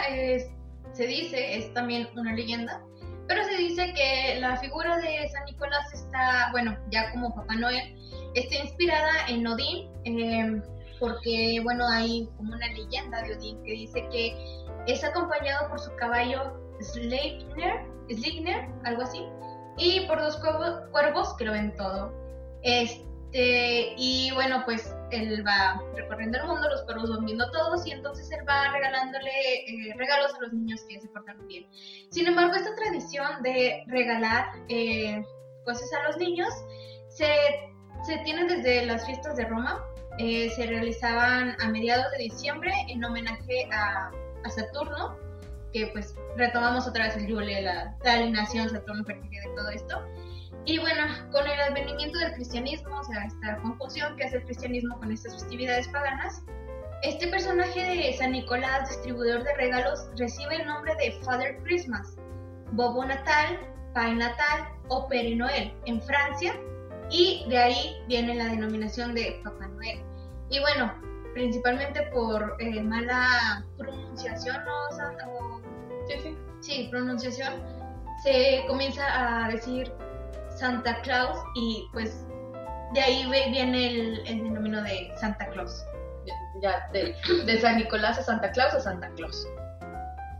se 0.92 1.06
dice, 1.06 1.56
es 1.56 1.72
también 1.72 2.08
una 2.16 2.34
leyenda, 2.34 2.82
pero 3.28 3.44
se 3.44 3.56
dice 3.56 3.92
que 3.92 4.40
la 4.40 4.56
figura 4.56 4.96
de 4.96 5.28
San 5.28 5.44
Nicolás 5.44 5.92
está, 5.92 6.48
bueno, 6.50 6.76
ya 6.90 7.12
como 7.12 7.34
Papá 7.34 7.54
Noel, 7.54 7.94
está 8.34 8.56
inspirada 8.56 9.26
en 9.28 9.46
Odín, 9.46 9.90
em, 10.04 10.62
porque, 10.98 11.60
bueno, 11.62 11.86
hay 11.86 12.26
como 12.38 12.54
una 12.54 12.66
leyenda 12.68 13.22
de 13.22 13.36
Odín 13.36 13.62
que 13.62 13.72
dice 13.72 14.08
que 14.10 14.36
es 14.86 15.04
acompañado 15.04 15.68
por 15.68 15.78
su 15.78 15.94
caballo 15.96 16.58
Sleipner, 16.80 17.86
Sleipner 18.08 18.66
algo 18.84 19.02
así, 19.02 19.22
y 19.76 20.00
por 20.06 20.18
dos 20.18 20.40
cuervos 20.90 21.34
que 21.36 21.44
lo 21.44 21.52
ven 21.52 21.76
todo. 21.76 22.12
Este, 22.62 23.07
y 23.32 24.30
bueno, 24.34 24.62
pues 24.64 24.94
él 25.10 25.46
va 25.46 25.82
recorriendo 25.94 26.38
el 26.38 26.46
mundo, 26.46 26.68
los 26.68 26.82
perros 26.82 27.10
van 27.10 27.24
viendo 27.24 27.50
todos 27.50 27.86
y 27.86 27.92
entonces 27.92 28.30
él 28.32 28.40
va 28.48 28.72
regalándole 28.72 29.30
eh, 29.66 29.94
regalos 29.96 30.34
a 30.34 30.40
los 30.42 30.52
niños 30.52 30.82
que 30.88 31.00
se 31.00 31.08
portan 31.08 31.46
bien. 31.46 31.66
Sin 32.10 32.26
embargo, 32.26 32.54
esta 32.54 32.74
tradición 32.74 33.42
de 33.42 33.84
regalar 33.86 34.46
eh, 34.68 35.22
cosas 35.64 35.90
a 35.92 36.08
los 36.08 36.16
niños 36.18 36.52
se, 37.08 37.28
se, 38.04 38.18
tiene 38.24 38.46
desde 38.46 38.86
las 38.86 39.04
fiestas 39.06 39.36
de 39.36 39.44
Roma. 39.44 39.84
Eh, 40.18 40.50
se 40.50 40.66
realizaban 40.66 41.54
a 41.60 41.68
mediados 41.68 42.10
de 42.12 42.24
diciembre 42.24 42.72
en 42.88 43.04
homenaje 43.04 43.68
a, 43.72 44.10
a 44.44 44.50
Saturno, 44.50 45.16
que 45.72 45.86
pues 45.88 46.16
retomamos 46.36 46.88
otra 46.88 47.04
vez 47.06 47.16
el 47.16 47.28
Yule, 47.28 47.62
la, 47.62 47.96
la 48.02 48.12
alineación 48.14 48.68
Saturno, 48.68 49.04
fertilidad 49.04 49.44
de 49.44 49.54
todo 49.54 49.68
esto. 49.70 50.02
Y 50.68 50.76
bueno, 50.76 51.02
con 51.32 51.46
el 51.46 51.58
advenimiento 51.58 52.18
del 52.18 52.34
cristianismo, 52.34 52.98
o 52.98 53.02
sea, 53.02 53.24
esta 53.24 53.56
confusión 53.62 54.14
que 54.16 54.24
hace 54.24 54.36
el 54.36 54.44
cristianismo 54.44 54.98
con 54.98 55.10
estas 55.10 55.32
festividades 55.32 55.88
paganas, 55.88 56.42
este 57.02 57.26
personaje 57.28 57.82
de 57.82 58.12
San 58.12 58.32
Nicolás, 58.32 58.86
distribuidor 58.90 59.44
de 59.44 59.54
regalos, 59.54 60.10
recibe 60.18 60.56
el 60.56 60.66
nombre 60.66 60.94
de 60.96 61.12
Father 61.24 61.56
Christmas, 61.62 62.18
Bobo 62.72 63.02
Natal, 63.02 63.58
Pai 63.94 64.14
Natal 64.14 64.68
o 64.88 65.08
Pere 65.08 65.36
Noel 65.36 65.72
en 65.86 66.02
Francia, 66.02 66.54
y 67.08 67.46
de 67.48 67.56
ahí 67.56 67.96
viene 68.06 68.34
la 68.34 68.48
denominación 68.48 69.14
de 69.14 69.40
Papá 69.42 69.68
Noel. 69.68 70.02
Y 70.50 70.60
bueno, 70.60 70.92
principalmente 71.32 72.02
por 72.12 72.56
eh, 72.58 72.82
mala 72.82 73.64
pronunciación, 73.78 74.62
¿no? 74.66 75.62
sí, 76.08 76.14
sí. 76.22 76.36
sí, 76.60 76.88
pronunciación, 76.90 77.54
se 78.22 78.64
comienza 78.68 79.46
a 79.46 79.48
decir 79.48 79.90
Santa 80.58 81.00
Claus 81.02 81.38
y 81.54 81.88
pues 81.92 82.26
de 82.92 83.00
ahí 83.00 83.50
viene 83.50 83.86
el, 83.86 84.26
el 84.26 84.44
denominio 84.44 84.82
de 84.82 85.12
Santa 85.16 85.46
Claus. 85.50 85.84
Ya, 86.60 86.88
de, 86.92 87.60
San 87.60 87.76
Nicolás 87.76 88.18
a 88.18 88.22
Santa 88.22 88.50
Claus 88.50 88.74
a 88.74 88.80
Santa 88.80 89.08
Claus. 89.10 89.46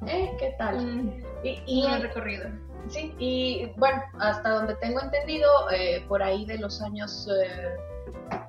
¿Eh? 0.07 0.31
¿Qué 0.39 0.55
tal? 0.59 0.85
Mm, 0.85 1.23
y, 1.45 1.63
y 1.67 1.87
el 1.87 2.03
recorrido. 2.03 2.51
Sí, 2.89 3.15
y 3.19 3.73
bueno, 3.77 4.03
hasta 4.19 4.51
donde 4.51 4.75
tengo 4.77 5.01
entendido, 5.01 5.49
eh, 5.71 6.05
por 6.09 6.23
ahí 6.23 6.47
de 6.47 6.59
los 6.59 6.81
años 6.83 7.29
eh, 7.31 7.77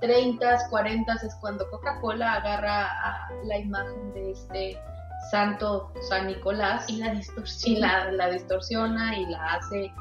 30, 0.02 0.70
40 0.70 1.14
es 1.14 1.36
cuando 1.36 1.70
Coca-Cola 1.70 2.36
agarra 2.36 2.86
a 2.86 3.30
la 3.44 3.58
imagen 3.58 4.14
de 4.14 4.32
este 4.32 4.82
santo 5.30 5.92
San 6.08 6.28
Nicolás 6.28 6.90
y 6.90 6.98
la 6.98 7.14
distorsiona, 7.14 7.78
y 7.78 7.80
la, 7.80 8.12
la 8.12 8.30
distorsiona 8.30 9.18
y 9.18 9.26
la 9.26 9.46
hace 9.54 9.92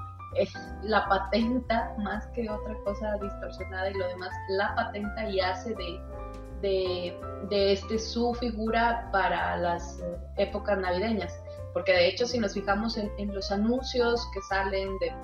la 0.82 1.08
patenta 1.08 1.94
más 1.98 2.26
que 2.28 2.48
otra 2.48 2.74
cosa 2.84 3.16
distorsionada 3.20 3.90
y 3.90 3.94
lo 3.94 4.06
demás, 4.08 4.30
la 4.50 4.74
patenta 4.74 5.28
y 5.28 5.40
hace 5.40 5.74
de, 5.74 7.18
de, 7.48 7.72
este 7.72 7.98
su 7.98 8.34
figura 8.34 9.08
para 9.12 9.56
las 9.56 10.02
épocas 10.36 10.78
navideñas. 10.78 11.40
Porque 11.72 11.92
de 11.92 12.08
hecho 12.08 12.26
si 12.26 12.38
nos 12.38 12.54
fijamos 12.54 12.96
en, 12.96 13.34
los 13.34 13.50
anuncios 13.50 14.28
que 14.32 14.40
salen 14.42 14.98
de 14.98 15.14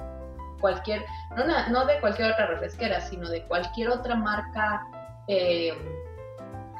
cualquier, 0.60 1.04
no, 1.36 1.44
no, 1.70 1.86
de 1.86 2.00
cualquier 2.00 2.32
otra 2.32 2.46
refresquera, 2.46 3.00
sino 3.00 3.28
de 3.28 3.42
cualquier 3.46 3.90
otra 3.90 4.14
marca 4.14 4.86
eh, 5.28 5.74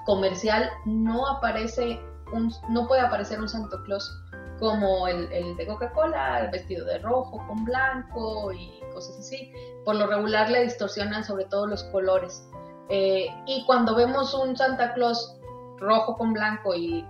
comercial, 0.07 0.70
no 0.87 1.27
aparece 1.27 2.01
un, 2.33 2.53
no 2.68 2.87
puede 2.87 3.03
aparecer 3.03 3.41
un 3.41 3.49
Santo 3.49 3.83
Claus 3.85 4.24
como 4.59 5.09
el, 5.09 5.57
de 5.57 5.67
Coca-Cola, 5.67 6.45
el 6.45 6.51
vestido 6.51 6.85
de 6.87 6.99
rojo 6.99 7.45
con 7.47 7.65
blanco 7.65 8.53
y 8.53 8.81
cosas 8.93 9.19
así. 9.19 9.53
Por 9.85 9.97
lo 9.97 10.07
regular 10.07 10.51
le 10.51 10.63
distorsionan 10.63 11.25
sobre 11.25 11.45
todo 11.47 11.67
los 11.67 11.85
colores. 11.85 12.49
Eh, 12.89 13.29
y 13.47 13.65
cuando 13.67 13.95
vemos 13.95 14.35
un 14.35 14.57
Santa 14.57 14.93
Claus 14.95 15.39
rojo 15.79 16.17
con 16.17 16.33
blanco 16.33 16.75
y, 16.75 17.07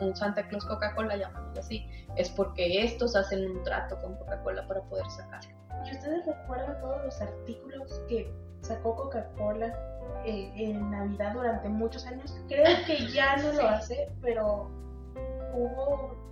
un 0.00 0.16
Santa 0.16 0.48
Claus 0.48 0.64
Coca-Cola, 0.64 1.16
llamándolo 1.16 1.60
así, 1.60 1.86
es 2.16 2.30
porque 2.30 2.82
estos 2.82 3.14
hacen 3.14 3.48
un 3.50 3.62
trato 3.62 3.96
con 4.00 4.16
Coca-Cola 4.16 4.66
para 4.66 4.82
poder 4.82 5.08
sacarlo. 5.10 5.50
¿Y 5.86 5.96
ustedes 5.96 6.26
recuerdan 6.26 6.80
todos 6.80 7.04
los 7.04 7.20
artículos 7.20 8.00
que 8.08 8.32
sacó 8.62 8.96
Coca-Cola 8.96 9.66
eh, 10.24 10.52
en 10.56 10.90
Navidad 10.90 11.34
durante 11.34 11.68
muchos 11.68 12.06
años? 12.06 12.36
Creo 12.48 12.64
que 12.86 13.06
ya 13.12 13.36
no 13.36 13.52
lo 13.52 13.68
hace, 13.68 14.10
pero 14.22 14.70
hubo 15.54 16.31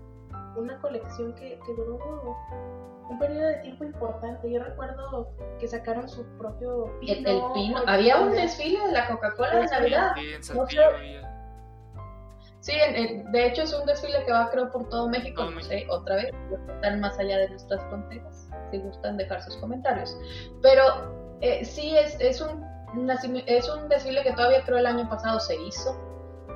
una 0.56 0.80
colección 0.80 1.34
que, 1.34 1.58
duró 1.76 1.98
un 3.08 3.18
periodo 3.18 3.48
de 3.48 3.54
tiempo 3.56 3.84
importante. 3.84 4.50
Yo 4.50 4.62
recuerdo 4.62 5.30
que 5.58 5.66
sacaron 5.66 6.08
su 6.08 6.24
propio 6.38 6.92
pino. 7.00 7.28
El, 7.28 7.52
pino. 7.54 7.82
Había 7.86 8.20
un 8.20 8.32
desfile 8.32 8.78
de 8.86 8.92
la 8.92 9.08
Coca-Cola 9.08 9.60
de 9.60 9.66
Navidad. 9.66 10.12
Sí, 12.60 12.74
de 13.32 13.46
hecho 13.46 13.62
es 13.62 13.72
un 13.72 13.86
desfile 13.86 14.22
que 14.26 14.32
va 14.32 14.50
creo 14.50 14.70
por 14.70 14.86
todo 14.90 15.08
México, 15.08 15.44
no 15.44 15.62
sé, 15.62 15.86
otra 15.88 16.16
vez, 16.16 16.30
están 16.74 17.00
más 17.00 17.18
allá 17.18 17.38
de 17.38 17.48
nuestras 17.48 17.82
fronteras, 17.84 18.50
si 18.70 18.78
gustan 18.78 19.16
dejar 19.16 19.42
sus 19.42 19.56
comentarios. 19.56 20.14
Pero 20.60 20.82
eh, 21.40 21.64
sí, 21.64 21.96
es, 21.96 22.20
es, 22.20 22.42
un, 22.42 22.62
es 23.46 23.68
un 23.70 23.88
desfile 23.88 24.22
que 24.22 24.32
todavía 24.32 24.62
creo 24.66 24.76
el 24.76 24.86
año 24.86 25.08
pasado 25.08 25.40
se 25.40 25.56
hizo 25.56 25.98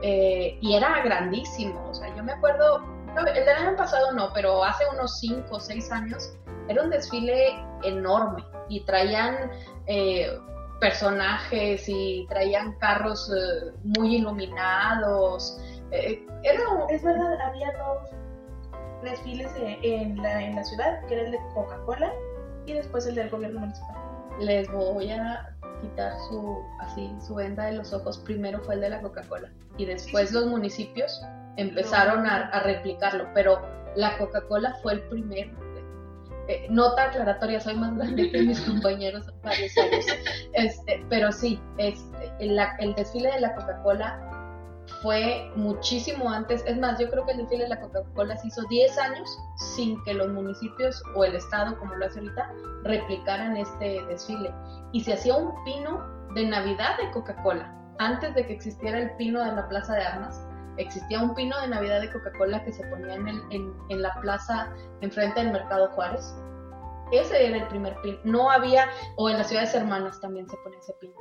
eh, 0.02 0.58
y 0.60 0.74
era 0.74 1.02
grandísimo, 1.02 1.88
o 1.88 1.94
sea, 1.94 2.14
yo 2.14 2.22
me 2.22 2.32
acuerdo 2.32 2.84
el 3.20 3.44
del 3.44 3.48
año 3.56 3.76
pasado 3.76 4.12
no, 4.12 4.30
pero 4.32 4.64
hace 4.64 4.84
unos 4.92 5.18
5 5.20 5.46
o 5.50 5.60
6 5.60 5.92
años 5.92 6.32
era 6.68 6.82
un 6.82 6.90
desfile 6.90 7.54
enorme 7.82 8.44
y 8.68 8.80
traían 8.84 9.50
eh, 9.86 10.38
personajes 10.80 11.88
y 11.88 12.26
traían 12.28 12.72
carros 12.78 13.30
eh, 13.34 13.72
muy 13.84 14.16
iluminados. 14.16 15.58
Eh, 15.90 16.26
era 16.42 16.68
un- 16.68 16.90
Es 16.90 17.02
verdad, 17.02 17.40
había 17.40 17.72
dos 17.78 18.10
desfiles 19.02 19.50
en 19.82 20.16
la, 20.22 20.42
en 20.42 20.56
la 20.56 20.64
ciudad, 20.64 21.04
que 21.06 21.14
era 21.14 21.24
el 21.24 21.32
de 21.32 21.38
Coca-Cola 21.54 22.12
y 22.66 22.72
después 22.72 23.06
el 23.06 23.14
del 23.16 23.30
gobierno 23.30 23.60
municipal. 23.60 23.96
les 24.40 24.70
voy 24.72 25.10
a 25.12 25.54
quitar 25.80 26.12
su 26.28 26.58
así 26.80 27.14
su 27.26 27.34
venda 27.34 27.66
de 27.66 27.72
los 27.72 27.92
ojos. 27.92 28.18
Primero 28.18 28.58
fue 28.60 28.74
el 28.74 28.80
de 28.80 28.88
la 28.90 29.00
Coca-Cola 29.02 29.48
y 29.76 29.84
después 29.84 30.32
los 30.32 30.46
municipios 30.46 31.22
empezaron 31.56 32.26
a, 32.26 32.48
a 32.48 32.60
replicarlo, 32.60 33.28
pero 33.34 33.60
la 33.96 34.16
Coca-Cola 34.18 34.74
fue 34.82 34.94
el 34.94 35.02
primer. 35.08 35.50
eh, 36.48 36.66
nota 36.68 37.04
aclaratoria, 37.04 37.60
soy 37.60 37.74
más 37.76 37.94
grande 37.96 38.30
que 38.30 38.42
mis 38.42 38.60
compañeros 38.68 39.26
varios 39.42 39.76
años. 39.78 40.04
Este, 40.52 41.04
pero 41.08 41.32
sí, 41.32 41.60
este, 41.78 42.32
el, 42.40 42.58
el 42.78 42.94
desfile 42.94 43.30
de 43.32 43.40
la 43.40 43.54
Coca-Cola 43.54 44.20
fue 45.02 45.50
muchísimo 45.56 46.30
antes. 46.30 46.62
Es 46.66 46.76
más, 46.78 46.98
yo 46.98 47.08
creo 47.10 47.24
que 47.24 47.32
el 47.32 47.38
desfile 47.38 47.64
de 47.64 47.70
la 47.70 47.80
Coca-Cola 47.80 48.36
se 48.36 48.48
hizo 48.48 48.62
10 48.68 48.98
años 48.98 49.38
sin 49.56 50.02
que 50.04 50.14
los 50.14 50.28
municipios 50.28 51.02
o 51.14 51.24
el 51.24 51.34
Estado, 51.36 51.78
como 51.78 51.94
lo 51.94 52.06
hace 52.06 52.18
ahorita, 52.20 52.52
replicaran 52.84 53.56
este 53.56 54.04
desfile. 54.06 54.52
Y 54.92 55.02
se 55.02 55.14
hacía 55.14 55.36
un 55.36 55.52
pino 55.64 56.04
de 56.34 56.46
Navidad 56.46 56.98
de 56.98 57.10
Coca-Cola. 57.12 57.72
Antes 57.98 58.34
de 58.34 58.46
que 58.46 58.52
existiera 58.54 58.98
el 58.98 59.16
pino 59.16 59.42
de 59.42 59.52
la 59.52 59.68
Plaza 59.68 59.94
de 59.94 60.02
Armas, 60.02 60.42
existía 60.76 61.20
un 61.20 61.34
pino 61.34 61.58
de 61.60 61.68
Navidad 61.68 62.00
de 62.00 62.12
Coca-Cola 62.12 62.64
que 62.64 62.72
se 62.72 62.84
ponía 62.88 63.14
en, 63.14 63.28
el- 63.28 63.42
en- 63.50 63.74
en 63.88 64.02
la 64.02 64.12
plaza 64.20 64.72
enfrente 65.00 65.40
del 65.42 65.52
Mercado 65.52 65.88
Juárez. 65.92 66.34
Ese 67.12 67.46
era 67.46 67.58
el 67.58 67.68
primer 67.68 67.96
pino. 68.02 68.18
No 68.24 68.50
había, 68.50 68.86
o 69.16 69.28
en 69.30 69.38
las 69.38 69.48
ciudades 69.48 69.74
hermanas 69.74 70.20
también 70.20 70.48
se 70.48 70.56
ponía 70.58 70.78
ese 70.78 70.94
pino. 71.00 71.14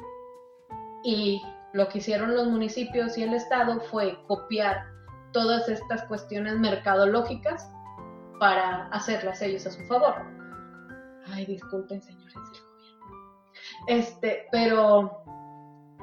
Y 1.03 1.41
lo 1.73 1.87
que 1.89 1.97
hicieron 1.97 2.33
los 2.35 2.47
municipios 2.47 3.17
y 3.17 3.23
el 3.23 3.33
Estado 3.33 3.79
fue 3.91 4.17
copiar 4.27 4.85
todas 5.33 5.67
estas 5.67 6.03
cuestiones 6.05 6.57
mercadológicas 6.59 7.69
para 8.39 8.87
hacerlas 8.87 9.41
ellos 9.41 9.65
a 9.65 9.71
su 9.71 9.81
favor. 9.85 10.15
Ay, 11.27 11.45
disculpen, 11.45 12.01
señores 12.01 12.33
del 12.33 12.43
gobierno. 12.43 13.43
Este, 13.87 14.47
pero 14.51 15.23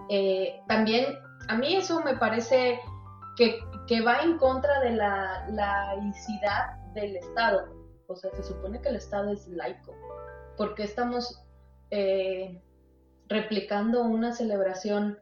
eh, 0.09 0.61
también 0.69 1.07
a 1.49 1.55
mí 1.57 1.75
eso 1.77 2.03
me 2.03 2.17
parece 2.17 2.81
que, 3.87 4.01
va 4.03 4.21
en 4.21 4.37
contra 4.37 4.81
de 4.81 4.91
la 4.93 5.47
laicidad 5.51 6.77
del 6.95 7.17
Estado. 7.17 7.75
O 8.07 8.17
sea, 8.17 8.31
se 8.35 8.43
supone 8.43 8.81
que 8.81 8.89
el 8.89 8.97
Estado 8.97 9.33
es 9.33 9.49
laico. 9.49 9.95
¿Por 10.57 10.75
qué 10.75 10.83
estamos 10.83 11.43
eh, 11.91 12.61
replicando 13.29 14.03
una 14.03 14.33
celebración 14.33 15.19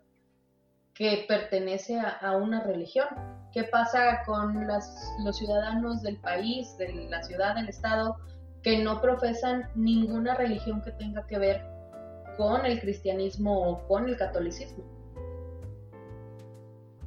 que 0.94 1.26
pertenece 1.28 2.00
a, 2.00 2.36
una 2.36 2.62
religión? 2.64 3.06
¿Qué 3.52 3.64
pasa 3.64 4.22
con 4.26 4.66
los 4.66 5.36
ciudadanos 5.36 6.02
del 6.02 6.20
país, 6.20 6.76
de 6.76 6.92
la 7.08 7.22
ciudad, 7.22 7.54
del 7.54 7.68
Estado, 7.68 8.16
que 8.62 8.82
no 8.82 9.00
profesan 9.00 9.70
ninguna 9.76 10.34
religión 10.34 10.82
que 10.82 10.90
tenga 10.92 11.24
que 11.26 11.38
ver 11.38 11.64
con 12.36 12.66
el 12.66 12.80
cristianismo 12.80 13.70
o 13.70 13.86
con 13.86 14.08
el 14.08 14.16
catolicismo? 14.16 14.97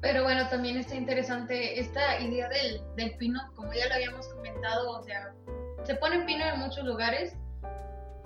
Pero 0.01 0.23
bueno, 0.23 0.47
también 0.49 0.77
está 0.77 0.95
interesante 0.95 1.79
esta 1.79 2.19
idea 2.19 2.49
del, 2.49 2.81
del 2.95 3.15
pino, 3.17 3.39
como 3.55 3.71
ya 3.73 3.87
lo 3.87 3.93
habíamos 3.95 4.27
comentado, 4.29 4.97
o 4.99 5.03
sea, 5.03 5.31
se 5.83 5.95
pone 5.95 6.25
pino 6.25 6.43
en 6.43 6.59
muchos 6.59 6.83
lugares 6.83 7.35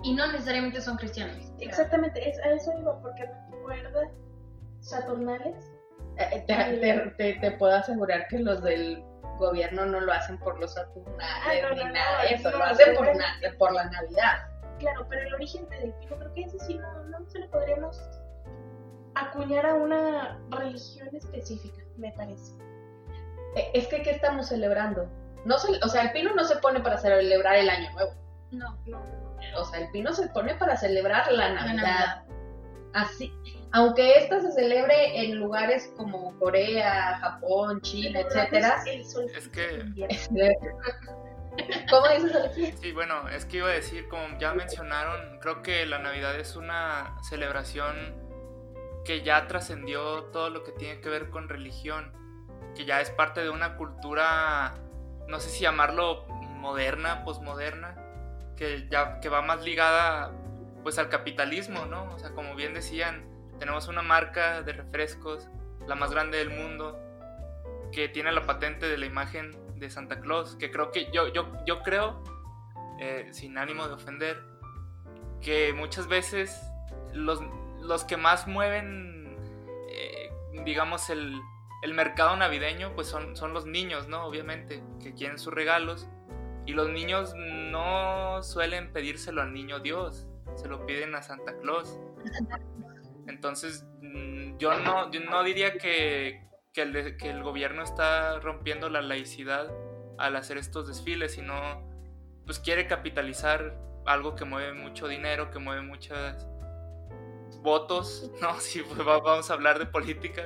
y 0.04 0.14
no 0.14 0.32
necesariamente 0.32 0.80
son 0.82 0.98
cristianos. 0.98 1.52
Exactamente, 1.60 2.30
es, 2.30 2.40
a 2.40 2.50
eso 2.52 2.72
iba, 2.80 3.00
porque 3.02 3.26
recuerda 3.52 4.10
Saturnales. 4.80 5.72
Eh, 6.18 6.44
Te, 6.48 6.56
te- 6.78 7.12
te- 7.18 7.40
te 7.40 7.52
puedo 7.58 7.76
asegurar 7.76 8.28
que 8.28 8.40
los 8.40 8.62
del 8.64 9.04
gobierno 9.38 9.86
no 9.86 10.00
lo 10.00 10.14
hacen 10.14 10.38
por 10.40 10.58
los 10.60 10.74
saturnales 10.74 11.18
Ah, 11.46 11.52
no, 11.62 11.76
ni 11.76 11.84
no, 11.84 11.92
nada 11.92 12.24
no, 12.24 12.30
de 12.30 12.36
eso, 12.36 12.52
no, 12.52 12.58
lo 12.58 12.64
hacen 12.64 12.96
por, 12.96 13.16
na- 13.18 13.36
por 13.58 13.74
la 13.74 13.84
Navidad. 13.90 14.48
Claro, 14.80 15.06
pero 15.10 15.28
el 15.28 15.34
origen 15.34 15.68
del 15.70 15.92
pino, 15.94 16.16
creo 16.18 16.34
que 16.34 16.42
ese 16.44 16.60
sí 16.60 16.76
no, 16.78 17.04
no 17.06 17.30
se 17.30 17.40
le 17.40 17.48
podríamos 17.50 18.00
acuñar 19.16 19.66
a 19.66 19.74
una 19.76 20.40
religión 20.52 21.10
específica, 21.16 21.82
me 21.98 22.12
parece. 22.14 22.54
Eh, 23.56 23.72
Es 23.74 23.88
que, 23.88 24.02
¿qué 24.02 24.12
estamos 24.12 24.48
celebrando? 24.50 25.10
No 25.46 25.58
se- 25.60 25.80
o 25.84 25.88
sea, 25.88 26.04
el 26.04 26.12
pino 26.12 26.34
no 26.36 26.44
se 26.44 26.58
pone 26.58 26.80
para 26.82 26.98
celebrar 26.98 27.56
el 27.56 27.70
año 27.70 27.92
nuevo. 27.94 28.12
no, 28.52 28.78
no. 28.86 29.26
O 29.58 29.64
sea, 29.66 29.80
el 29.80 29.92
pino 29.92 30.12
se 30.14 30.28
pone 30.30 30.56
para 30.56 30.76
celebrar 30.76 31.32
la 31.32 31.50
La 31.50 31.64
Navidad. 31.64 32.24
Así, 32.94 33.32
aunque 33.74 34.14
esta 34.18 34.40
se 34.42 34.52
celebre 34.54 35.20
en 35.22 35.36
lugares 35.38 35.92
como 35.98 36.38
Corea, 36.40 37.18
Japón, 37.20 37.80
China, 37.82 38.22
etcétera. 38.22 38.82
El 38.86 39.06
solsticio 39.06 40.06
Es 40.10 40.28
que-. 40.30 40.56
¿Cómo 41.90 42.08
dices? 42.10 42.76
Sí, 42.82 42.92
bueno, 42.92 43.30
es 43.30 43.46
que 43.46 43.58
iba 43.58 43.70
a 43.70 43.74
decir, 43.74 44.08
como 44.10 44.38
ya 44.40 44.54
mencionaron, 44.54 45.40
creo 45.40 45.62
que 45.62 45.86
la 45.86 46.00
Navidad 46.00 46.38
es 46.40 46.56
una 46.56 47.16
celebración 47.22 47.96
que 49.06 49.22
ya 49.22 49.48
trascendió 49.48 50.24
todo 50.26 50.50
lo 50.50 50.64
que 50.64 50.72
tiene 50.72 51.00
que 51.00 51.10
ver 51.10 51.30
con 51.30 51.48
religión, 51.48 52.12
que 52.76 52.86
ya 52.86 53.00
es 53.02 53.12
parte 53.12 53.42
de 53.42 53.50
una 53.50 53.78
cultura, 53.78 54.76
no 55.28 55.40
sé 55.40 55.50
si 55.50 55.62
llamarlo 55.62 56.26
moderna, 56.28 57.24
posmoderna, 57.24 57.96
que 58.58 58.88
ya 58.90 59.20
que 59.20 59.30
va 59.30 59.42
más 59.42 59.64
ligada 59.64 60.34
pues 60.84 60.98
al 60.98 61.10
capitalismo, 61.10 61.86
¿no? 61.86 62.14
O 62.14 62.20
sea, 62.20 62.32
como 62.32 62.56
bien 62.56 62.74
decían, 62.74 63.26
tenemos 63.60 63.88
una 63.88 64.02
marca 64.02 64.62
de 64.62 64.74
refrescos, 64.74 65.48
la 65.88 65.96
más 65.96 66.12
grande 66.12 66.38
del 66.38 66.50
mundo, 66.50 67.00
que 67.92 68.10
tiene 68.10 68.32
la 68.32 68.46
patente 68.46 68.88
de 68.88 68.98
la 68.98 69.06
imagen 69.06 69.52
de 69.80 69.90
Santa 69.90 70.20
Claus, 70.20 70.56
que 70.56 70.72
creo 70.72 70.92
que 70.92 71.12
yo, 71.12 71.28
yo, 71.28 71.52
yo 71.66 71.82
creo, 71.82 72.24
eh, 73.00 73.30
sin 73.32 73.58
ánimo 73.58 73.88
de 73.88 73.94
ofender, 73.94 74.42
que 75.42 75.74
muchas 75.74 76.08
veces 76.08 76.62
los, 77.14 77.42
los 77.86 78.04
que 78.04 78.18
más 78.18 78.48
mueven, 78.48 79.38
eh, 79.90 80.32
digamos, 80.66 81.10
el, 81.10 81.40
el 81.82 81.94
mercado 81.94 82.36
navideño, 82.36 82.94
pues 82.96 83.08
son, 83.08 83.36
son 83.36 83.54
los 83.54 83.66
niños, 83.66 84.08
¿no? 84.08 84.26
Obviamente, 84.26 84.84
que 85.02 85.14
quieren 85.14 85.38
sus 85.38 85.54
regalos. 85.54 86.08
Y 86.66 86.74
los 86.74 86.90
niños 86.90 87.34
no 87.36 88.42
suelen 88.42 88.92
pedírselo 88.92 89.42
al 89.42 89.54
niño 89.54 89.80
Dios, 89.80 90.28
se 90.56 90.68
lo 90.68 90.86
piden 90.86 91.14
a 91.14 91.22
Santa 91.22 91.58
Claus. 91.60 92.00
Entonces, 93.28 93.86
mm, 94.02 94.58
yo 94.58 94.80
no, 94.80 95.12
yo 95.12 95.20
no 95.22 95.44
diría 95.44 95.78
que, 95.78 96.42
que, 96.74 96.82
el, 96.82 97.18
que 97.18 97.30
el 97.30 97.44
gobierno 97.44 97.84
está 97.84 98.40
rompiendo 98.40 98.90
la 98.90 99.02
laicidad 99.02 99.72
al 100.18 100.36
hacer 100.36 100.58
estos 100.58 100.88
desfiles, 100.88 101.34
sino 101.34 101.88
pues 102.46 102.60
quiere 102.60 102.88
capitalizar 102.88 103.78
algo 104.06 104.36
que 104.36 104.46
mueve 104.46 104.74
mucho 104.74 105.08
dinero, 105.08 105.52
que 105.52 105.60
mueve 105.60 105.82
muchos 105.82 106.48
votos, 107.66 108.32
¿no? 108.42 108.58
Si 108.62 108.82
pues, 108.82 109.00
va- 109.06 109.20
vamos 109.20 109.52
a 109.52 109.56
hablar 109.56 109.78
de 109.80 109.86
política. 109.88 110.44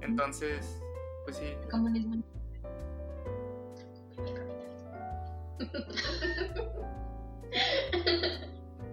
Entonces, 0.00 0.80
pues 1.24 1.36
sí. 1.36 1.54
Comunismo. 1.70 2.22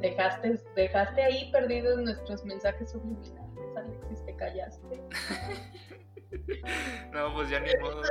Dejaste, 0.02 0.60
dejaste 0.76 1.24
ahí 1.24 1.52
perdidos 1.52 1.98
nuestros 2.02 2.44
mensajes 2.46 2.92
subliminales, 2.92 3.78
Alexis, 3.78 4.26
te 4.26 4.36
callaste. 4.36 5.04
No, 7.14 7.32
pues 7.36 7.48
ya 7.52 7.60
ni 7.60 7.70
modo. 7.80 8.02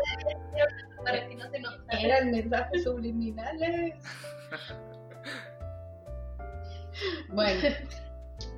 Para 1.05 1.27
que 1.27 1.35
no 1.35 1.51
se 1.51 1.59
nota. 1.59 1.99
Eran 1.99 2.31
mensajes 2.31 2.85
subliminales. 2.85 3.95
Bueno, 7.31 7.69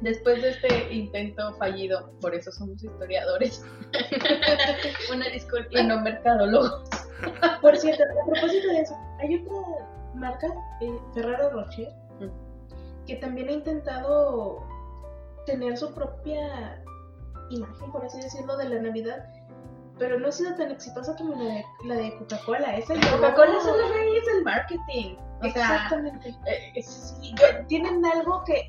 después 0.00 0.42
de 0.42 0.50
este 0.50 0.92
intento 0.92 1.54
fallido, 1.56 2.10
por 2.20 2.34
eso 2.34 2.50
somos 2.52 2.82
historiadores 2.82 3.64
Una 5.12 5.28
disculpa. 5.30 5.68
y 5.80 5.86
no 5.86 6.00
mercadólogos. 6.00 6.88
Por 7.60 7.76
cierto, 7.76 8.02
a 8.04 8.26
propósito 8.30 8.68
de 8.68 8.80
eso, 8.80 8.94
hay 9.20 9.36
otra 9.36 9.56
marca, 10.14 10.46
eh, 10.80 10.98
Ferrero 11.14 11.50
Rocher, 11.50 11.88
que 13.06 13.16
también 13.16 13.48
ha 13.48 13.52
intentado 13.52 14.62
tener 15.46 15.76
su 15.76 15.92
propia 15.94 16.82
imagen, 17.50 17.92
por 17.92 18.04
así 18.04 18.20
decirlo, 18.20 18.56
de 18.56 18.68
la 18.68 18.80
Navidad, 18.82 19.24
pero 19.98 20.18
no 20.18 20.28
ha 20.28 20.32
sido 20.32 20.54
tan 20.56 20.70
exitosa 20.70 21.14
como 21.16 21.34
la 21.34 21.54
de, 21.54 21.64
la 21.84 21.94
de 21.96 22.16
Coca-Cola. 22.18 22.76
Esa 22.76 22.94
Coca-Cola 22.94 23.60
son 23.60 23.78
los 23.80 23.94
reyes 23.94 24.24
del 24.26 24.42
marketing. 24.44 25.16
O 25.40 25.50
sea, 25.50 25.74
Exactamente. 25.76 26.34
eh, 26.74 26.82
sí, 26.82 27.34
Yo- 27.38 27.66
tienen 27.66 28.04
algo 28.06 28.42
que 28.44 28.68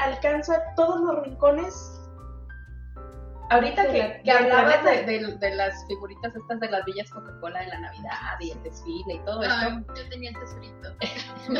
alcanza 0.00 0.62
todos 0.76 1.00
los 1.00 1.24
rincones 1.24 1.96
Ahorita 3.52 3.82
De 3.82 3.92
que, 3.92 3.98
la- 3.98 4.22
que 4.22 4.32
del 4.32 4.36
hablabas 4.52 4.84
de, 4.84 4.90
planeta. 5.02 5.10
de- 5.10 5.36
de 5.38 5.54
las 5.56 5.84
figuritas 5.88 6.36
estas 6.36 6.60
de 6.60 6.70
las 6.70 6.84
villas 6.84 7.10
Coca-Cola 7.10 7.58
de 7.58 7.66
la 7.66 7.80
Navidad 7.80 8.38
y 8.38 8.52
el 8.52 8.62
desfile 8.62 9.14
y 9.14 9.18
todo 9.24 9.42
esto. 9.42 9.54
Ay, 9.58 9.84
yo 9.88 10.08
tenía 10.08 10.30
el 10.30 10.38
tesorito. 10.38 10.88
Yo 11.50 11.54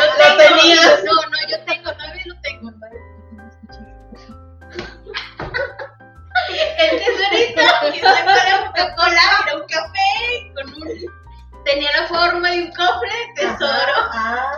Lo 0.00 0.16
tengo, 0.16 0.38
tenías. 0.38 1.04
No, 1.04 1.12
no, 1.12 1.38
yo 1.50 1.62
tengo, 1.66 1.92
todavía 1.92 2.22
lo 2.24 2.40
tengo. 2.40 2.70
El 6.78 6.90
tesorito 6.98 7.62
que 7.92 8.02
la 8.02 8.66
Coca-Cola 8.66 9.22
era 9.46 9.56
un 9.56 9.66
café 9.68 10.52
con 10.54 10.66
un. 10.82 11.64
Tenía 11.64 11.90
la 12.00 12.06
forma 12.08 12.50
de 12.50 12.62
un 12.62 12.68
cofre 12.72 13.10
de 13.10 13.42
tesoro. 13.42 13.92
Ah, 14.12 14.50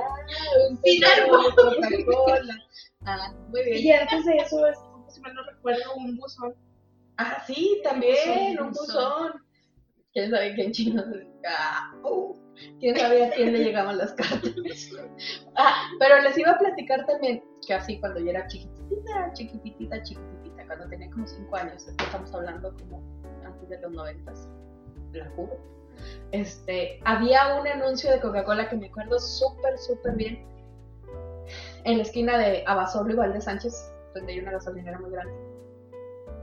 ah, 0.00 0.70
un 0.70 0.80
Sin 0.82 1.04
árbol. 1.04 1.54
Ah, 3.04 3.32
muy 3.48 3.64
bien. 3.64 3.78
Y 3.78 3.92
antes 3.92 4.24
de 4.24 4.36
eso, 4.36 4.66
es, 4.66 4.78
si 5.08 5.20
mal 5.20 5.34
no 5.34 5.42
recuerdo, 5.44 5.94
un 5.96 6.16
buzón. 6.16 6.54
Ah, 7.16 7.42
sí, 7.46 7.80
también, 7.84 8.58
Un 8.60 8.68
buzón. 8.68 8.86
buzón. 8.86 9.42
¿Quién 10.12 10.30
sabe 10.30 10.54
qué 10.54 10.64
en 10.64 10.72
chino? 10.72 11.02
Ah, 11.48 11.94
uh, 12.04 12.34
¿Quién 12.78 12.96
sabía 12.96 13.26
a 13.26 13.30
quién 13.30 13.52
le 13.52 13.58
llegaban 13.64 13.98
las 13.98 14.12
cartas? 14.12 14.52
Ah, 15.56 15.88
pero 15.98 16.20
les 16.20 16.36
iba 16.36 16.50
a 16.52 16.58
platicar 16.58 17.06
también 17.06 17.42
que 17.66 17.74
así 17.74 17.98
cuando 18.00 18.20
yo 18.20 18.30
era 18.30 18.46
chiquitita, 18.46 19.32
chiquitita, 19.32 20.02
chiquitita, 20.02 20.66
cuando 20.66 20.88
tenía 20.88 21.10
como 21.10 21.26
5 21.26 21.56
años, 21.56 21.86
estamos 21.88 22.34
hablando 22.34 22.74
como 22.76 23.02
antes 23.44 23.68
de 23.68 23.80
los 23.80 23.92
noventas, 23.92 24.48
la 25.12 25.28
juro. 25.30 25.58
Este, 26.32 27.00
había 27.04 27.54
un 27.60 27.66
anuncio 27.66 28.10
de 28.10 28.20
Coca-Cola 28.20 28.68
que 28.68 28.76
me 28.76 28.86
acuerdo 28.86 29.18
súper, 29.18 29.78
súper 29.78 30.14
bien 30.16 30.46
en 31.84 31.98
la 31.98 32.02
esquina 32.02 32.38
de 32.38 32.64
Abasolo 32.66 33.12
y 33.12 33.16
Valde 33.16 33.40
Sánchez, 33.40 33.92
donde 34.14 34.32
hay 34.32 34.38
una 34.40 34.52
gasolinera 34.52 34.98
muy 34.98 35.10
grande. 35.10 35.34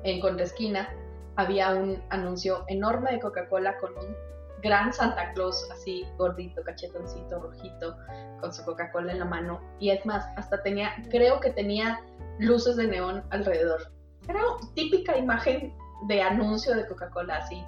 En 0.03 0.21
contraesquina 0.21 0.93
había 1.35 1.73
un 1.73 2.01
anuncio 2.09 2.65
enorme 2.67 3.11
de 3.11 3.19
Coca-Cola 3.19 3.77
con 3.79 3.97
un 3.97 4.15
gran 4.61 4.91
Santa 4.91 5.31
Claus, 5.33 5.67
así 5.71 6.05
gordito, 6.17 6.61
cachetoncito, 6.63 7.39
rojito, 7.39 7.95
con 8.41 8.53
su 8.53 8.63
Coca-Cola 8.65 9.13
en 9.13 9.19
la 9.19 9.25
mano. 9.25 9.61
Y 9.79 9.91
es 9.91 10.05
más, 10.05 10.25
hasta 10.35 10.61
tenía, 10.61 10.91
creo 11.09 11.39
que 11.39 11.51
tenía 11.51 12.01
luces 12.39 12.75
de 12.75 12.87
neón 12.87 13.23
alrededor. 13.29 13.91
Era 14.27 14.41
típica 14.75 15.17
imagen 15.17 15.73
de 16.07 16.21
anuncio 16.21 16.75
de 16.75 16.87
Coca-Cola, 16.87 17.37
así, 17.37 17.63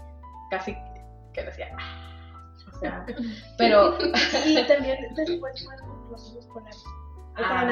casi 0.49 0.75
que 1.33 1.43
decía. 1.43 1.69
"Ah", 1.79 2.53
O 2.73 2.79
sea, 2.79 3.05
pero 3.57 3.97
Y 4.45 4.63
también 4.67 4.97
después 5.15 5.65
fueron 5.65 6.11
los 6.11 6.21
osos 6.21 6.45
polares. 6.47 6.83
¿O 6.85 6.91
Ah. 7.37 7.63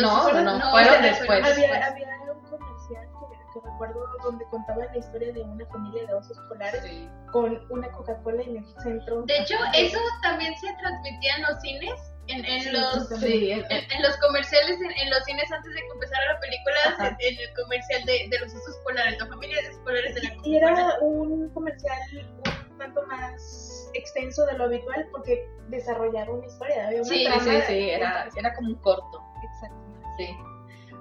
No, 0.00 0.32
los- 0.32 0.42
no, 0.42 0.70
fueron 0.70 1.02
después. 1.02 1.44
Había, 1.44 1.86
había 1.86 2.06
un 2.32 2.40
comercial 2.48 3.06
que, 3.06 3.60
que 3.60 3.66
recuerdo 3.70 4.06
donde 4.22 4.44
contaban 4.46 4.86
la 4.90 4.96
historia 4.98 5.32
de 5.34 5.42
una 5.42 5.66
familia 5.66 6.06
de 6.06 6.14
osos 6.14 6.38
polares 6.48 6.82
Sí. 6.82 7.08
con 7.30 7.60
una 7.70 7.88
Coca-Cola 7.92 8.42
en 8.42 8.56
el 8.56 8.64
centro. 8.82 9.22
De 9.22 9.38
hecho, 9.38 9.54
eso 9.74 9.98
también 10.22 10.56
se 10.58 10.72
transmitía 10.80 11.36
en 11.36 11.42
los 11.42 11.60
cines, 11.60 11.92
en, 12.28 12.44
en 12.46 12.62
Sí, 12.62 12.70
los 12.70 13.08
sí, 13.20 13.50
en- 13.52 13.66
en- 13.70 14.02
los 14.02 14.16
comerciales, 14.16 14.80
en, 14.80 14.90
en 14.90 15.10
los 15.10 15.22
cines 15.24 15.52
antes 15.52 15.74
de 15.74 15.80
que 15.80 15.88
empezara 15.92 16.32
la 16.32 16.40
película, 16.40 16.76
Ajá. 16.86 17.16
en, 17.20 17.38
el 17.38 17.54
comercial 17.54 18.02
de, 18.06 18.26
de 18.30 18.38
los 18.40 18.54
osos 18.54 18.76
polares, 18.82 19.18
la 19.20 19.26
familia 19.26 19.60
de 19.62 19.68
osos 19.68 19.80
polares 19.82 20.14
de 20.14 20.22
la 20.22 20.34
Y 20.42 20.56
era 20.56 20.94
un 21.02 21.50
comercial 21.50 21.98
un 22.14 22.65
tanto 22.78 23.02
más 23.06 23.90
extenso 23.94 24.44
de 24.46 24.54
lo 24.58 24.64
habitual 24.64 25.08
porque 25.10 25.48
desarrollaba 25.68 26.32
una 26.32 26.46
historia. 26.46 26.86
Había 26.86 27.00
una 27.02 27.08
sí, 27.08 27.26
sí, 27.40 27.50
de- 27.50 27.62
sí, 27.62 27.90
era, 27.90 28.28
era 28.36 28.54
como 28.54 28.68
un 28.68 28.76
corto. 28.76 29.22
Exactamente. 29.42 30.08
Sí. 30.18 30.36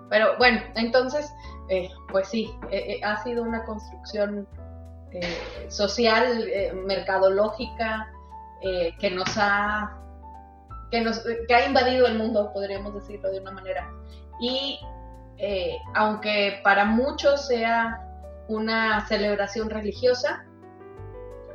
Pero 0.10 0.38
bueno, 0.38 0.62
entonces, 0.76 1.34
eh, 1.70 1.90
pues 2.12 2.28
sí, 2.28 2.54
eh, 2.72 2.96
eh, 2.98 3.02
ha 3.04 3.22
sido 3.24 3.44
una 3.44 3.64
construcción 3.66 4.48
eh, 5.12 5.38
social, 5.70 6.48
eh, 6.48 6.74
mercadológica, 6.74 8.12
eh, 8.62 8.94
que 9.00 9.10
nos 9.12 9.30
ha 9.38 9.98
que 10.92 11.02
nos 11.02 11.24
que 11.48 11.54
ha 11.56 11.66
invadido 11.66 12.06
el 12.06 12.18
mundo, 12.18 12.52
podríamos 12.54 12.94
decirlo 12.94 13.32
de 13.32 13.40
una 13.40 13.52
manera. 13.52 13.92
Y 14.40 14.80
aunque 15.96 16.62
para 16.64 16.86
muchos 16.86 17.48
sea 17.48 18.00
una 18.48 19.06
celebración 19.08 19.70
religiosa, 19.70 20.46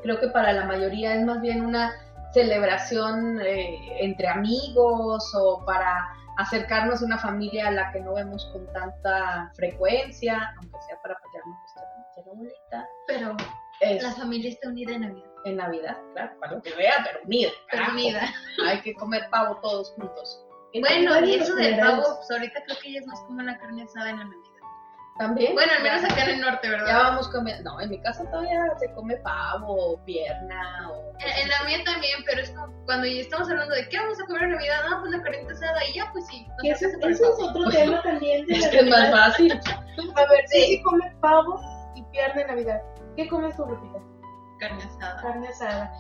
creo 0.03 0.21
que 0.21 0.29
para 0.29 0.53
la 0.53 0.65
mayoría 0.65 1.15
es 1.15 1.25
más 1.25 1.41
bien 1.41 1.65
una 1.65 1.93
celebración 2.33 3.41
eh, 3.41 4.05
entre 4.05 4.29
amigos 4.29 5.33
o 5.35 5.65
para 5.65 6.09
acercarnos 6.39 7.03
a 7.03 7.05
una 7.05 7.19
familia 7.19 7.69
a 7.69 7.71
la 7.71 7.93
que 7.93 8.01
no 8.01 8.15
vemos 8.15 8.49
con 8.53 8.67
tanta 8.73 9.51
frecuencia, 9.57 10.55
aunque 10.57 10.79
sea 10.87 11.01
para 11.03 11.15
apoyarnos 11.15 11.57
nuestra 11.59 12.23
abuelita. 12.33 12.89
Pero 13.07 13.37
Es 13.81 14.03
la 14.03 14.13
familia 14.13 14.51
está 14.51 14.69
unida 14.69 14.95
en 14.95 15.01
Navidad. 15.03 15.31
en 15.45 15.57
Navidad, 15.57 15.97
claro, 16.13 16.39
para 16.39 16.53
lo 16.53 16.63
que 16.63 16.75
vea, 16.75 16.95
pero 17.05 17.25
unida. 17.25 17.51
Pero 17.71 17.83
unida. 17.93 18.21
Hay 18.67 18.81
que 18.83 18.95
comer 18.95 19.29
pavo 19.31 19.57
todos 19.61 19.91
juntos. 19.93 20.45
Bueno, 20.79 21.27
y 21.27 21.35
eso 21.35 21.55
del 21.57 21.79
pavo, 21.79 22.03
pues 22.17 22.31
ahorita 22.31 22.63
creo 22.65 22.77
que 22.83 22.97
es 22.97 23.07
más 23.07 23.21
como 23.23 23.43
la 23.43 23.59
carne 23.59 23.83
asada 23.83 24.11
en 24.11 24.19
la 24.19 24.25
Navidad. 24.25 24.50
También. 25.21 25.53
Bueno, 25.53 25.71
al 25.77 25.83
menos 25.83 26.01
ya- 26.01 26.09
acá 26.09 26.25
en 26.25 26.31
el 26.31 26.41
norte, 26.41 26.61
Ya 26.67 26.71
¿verdad? 26.71 27.03
vamos 27.11 27.29
comiendo. 27.29 27.71
No, 27.71 27.79
en 27.83 27.91
mi 27.91 28.01
casa 28.01 28.25
todavía 28.31 28.59
se 28.79 28.91
come 28.95 29.17
pavo, 29.19 30.03
pierna 30.07 30.89
o. 30.91 31.13
En, 31.19 31.43
en 31.43 31.49
la 31.51 31.63
mía 31.67 31.79
también, 31.85 32.21
pero 32.25 32.41
es 32.41 32.49
como 32.53 32.73
cuando 32.87 33.07
ya 33.07 33.21
estamos 33.21 33.51
hablando 33.51 33.75
de 33.75 33.87
qué 33.91 33.99
vamos 33.99 34.19
a 34.19 34.25
comer 34.25 34.45
en 34.45 34.51
Navidad, 34.53 34.81
ah, 34.91 34.97
pues 35.01 35.13
la 35.13 35.23
carne 35.23 35.47
asada 35.51 35.85
y 35.91 35.93
ya, 35.95 36.09
pues 36.13 36.27
sí. 36.27 36.47
ese, 36.65 36.87
es 36.87 37.21
otro 37.39 37.69
tema 37.71 38.01
también 38.03 38.47
de 38.47 38.55
Es 38.57 38.69
que 38.69 38.79
es 38.79 38.87
más 38.89 39.11
fácil. 39.11 39.53
A 40.17 40.21
ver, 40.33 40.49
sí, 40.49 40.63
sí 40.65 40.83
come 40.83 41.15
pavo 41.21 41.61
y 41.95 42.03
pierna 42.05 42.41
en 42.41 42.47
Navidad. 42.47 42.81
¿Qué 43.15 43.29
comes 43.29 43.55
tú, 43.57 43.67
Lupita? 43.67 43.99
Carne 44.59 44.83
asada. 44.83 45.21
Carne 45.21 45.49
asada, 45.49 45.93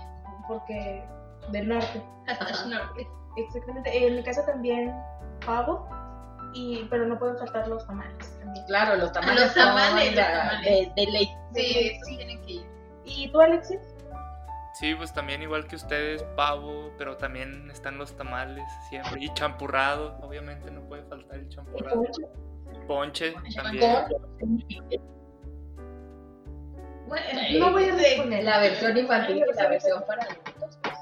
porque 0.48 1.04
del 1.52 1.68
norte. 1.68 2.02
Hashtag 2.26 2.66
norte. 2.68 3.06
Exactamente. 3.36 4.06
En 4.06 4.16
mi 4.16 4.22
casa 4.24 4.46
también 4.46 4.94
pavo, 5.44 5.86
y 6.52 6.84
pero 6.90 7.06
no 7.06 7.18
pueden 7.18 7.36
faltar 7.38 7.68
los 7.68 7.86
tamales 7.86 8.38
también. 8.38 8.64
Claro, 8.66 8.96
los 8.96 9.12
tamales. 9.12 9.44
Los 9.44 9.54
tamales, 9.54 10.14
los. 10.14 10.62
De, 10.62 10.92
de 10.96 11.06
ley. 11.10 11.28
Sí, 11.54 11.90
esos 11.94 12.16
tienen 12.16 12.42
que 12.42 12.52
ir. 12.52 12.66
¿Y 13.04 13.30
tú, 13.32 13.40
Alexis? 13.40 13.80
Sí, 14.74 14.94
pues 14.94 15.12
también 15.12 15.42
igual 15.42 15.66
que 15.66 15.76
ustedes, 15.76 16.22
pavo, 16.36 16.90
pero 16.96 17.16
también 17.16 17.70
están 17.70 17.98
los 17.98 18.16
tamales 18.16 18.64
siempre. 18.88 19.22
Y 19.22 19.28
champurrado, 19.34 20.16
obviamente 20.22 20.70
no 20.70 20.80
puede 20.82 21.02
faltar 21.04 21.38
el 21.38 21.48
champurrado. 21.48 22.02
Ponche 22.86 23.34
también. 23.56 24.06
Bueno, 27.06 27.24
No 27.58 27.72
voy 27.72 27.84
a 27.88 27.94
responder. 27.94 28.44
La 28.44 28.60
versión 28.60 28.96
infantil 28.96 29.38
y 29.38 29.54
la 29.54 29.68
versión 29.68 30.04
para 30.06 30.22
adultos. 30.22 30.78
pues. 30.82 30.94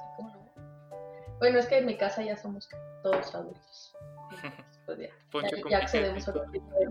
Bueno, 1.39 1.59
es 1.59 1.67
que 1.67 1.79
en 1.79 1.87
mi 1.87 1.97
casa 1.97 2.23
ya 2.23 2.37
somos 2.37 2.69
todos 3.03 3.35
adultos. 3.35 3.95
Pues 5.31 5.45
ya, 5.69 5.79
accedemos 5.79 6.27
a 6.27 6.31
otro 6.31 6.51
tipo 6.51 6.67
de, 6.79 6.87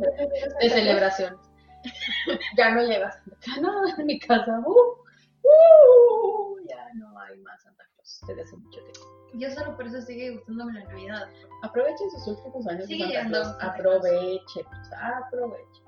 de 0.61 0.69
celebraciones. 0.69 1.39
ya 2.57 2.69
no 2.71 2.83
llegas. 2.83 3.19
Ya 3.45 3.61
no, 3.61 3.87
en 3.97 4.05
mi 4.05 4.19
casa. 4.19 4.59
Uh, 4.59 4.97
uh, 5.43 6.59
ya 6.67 6.93
no 6.95 7.19
hay 7.19 7.39
más 7.39 7.63
Santa 7.63 7.83
Claus 7.93 8.21
desde 8.27 8.41
hace 8.43 8.55
mucho 8.57 8.79
tiempo. 8.81 8.99
Yo 9.33 9.49
solo 9.51 9.75
por 9.75 9.87
eso 9.87 10.01
sigue 10.01 10.35
gustándome 10.35 10.73
la 10.73 10.85
Navidad. 10.85 11.29
Aprovechen 11.63 12.11
sus 12.11 12.27
últimos 12.27 12.67
años 12.67 12.85
Sigue 12.85 13.07
de 13.07 13.13
Santa 13.13 13.29
llegando. 13.29 13.43
Santa. 13.45 13.65
Aprovechen, 13.67 14.65
aprovechen. 15.01 15.85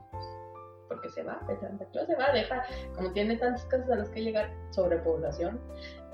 Porque 0.88 1.10
se 1.12 1.24
va, 1.24 1.40
Santa 1.62 1.86
Claus 1.92 2.08
se 2.08 2.16
va, 2.16 2.32
deja, 2.32 2.64
como 2.96 3.12
tiene 3.14 3.38
tantas 3.38 3.64
casas 3.66 3.92
a 3.92 3.96
las 3.98 4.10
que 4.10 4.24
llegar, 4.24 4.52
sobrepoblación, 4.72 5.62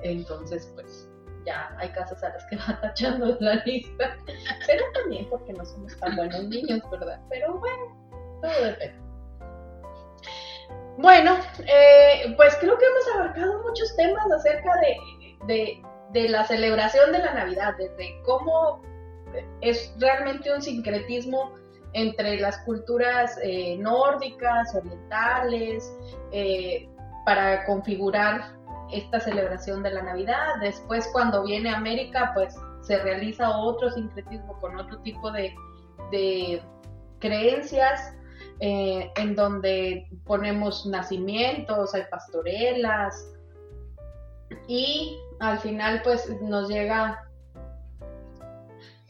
entonces 0.03 0.69
pues 0.75 1.09
ya 1.45 1.75
hay 1.77 1.89
casas 1.89 2.23
a 2.23 2.29
las 2.29 2.45
que 2.45 2.55
va 2.69 2.79
tachando 2.81 3.37
la 3.39 3.55
lista. 3.65 4.17
Pero 4.67 4.83
también 4.93 5.27
porque 5.29 5.53
no 5.53 5.65
somos 5.65 5.97
tan 5.99 6.15
buenos 6.15 6.43
niños, 6.45 6.81
¿verdad? 6.91 7.19
Pero 7.29 7.59
bueno, 7.59 8.39
todo 8.41 8.65
depende. 8.65 9.05
Bueno, 10.97 11.37
eh, 11.67 12.33
pues 12.37 12.55
creo 12.61 12.77
que 12.77 12.85
hemos 12.85 13.15
abarcado 13.15 13.61
muchos 13.63 13.95
temas 13.97 14.31
acerca 14.31 14.71
de, 14.79 15.45
de, 15.47 15.83
de 16.11 16.29
la 16.29 16.45
celebración 16.45 17.11
de 17.11 17.19
la 17.19 17.33
Navidad, 17.33 17.73
desde 17.77 18.21
cómo 18.23 18.81
es 19.61 19.93
realmente 19.99 20.53
un 20.53 20.61
sincretismo 20.61 21.53
entre 21.93 22.39
las 22.39 22.57
culturas 22.59 23.37
eh, 23.41 23.77
nórdicas, 23.77 24.75
orientales, 24.75 25.93
eh, 26.31 26.89
para 27.25 27.65
configurar 27.65 28.55
esta 28.91 29.19
celebración 29.19 29.83
de 29.83 29.91
la 29.91 30.03
Navidad. 30.03 30.55
Después, 30.61 31.07
cuando 31.11 31.43
viene 31.43 31.69
América, 31.69 32.31
pues 32.33 32.55
se 32.81 32.97
realiza 32.99 33.57
otro 33.57 33.89
sincretismo 33.91 34.59
con 34.59 34.77
otro 34.77 34.99
tipo 35.01 35.31
de, 35.31 35.53
de 36.11 36.61
creencias, 37.19 38.13
eh, 38.59 39.11
en 39.15 39.35
donde 39.35 40.07
ponemos 40.25 40.85
nacimientos, 40.85 41.93
hay 41.95 42.03
pastorelas, 42.09 43.33
y 44.67 45.17
al 45.39 45.59
final, 45.59 46.01
pues 46.03 46.29
nos 46.41 46.69
llega. 46.69 47.21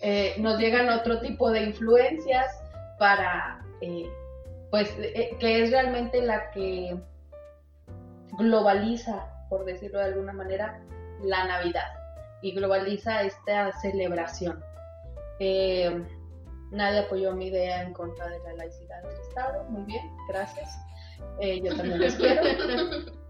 eh, 0.01 0.35
nos 0.37 0.59
llegan 0.59 0.89
otro 0.89 1.19
tipo 1.19 1.51
de 1.51 1.63
influencias 1.63 2.47
para 2.99 3.61
eh, 3.81 4.09
pues 4.71 4.89
que 5.39 5.63
es 5.63 5.71
realmente 5.71 6.21
la 6.21 6.51
que 6.51 6.97
globaliza, 8.37 9.25
por 9.49 9.65
decirlo 9.65 9.99
de 9.99 10.05
alguna 10.05 10.33
manera, 10.33 10.81
la 11.21 11.45
Navidad 11.45 11.87
y 12.41 12.53
globaliza 12.53 13.23
esta 13.23 13.71
celebración. 13.79 14.63
Eh, 15.39 16.05
nadie 16.71 16.99
apoyó 16.99 17.33
mi 17.33 17.47
idea 17.47 17.81
en 17.81 17.93
contra 17.93 18.27
de 18.27 18.39
la 18.39 18.53
laicidad 18.53 19.01
del 19.03 19.19
Estado, 19.21 19.63
muy 19.65 19.83
bien, 19.83 20.11
gracias. 20.27 20.69
Eh, 21.39 21.61
yo 21.61 21.75
también 21.75 21.99
les 21.99 22.15
quiero. 22.15 22.41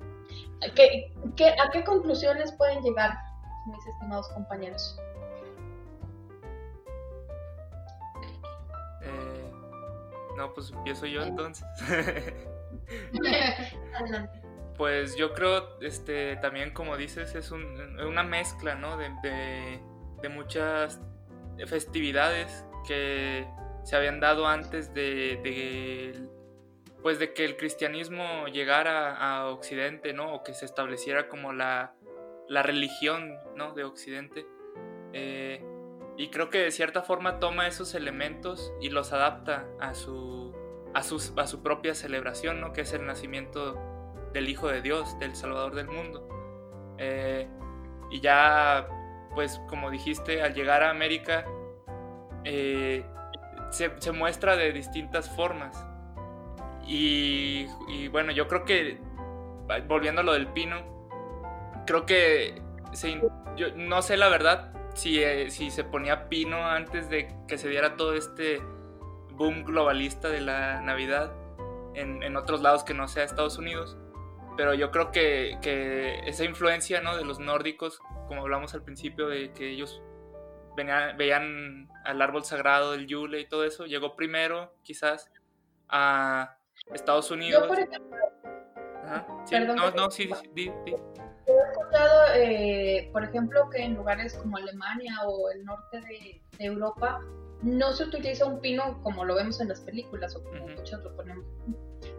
a 0.61 1.71
qué 1.71 1.83
conclusiones 1.83 2.51
pueden 2.53 2.81
llegar, 2.81 3.13
mis 3.67 3.85
estimados 3.87 4.27
compañeros? 4.29 4.99
No, 10.35 10.53
pues 10.53 10.71
empiezo 10.71 11.05
yo 11.05 11.23
entonces. 11.23 11.65
pues 14.77 15.15
yo 15.15 15.33
creo, 15.33 15.79
este, 15.81 16.35
también 16.37 16.71
como 16.71 16.97
dices, 16.97 17.35
es 17.35 17.51
una 17.51 18.23
mezcla, 18.23 18.75
¿no? 18.75 18.97
De, 18.97 19.81
muchas 20.27 20.99
festividades 21.67 22.65
que 22.87 23.47
se 23.83 23.95
habían 23.95 24.19
dado 24.19 24.47
antes 24.47 24.91
de, 24.95 26.27
pues 27.03 27.19
de 27.19 27.31
que 27.33 27.45
el 27.45 27.57
cristianismo 27.57 28.47
llegara 28.47 29.15
a 29.15 29.49
Occidente, 29.49 30.13
¿no? 30.13 30.33
O 30.33 30.43
que 30.43 30.55
se 30.55 30.65
estableciera 30.65 31.29
como 31.29 31.53
la, 31.53 31.93
religión, 32.49 33.37
¿no? 33.55 33.73
De 33.73 33.83
Occidente. 33.83 34.47
Eh, 35.13 35.63
y 36.17 36.29
creo 36.29 36.49
que 36.49 36.57
de 36.57 36.71
cierta 36.71 37.03
forma 37.03 37.39
toma 37.39 37.67
esos 37.67 37.93
elementos 37.93 38.73
y 38.81 38.89
los 38.89 39.13
adapta 39.13 39.67
a 39.79 39.93
su, 39.93 40.55
a 40.95 40.99
a 40.99 41.47
su 41.47 41.61
propia 41.61 41.93
celebración, 41.93 42.61
¿no? 42.61 42.73
que 42.73 42.81
es 42.81 42.93
el 42.93 43.05
nacimiento 43.05 43.94
del 44.35 44.49
Hijo 44.49 44.67
de 44.67 44.81
Dios, 44.81 45.17
del 45.17 45.33
Salvador 45.33 45.73
del 45.73 45.87
mundo. 45.87 46.27
Eh, 46.97 47.47
y 48.11 48.19
ya, 48.19 48.87
pues 49.33 49.61
como 49.69 49.89
dijiste, 49.89 50.43
al 50.43 50.53
llegar 50.53 50.83
a 50.83 50.89
América, 50.89 51.45
eh, 52.43 53.05
se, 53.71 54.11
muestra 54.11 54.57
de 54.57 54.73
distintas 54.73 55.29
formas. 55.29 55.87
Y, 56.85 57.65
bueno, 58.11 58.31
yo 58.31 58.47
creo 58.47 58.65
que, 58.65 58.99
volviendo 59.87 60.21
a 60.21 60.23
lo 60.23 60.33
del 60.33 60.47
pino, 60.47 60.83
creo 61.87 62.05
que, 62.05 62.61
yo 63.55 63.75
no 63.75 64.01
sé 64.01 64.17
la 64.17 64.27
verdad, 64.27 64.71
eh, 65.05 65.47
si, 65.49 65.71
se 65.71 65.83
ponía 65.85 66.27
pino 66.27 66.67
antes 66.67 67.09
de 67.09 67.33
que 67.47 67.57
se 67.57 67.69
diera 67.69 67.95
todo 67.95 68.13
este 68.13 68.61
boom 69.31 69.63
globalista 69.63 70.29
de 70.29 70.41
la 70.41 70.81
Navidad 70.81 71.33
en, 71.95 72.35
otros 72.35 72.61
lados 72.61 72.83
que 72.83 72.93
no 72.93 73.07
sea 73.07 73.23
Estados 73.23 73.57
Unidos. 73.57 73.97
Pero 74.57 74.73
yo 74.73 74.91
creo 74.91 75.11
que, 75.11 76.19
esa 76.25 76.43
influencia 76.43 77.01
¿no? 77.01 77.17
de 77.17 77.25
los 77.25 77.39
nórdicos, 77.39 77.99
como 78.27 78.41
hablamos 78.41 78.73
al 78.73 78.83
principio, 78.83 79.27
de 79.27 79.51
que 79.51 79.69
ellos 79.71 80.01
veían 80.75 81.89
al 82.03 82.21
árbol 82.21 82.43
sagrado 82.43 82.91
del 82.91 83.07
Yule 83.07 83.39
y 83.39 83.47
todo 83.47 83.65
eso, 83.65 83.85
llegó 83.85 84.15
primero 84.15 84.73
quizás 84.83 85.31
a 85.89 86.57
Estados 86.93 87.31
Unidos. 87.31 87.63
Yo, 87.63 87.67
por 87.67 87.79
ejemplo, 87.79 88.17
no, 89.75 89.91
no, 89.91 90.11
sí, 90.11 90.29
sí, 90.55 90.71
sí 90.85 90.95
he 91.45 91.71
escuchado, 91.71 92.21
eh, 92.35 93.09
por 93.11 93.23
ejemplo, 93.23 93.69
que 93.69 93.83
en 93.83 93.95
lugares 93.95 94.33
como 94.35 94.57
Alemania 94.57 95.15
o 95.25 95.49
el 95.51 95.63
norte 95.63 96.01
de, 96.01 96.41
Europa 96.57 97.19
no 97.61 97.93
se 97.93 98.03
utiliza 98.03 98.45
un 98.45 98.59
pino 98.59 99.01
como 99.01 99.25
lo 99.25 99.35
vemos 99.35 99.59
en 99.61 99.69
las 99.69 99.81
películas 99.81 100.35
o 100.35 100.43
como 100.43 100.67
muchos 100.67 101.03
lo 101.03 101.15
ponemos, 101.15 101.45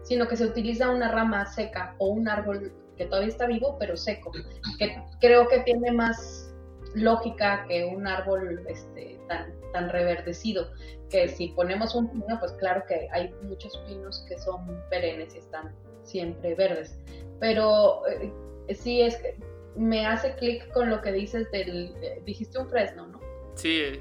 sino 0.02 0.26
que 0.26 0.36
se 0.36 0.46
utiliza 0.46 0.90
una 0.90 1.10
rama 1.10 1.46
seca 1.46 1.94
o 1.98 2.08
un 2.08 2.28
árbol 2.28 2.72
que 2.96 3.06
todavía 3.06 3.28
está 3.28 3.46
vivo 3.46 3.76
pero 3.78 3.96
seco, 3.96 4.32
que 4.78 5.02
creo 5.20 5.48
que 5.48 5.60
tiene 5.60 5.92
más 5.92 6.54
lógica 6.94 7.66
que 7.68 7.84
un 7.84 8.06
árbol 8.06 8.64
este, 8.68 9.20
tan, 9.28 9.52
tan 9.72 9.90
reverdecido, 9.90 10.70
que 11.10 11.28
si 11.28 11.48
ponemos 11.48 11.94
un 11.94 12.10
pino, 12.10 12.38
pues 12.40 12.52
claro 12.52 12.84
que 12.88 13.08
hay 13.12 13.32
muchos 13.42 13.76
pinos 13.86 14.24
que 14.28 14.38
son 14.38 14.82
perennes 14.88 15.34
y 15.34 15.38
están 15.38 15.74
siempre 16.02 16.54
verdes, 16.54 16.98
pero 17.38 18.06
eh, 18.06 18.32
sí 18.74 19.02
es 19.02 19.16
que 19.16 19.36
me 19.76 20.06
hace 20.06 20.34
clic 20.36 20.72
con 20.72 20.88
lo 20.88 21.02
que 21.02 21.12
dices 21.12 21.50
del, 21.50 21.94
dijiste 22.24 22.58
un 22.58 22.68
fresno, 22.68 23.06
¿no? 23.08 23.20
Sí, 23.54 24.00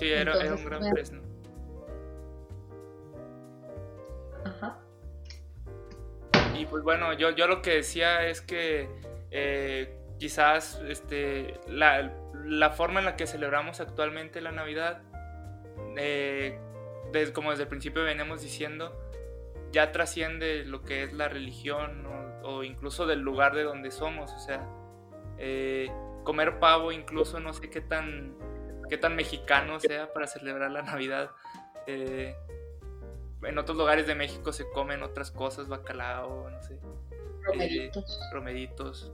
sí, 0.00 0.10
era, 0.10 0.32
un 0.54 0.64
gran 0.64 0.82
fresno. 0.90 1.22
Ajá. 4.44 4.78
Y 6.58 6.66
pues 6.66 6.82
bueno, 6.82 7.12
yo, 7.12 7.30
yo 7.30 7.46
lo 7.46 7.62
que 7.62 7.74
decía 7.76 8.26
es 8.26 8.40
que 8.40 8.88
eh, 9.30 9.96
quizás 10.18 10.80
este, 10.88 11.60
la, 11.68 12.70
forma 12.70 13.00
en 13.00 13.06
la 13.06 13.16
que 13.16 13.26
celebramos 13.26 13.80
actualmente 13.80 14.40
la 14.40 14.52
Navidad, 14.52 15.02
eh, 15.96 16.58
como 17.34 17.50
desde 17.50 17.64
el 17.64 17.68
principio 17.68 18.04
venimos 18.04 18.42
diciendo, 18.42 18.98
ya 19.72 19.92
trasciende 19.92 20.64
lo 20.64 20.82
que 20.82 21.04
es 21.04 21.12
la 21.12 21.28
religión 21.28 22.06
o, 22.42 22.62
incluso 22.64 23.06
del 23.06 23.20
lugar 23.20 23.54
de 23.54 23.62
donde 23.62 23.90
somos. 23.90 24.32
O 24.32 24.38
sea, 24.38 24.66
eh, 25.38 25.90
comer 26.24 26.58
pavo 26.58 26.92
incluso 26.92 27.40
no 27.40 27.52
sé 27.52 27.70
qué 27.70 27.80
tan, 27.80 28.34
qué 28.90 28.98
tan 28.98 29.16
mexicano 29.16 29.80
sea 29.80 30.12
para 30.12 30.26
celebrar 30.26 30.70
la 30.70 30.82
Navidad. 30.82 31.30
Eh, 31.86 32.36
en 33.42 33.58
otros 33.58 33.78
lugares 33.78 34.06
de 34.06 34.14
México 34.14 34.52
se 34.52 34.68
comen 34.70 35.02
otras 35.02 35.30
cosas, 35.30 35.68
bacalao, 35.68 36.50
no 36.50 36.62
sé. 36.62 36.78
Romeritos. 38.32 39.12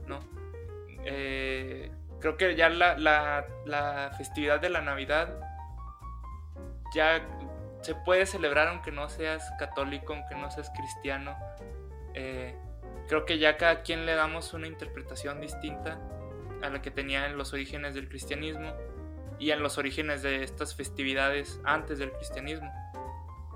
Eh, 1.05 1.89
¿no? 1.95 2.19
creo 2.19 2.35
que 2.35 2.55
ya 2.55 2.67
la, 2.67 2.97
la, 2.97 3.45
la 3.65 4.11
festividad 4.17 4.59
de 4.59 4.69
la 4.69 4.81
Navidad 4.81 5.39
ya 6.93 7.25
se 7.81 7.95
puede 7.95 8.25
celebrar 8.25 8.67
aunque 8.67 8.91
no 8.91 9.07
seas 9.09 9.49
católico, 9.59 10.13
aunque 10.13 10.35
no 10.35 10.49
seas 10.51 10.69
cristiano. 10.71 11.37
Eh, 12.13 12.55
creo 13.07 13.25
que 13.25 13.37
ya 13.37 13.57
cada 13.57 13.81
quien 13.81 14.05
le 14.05 14.15
damos 14.15 14.53
una 14.53 14.67
interpretación 14.67 15.39
distinta 15.39 15.99
a 16.61 16.69
la 16.69 16.81
que 16.81 16.91
tenía 16.91 17.27
en 17.27 17.37
los 17.37 17.53
orígenes 17.53 17.93
del 17.93 18.09
cristianismo 18.09 18.73
y 19.39 19.51
en 19.51 19.61
los 19.61 19.77
orígenes 19.77 20.21
de 20.23 20.43
estas 20.43 20.75
festividades 20.75 21.59
antes 21.63 21.99
del 21.99 22.11
cristianismo. 22.11 22.71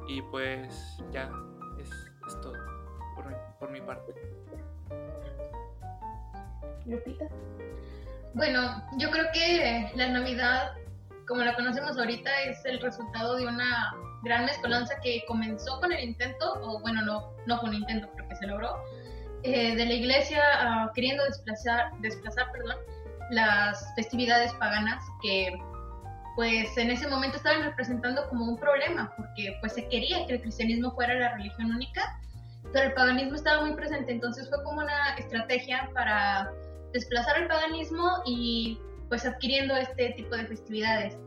Y 0.08 0.22
pues 0.24 0.98
ya 1.12 1.30
es, 1.80 1.90
todo 2.42 2.54
por 3.16 3.28
mi, 3.28 3.36
por 3.60 3.72
mi 3.72 3.82
parte. 3.82 4.14
Lupita. 6.86 7.26
Bueno, 8.34 8.84
yo 8.98 9.12
creo 9.12 9.26
que 9.34 9.92
la 9.96 10.10
Navidad, 10.10 10.74
como 11.28 11.42
la 11.42 11.56
conocemos 11.56 11.98
ahorita, 11.98 12.30
es 12.44 12.64
el 12.66 12.80
resultado 12.80 13.36
de 13.36 13.46
una 13.46 13.94
gran 14.24 14.46
mezcolanza 14.46 14.96
que 15.02 15.24
comenzó 15.28 15.80
con 15.80 15.92
el 15.92 16.04
intento, 16.04 16.54
o 16.62 16.80
bueno, 16.80 17.02
no, 17.02 17.34
no 17.46 17.60
con 17.60 17.70
un 17.70 17.76
intento, 17.76 18.10
pero 18.16 18.30
que 18.30 18.36
se 18.36 18.48
logró, 18.48 18.84
eh, 19.44 19.76
de 19.76 19.86
la 19.86 19.94
iglesia 19.94 20.42
ah, 20.60 20.92
queriendo 20.94 21.24
desplazar, 21.26 21.92
desplazar 22.00 22.52
perdón, 22.52 22.78
las 23.32 23.94
festividades 23.96 24.54
paganas 24.54 25.04
que 25.22 25.58
pues 26.36 26.78
en 26.78 26.92
ese 26.92 27.08
momento 27.08 27.38
estaban 27.38 27.64
representando 27.64 28.28
como 28.30 28.46
un 28.46 28.58
problema, 28.58 29.14
porque 29.18 29.58
pues 29.60 29.74
se 29.74 29.88
quería 29.88 30.26
que 30.26 30.34
el 30.34 30.42
cristianismo 30.42 30.92
fuera 30.92 31.14
la 31.16 31.36
religión 31.36 31.72
única, 31.72 32.20
pero 32.72 32.88
el 32.88 32.94
paganismo 32.94 33.36
estaba 33.36 33.66
muy 33.66 33.76
presente, 33.76 34.12
entonces 34.12 34.48
fue 34.50 34.64
como 34.64 34.82
una 34.82 35.16
estrategia 35.18 35.90
para 35.94 36.52
desplazar 36.94 37.38
el 37.42 37.48
paganismo 37.48 38.10
y 38.26 38.80
pues 39.10 39.26
adquiriendo 39.26 39.76
este 39.76 40.12
tipo 40.12 40.36
de 40.36 40.46
festividades. 40.46 41.18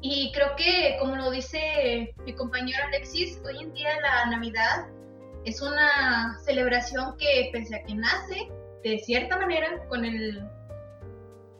Y 0.00 0.30
creo 0.32 0.54
que, 0.56 0.96
como 1.00 1.16
lo 1.16 1.30
dice 1.30 2.14
mi 2.24 2.32
compañero 2.34 2.78
Alexis, 2.86 3.40
hoy 3.44 3.62
en 3.62 3.72
día 3.72 3.90
la 4.00 4.30
Navidad 4.30 4.86
es 5.44 5.62
una 5.62 6.38
celebración 6.44 7.16
que, 7.18 7.50
pese 7.52 7.76
a 7.76 7.82
que 7.82 7.94
nace 7.94 8.48
de 8.84 8.98
cierta 8.98 9.38
manera 9.38 9.84
con 9.88 10.04
el, 10.04 10.46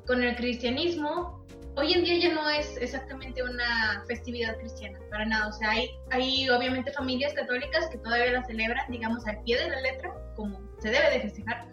con 0.07 0.23
el 0.23 0.37
cristianismo, 0.37 1.46
hoy 1.77 1.93
en 1.93 2.05
día 2.05 2.19
ya 2.19 2.35
no 2.35 2.49
es 2.49 2.77
exactamente 2.79 3.43
una 3.43 4.03
festividad 4.07 4.57
cristiana, 4.59 4.99
para 5.11 5.27
nada. 5.27 5.49
O 5.49 5.53
sea, 5.53 5.71
hay, 5.71 5.91
hay 6.11 6.49
obviamente 6.49 6.91
familias 6.93 7.35
católicas 7.35 7.89
que 7.91 7.99
todavía 7.99 8.33
la 8.33 8.45
celebran, 8.45 8.91
digamos, 8.91 9.27
al 9.27 9.43
pie 9.43 9.59
de 9.59 9.71
la 9.71 9.81
letra, 9.81 10.15
como 10.35 10.61
se 10.81 10.91
debe 10.91 11.11
de 11.11 11.21
festejar, 11.21 11.67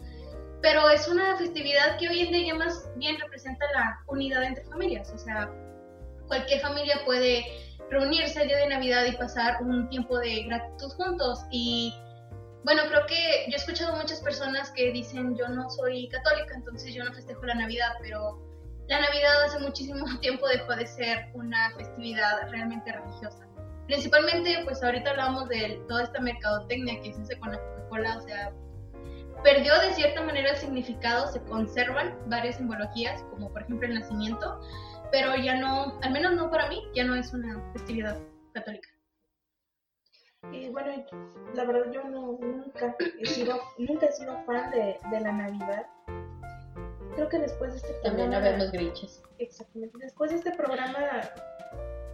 pero 0.62 0.89
es 0.89 1.08
una 1.08 1.36
festividad 1.38 1.97
que 1.97 2.10
hoy 2.10 2.22
en 2.22 2.32
día 2.32 2.47
ya 2.47 2.56
más 2.56 2.89
bien 2.95 3.20
representa 3.20 3.66
la 3.74 4.01
unidad 4.08 4.43
entre 4.43 4.64
familias. 4.66 5.12
O 5.12 5.18
sea, 5.18 5.49
cualquier 6.28 6.62
familia 6.62 7.01
puede 7.06 7.45
reunirse 7.89 8.41
el 8.41 8.47
día 8.47 8.58
de 8.58 8.68
Navidad 8.68 9.06
y 9.06 9.18
pasar 9.18 9.62
un 9.62 9.89
tiempo 9.89 10.20
de 10.20 10.43
gratitud 10.43 10.91
juntos. 10.93 11.39
Y 11.51 11.93
bueno, 12.64 12.84
creo 12.88 13.06
que 13.08 13.45
yo 13.47 13.54
he 13.54 13.58
escuchado 13.58 13.95
muchas 13.97 14.22
personas 14.22 14.72
que 14.72 14.91
dicen 14.91 15.36
yo 15.38 15.47
no 15.49 15.70
soy 15.70 16.08
católica, 16.10 16.56
entonces 16.56 16.93
yo 16.93 17.04
no 17.04 17.14
festejo 17.14 17.45
la 17.45 17.56
Navidad, 17.56 17.91
pero 18.01 18.53
la 18.88 19.00
Navidad 19.00 19.44
hace 19.46 19.60
muchísimo 19.60 20.06
tiempo 20.22 20.48
dejó 20.48 20.76
de 20.76 20.86
ser 20.86 21.30
una 21.34 21.72
festividad 21.76 22.50
realmente 22.50 22.92
religiosa. 22.92 23.48
principalmente, 23.88 24.62
pues 24.64 24.84
ahorita 24.84 25.12
hablábamos 25.12 25.50
de 25.50 25.82
toda 25.88 26.04
esta 26.04 26.20
mercadotecnia 26.22 27.02
que 27.02 27.14
se 27.14 27.22
hace 27.22 27.40
con 27.40 27.52
la 27.52 27.60
Coca-Cola, 27.60 28.18
o 28.18 28.22
sea, 28.22 28.54
perdió 29.44 29.78
de 29.80 29.94
cierta 29.94 30.22
manera 30.22 30.52
el 30.52 30.58
significado, 30.58 31.28
se 31.28 31.42
conservan 31.44 32.18
varias 32.28 32.58
simbologías, 32.58 33.22
como 33.24 33.52
por 33.52 33.64
ejemplo 33.64 33.88
el 33.88 33.96
nacimiento, 33.96 34.62
pero 35.12 35.36
ya 35.36 35.56
no, 35.56 36.00
al 36.02 36.12
menos 36.12 36.34
no 36.34 36.50
para 36.50 36.70
mí, 36.70 36.82
ya 36.96 37.04
no 37.04 37.16
es 37.16 37.34
una 37.34 37.62
festividad 37.74 38.18
católica. 38.54 38.90
Y 40.52 40.70
bueno, 40.70 41.06
la 41.54 41.64
verdad 41.64 41.92
yo 41.92 42.04
no, 42.04 42.38
nunca 42.42 42.96
he 43.20 43.26
sido, 43.26 43.62
nunca 43.78 44.08
he 44.08 44.12
sido 44.12 44.38
fan 44.46 44.72
de 44.72 45.20
la 45.22 45.32
Navidad. 45.32 45.86
Creo 47.16 47.30
que 47.30 47.39
después 47.39 47.72
de 47.72 47.78
este 47.78 47.93
También 48.03 48.30
programa... 48.30 48.55
habemos 48.55 48.72
grinches. 48.72 49.22
Exactamente. 49.39 49.97
Después 49.99 50.32
de 50.32 50.38
este 50.38 50.51
programa, 50.51 51.22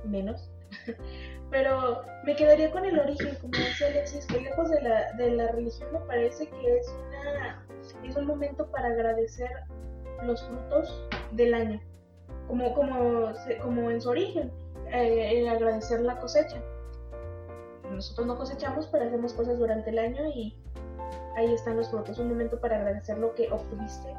menos. 0.04 0.50
Pero 1.50 2.04
me 2.26 2.36
quedaría 2.36 2.72
con 2.72 2.86
el 2.86 3.00
origen, 3.00 3.36
como 3.42 3.54
decía 3.58 3.88
Alexis, 3.88 4.26
que 4.28 4.42
lejos 4.42 4.70
de 4.70 4.82
la, 4.82 5.12
de 5.14 5.32
la 5.32 5.48
religión 5.48 5.92
me 5.92 6.00
parece 6.02 6.48
que 6.48 6.78
es, 6.78 6.94
una, 7.10 7.66
es 8.04 8.16
un 8.16 8.28
momento 8.28 8.70
para 8.70 8.90
agradecer 8.90 9.50
los 10.24 10.44
frutos 10.44 11.08
del 11.32 11.54
año, 11.54 11.82
como, 12.48 12.74
como, 12.76 13.34
como 13.64 13.90
en 13.90 14.02
su 14.02 14.10
origen, 14.10 14.52
eh, 14.92 15.40
el 15.40 15.48
agradecer 15.48 16.02
la 16.02 16.20
cosecha. 16.20 16.62
Nosotros 17.90 18.28
no 18.28 18.38
cosechamos, 18.38 18.88
pero 18.88 19.06
hacemos 19.06 19.34
cosas 19.34 19.58
durante 19.58 19.90
el 19.90 19.98
año 19.98 20.28
y 20.28 20.56
ahí 21.36 21.52
están 21.52 21.78
los 21.78 21.90
frutos. 21.90 22.20
Un 22.20 22.30
momento 22.30 22.60
para 22.60 22.78
agradecer 22.78 23.18
lo 23.18 23.34
que 23.34 23.52
obtuviste 23.52 24.14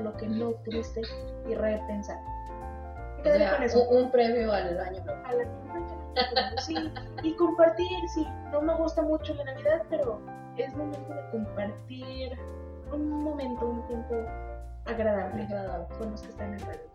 lo 0.00 0.16
que 0.16 0.26
no 0.26 0.54
y 1.48 1.54
repensar. 1.54 2.18
Sea, 3.22 3.54
con 3.54 3.62
eso. 3.62 3.88
un, 3.88 4.04
un 4.04 4.10
previo 4.10 4.52
al 4.52 4.78
año 4.78 5.02
sí, 6.58 6.76
y 7.22 7.34
compartir, 7.34 7.88
sí, 8.14 8.26
no 8.52 8.60
me 8.60 8.74
gusta 8.74 9.02
mucho 9.02 9.34
la 9.34 9.44
Navidad, 9.44 9.82
pero 9.88 10.20
es 10.56 10.74
momento 10.76 11.12
de 11.12 11.30
compartir 11.30 12.38
un 12.92 13.24
momento, 13.24 13.66
un 13.66 13.86
tiempo 13.86 14.14
agradable 14.84 15.42
Agradable. 15.42 15.96
con 15.98 16.10
los 16.10 16.22
que 16.22 16.28
están 16.28 16.52
alrededor. 16.54 16.90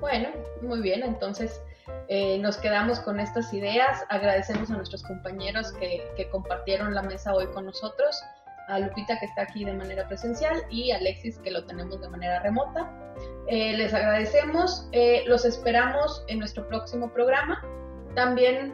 Bueno, 0.00 0.30
muy 0.62 0.80
bien, 0.80 1.02
entonces 1.02 1.62
eh, 2.08 2.38
nos 2.38 2.56
quedamos 2.56 3.00
con 3.00 3.20
estas 3.20 3.52
ideas. 3.52 4.04
Agradecemos 4.08 4.70
a 4.70 4.76
nuestros 4.76 5.02
compañeros 5.02 5.72
que, 5.74 6.10
que 6.16 6.28
compartieron 6.30 6.94
la 6.94 7.02
mesa 7.02 7.34
hoy 7.34 7.46
con 7.48 7.66
nosotros, 7.66 8.20
a 8.70 8.78
Lupita 8.78 9.18
que 9.18 9.26
está 9.26 9.42
aquí 9.42 9.64
de 9.64 9.72
manera 9.72 10.06
presencial 10.06 10.62
y 10.70 10.90
a 10.92 10.96
Alexis 10.96 11.38
que 11.38 11.50
lo 11.50 11.64
tenemos 11.64 12.00
de 12.00 12.08
manera 12.08 12.40
remota. 12.40 12.90
Eh, 13.48 13.76
les 13.76 13.92
agradecemos, 13.92 14.88
eh, 14.92 15.24
los 15.26 15.44
esperamos 15.44 16.24
en 16.28 16.38
nuestro 16.38 16.66
próximo 16.68 17.12
programa. 17.12 17.62
También 18.14 18.72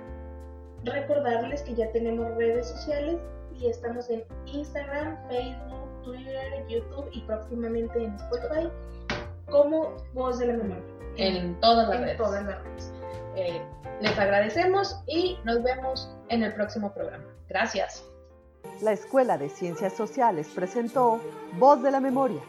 Recordarles 0.86 1.62
que 1.62 1.74
ya 1.74 1.90
tenemos 1.90 2.32
redes 2.36 2.68
sociales 2.68 3.16
y 3.58 3.66
estamos 3.68 4.08
en 4.08 4.22
Instagram, 4.46 5.18
Facebook, 5.28 6.02
Twitter, 6.04 6.64
YouTube 6.68 7.08
y 7.12 7.22
próximamente 7.22 8.04
en 8.04 8.14
Spotify 8.14 8.70
como 9.50 9.96
Voz 10.12 10.38
de 10.38 10.46
la 10.46 10.52
Memoria. 10.54 10.84
en 11.16 11.58
todas 11.60 11.88
las 11.88 11.96
en 11.96 12.02
redes. 12.04 12.16
todas 12.18 12.44
las 12.44 12.62
redes. 12.62 12.92
Eh, 13.34 13.60
les 14.00 14.18
agradecemos 14.18 15.02
y 15.06 15.38
nos 15.44 15.62
vemos 15.62 16.14
en 16.28 16.44
el 16.44 16.54
próximo 16.54 16.92
programa. 16.92 17.24
Gracias. 17.48 18.04
La 18.80 18.92
Escuela 18.92 19.38
de 19.38 19.48
Ciencias 19.48 19.92
Sociales 19.94 20.48
presentó 20.54 21.20
Voz 21.58 21.82
de 21.82 21.90
la 21.90 22.00
Memoria. 22.00 22.42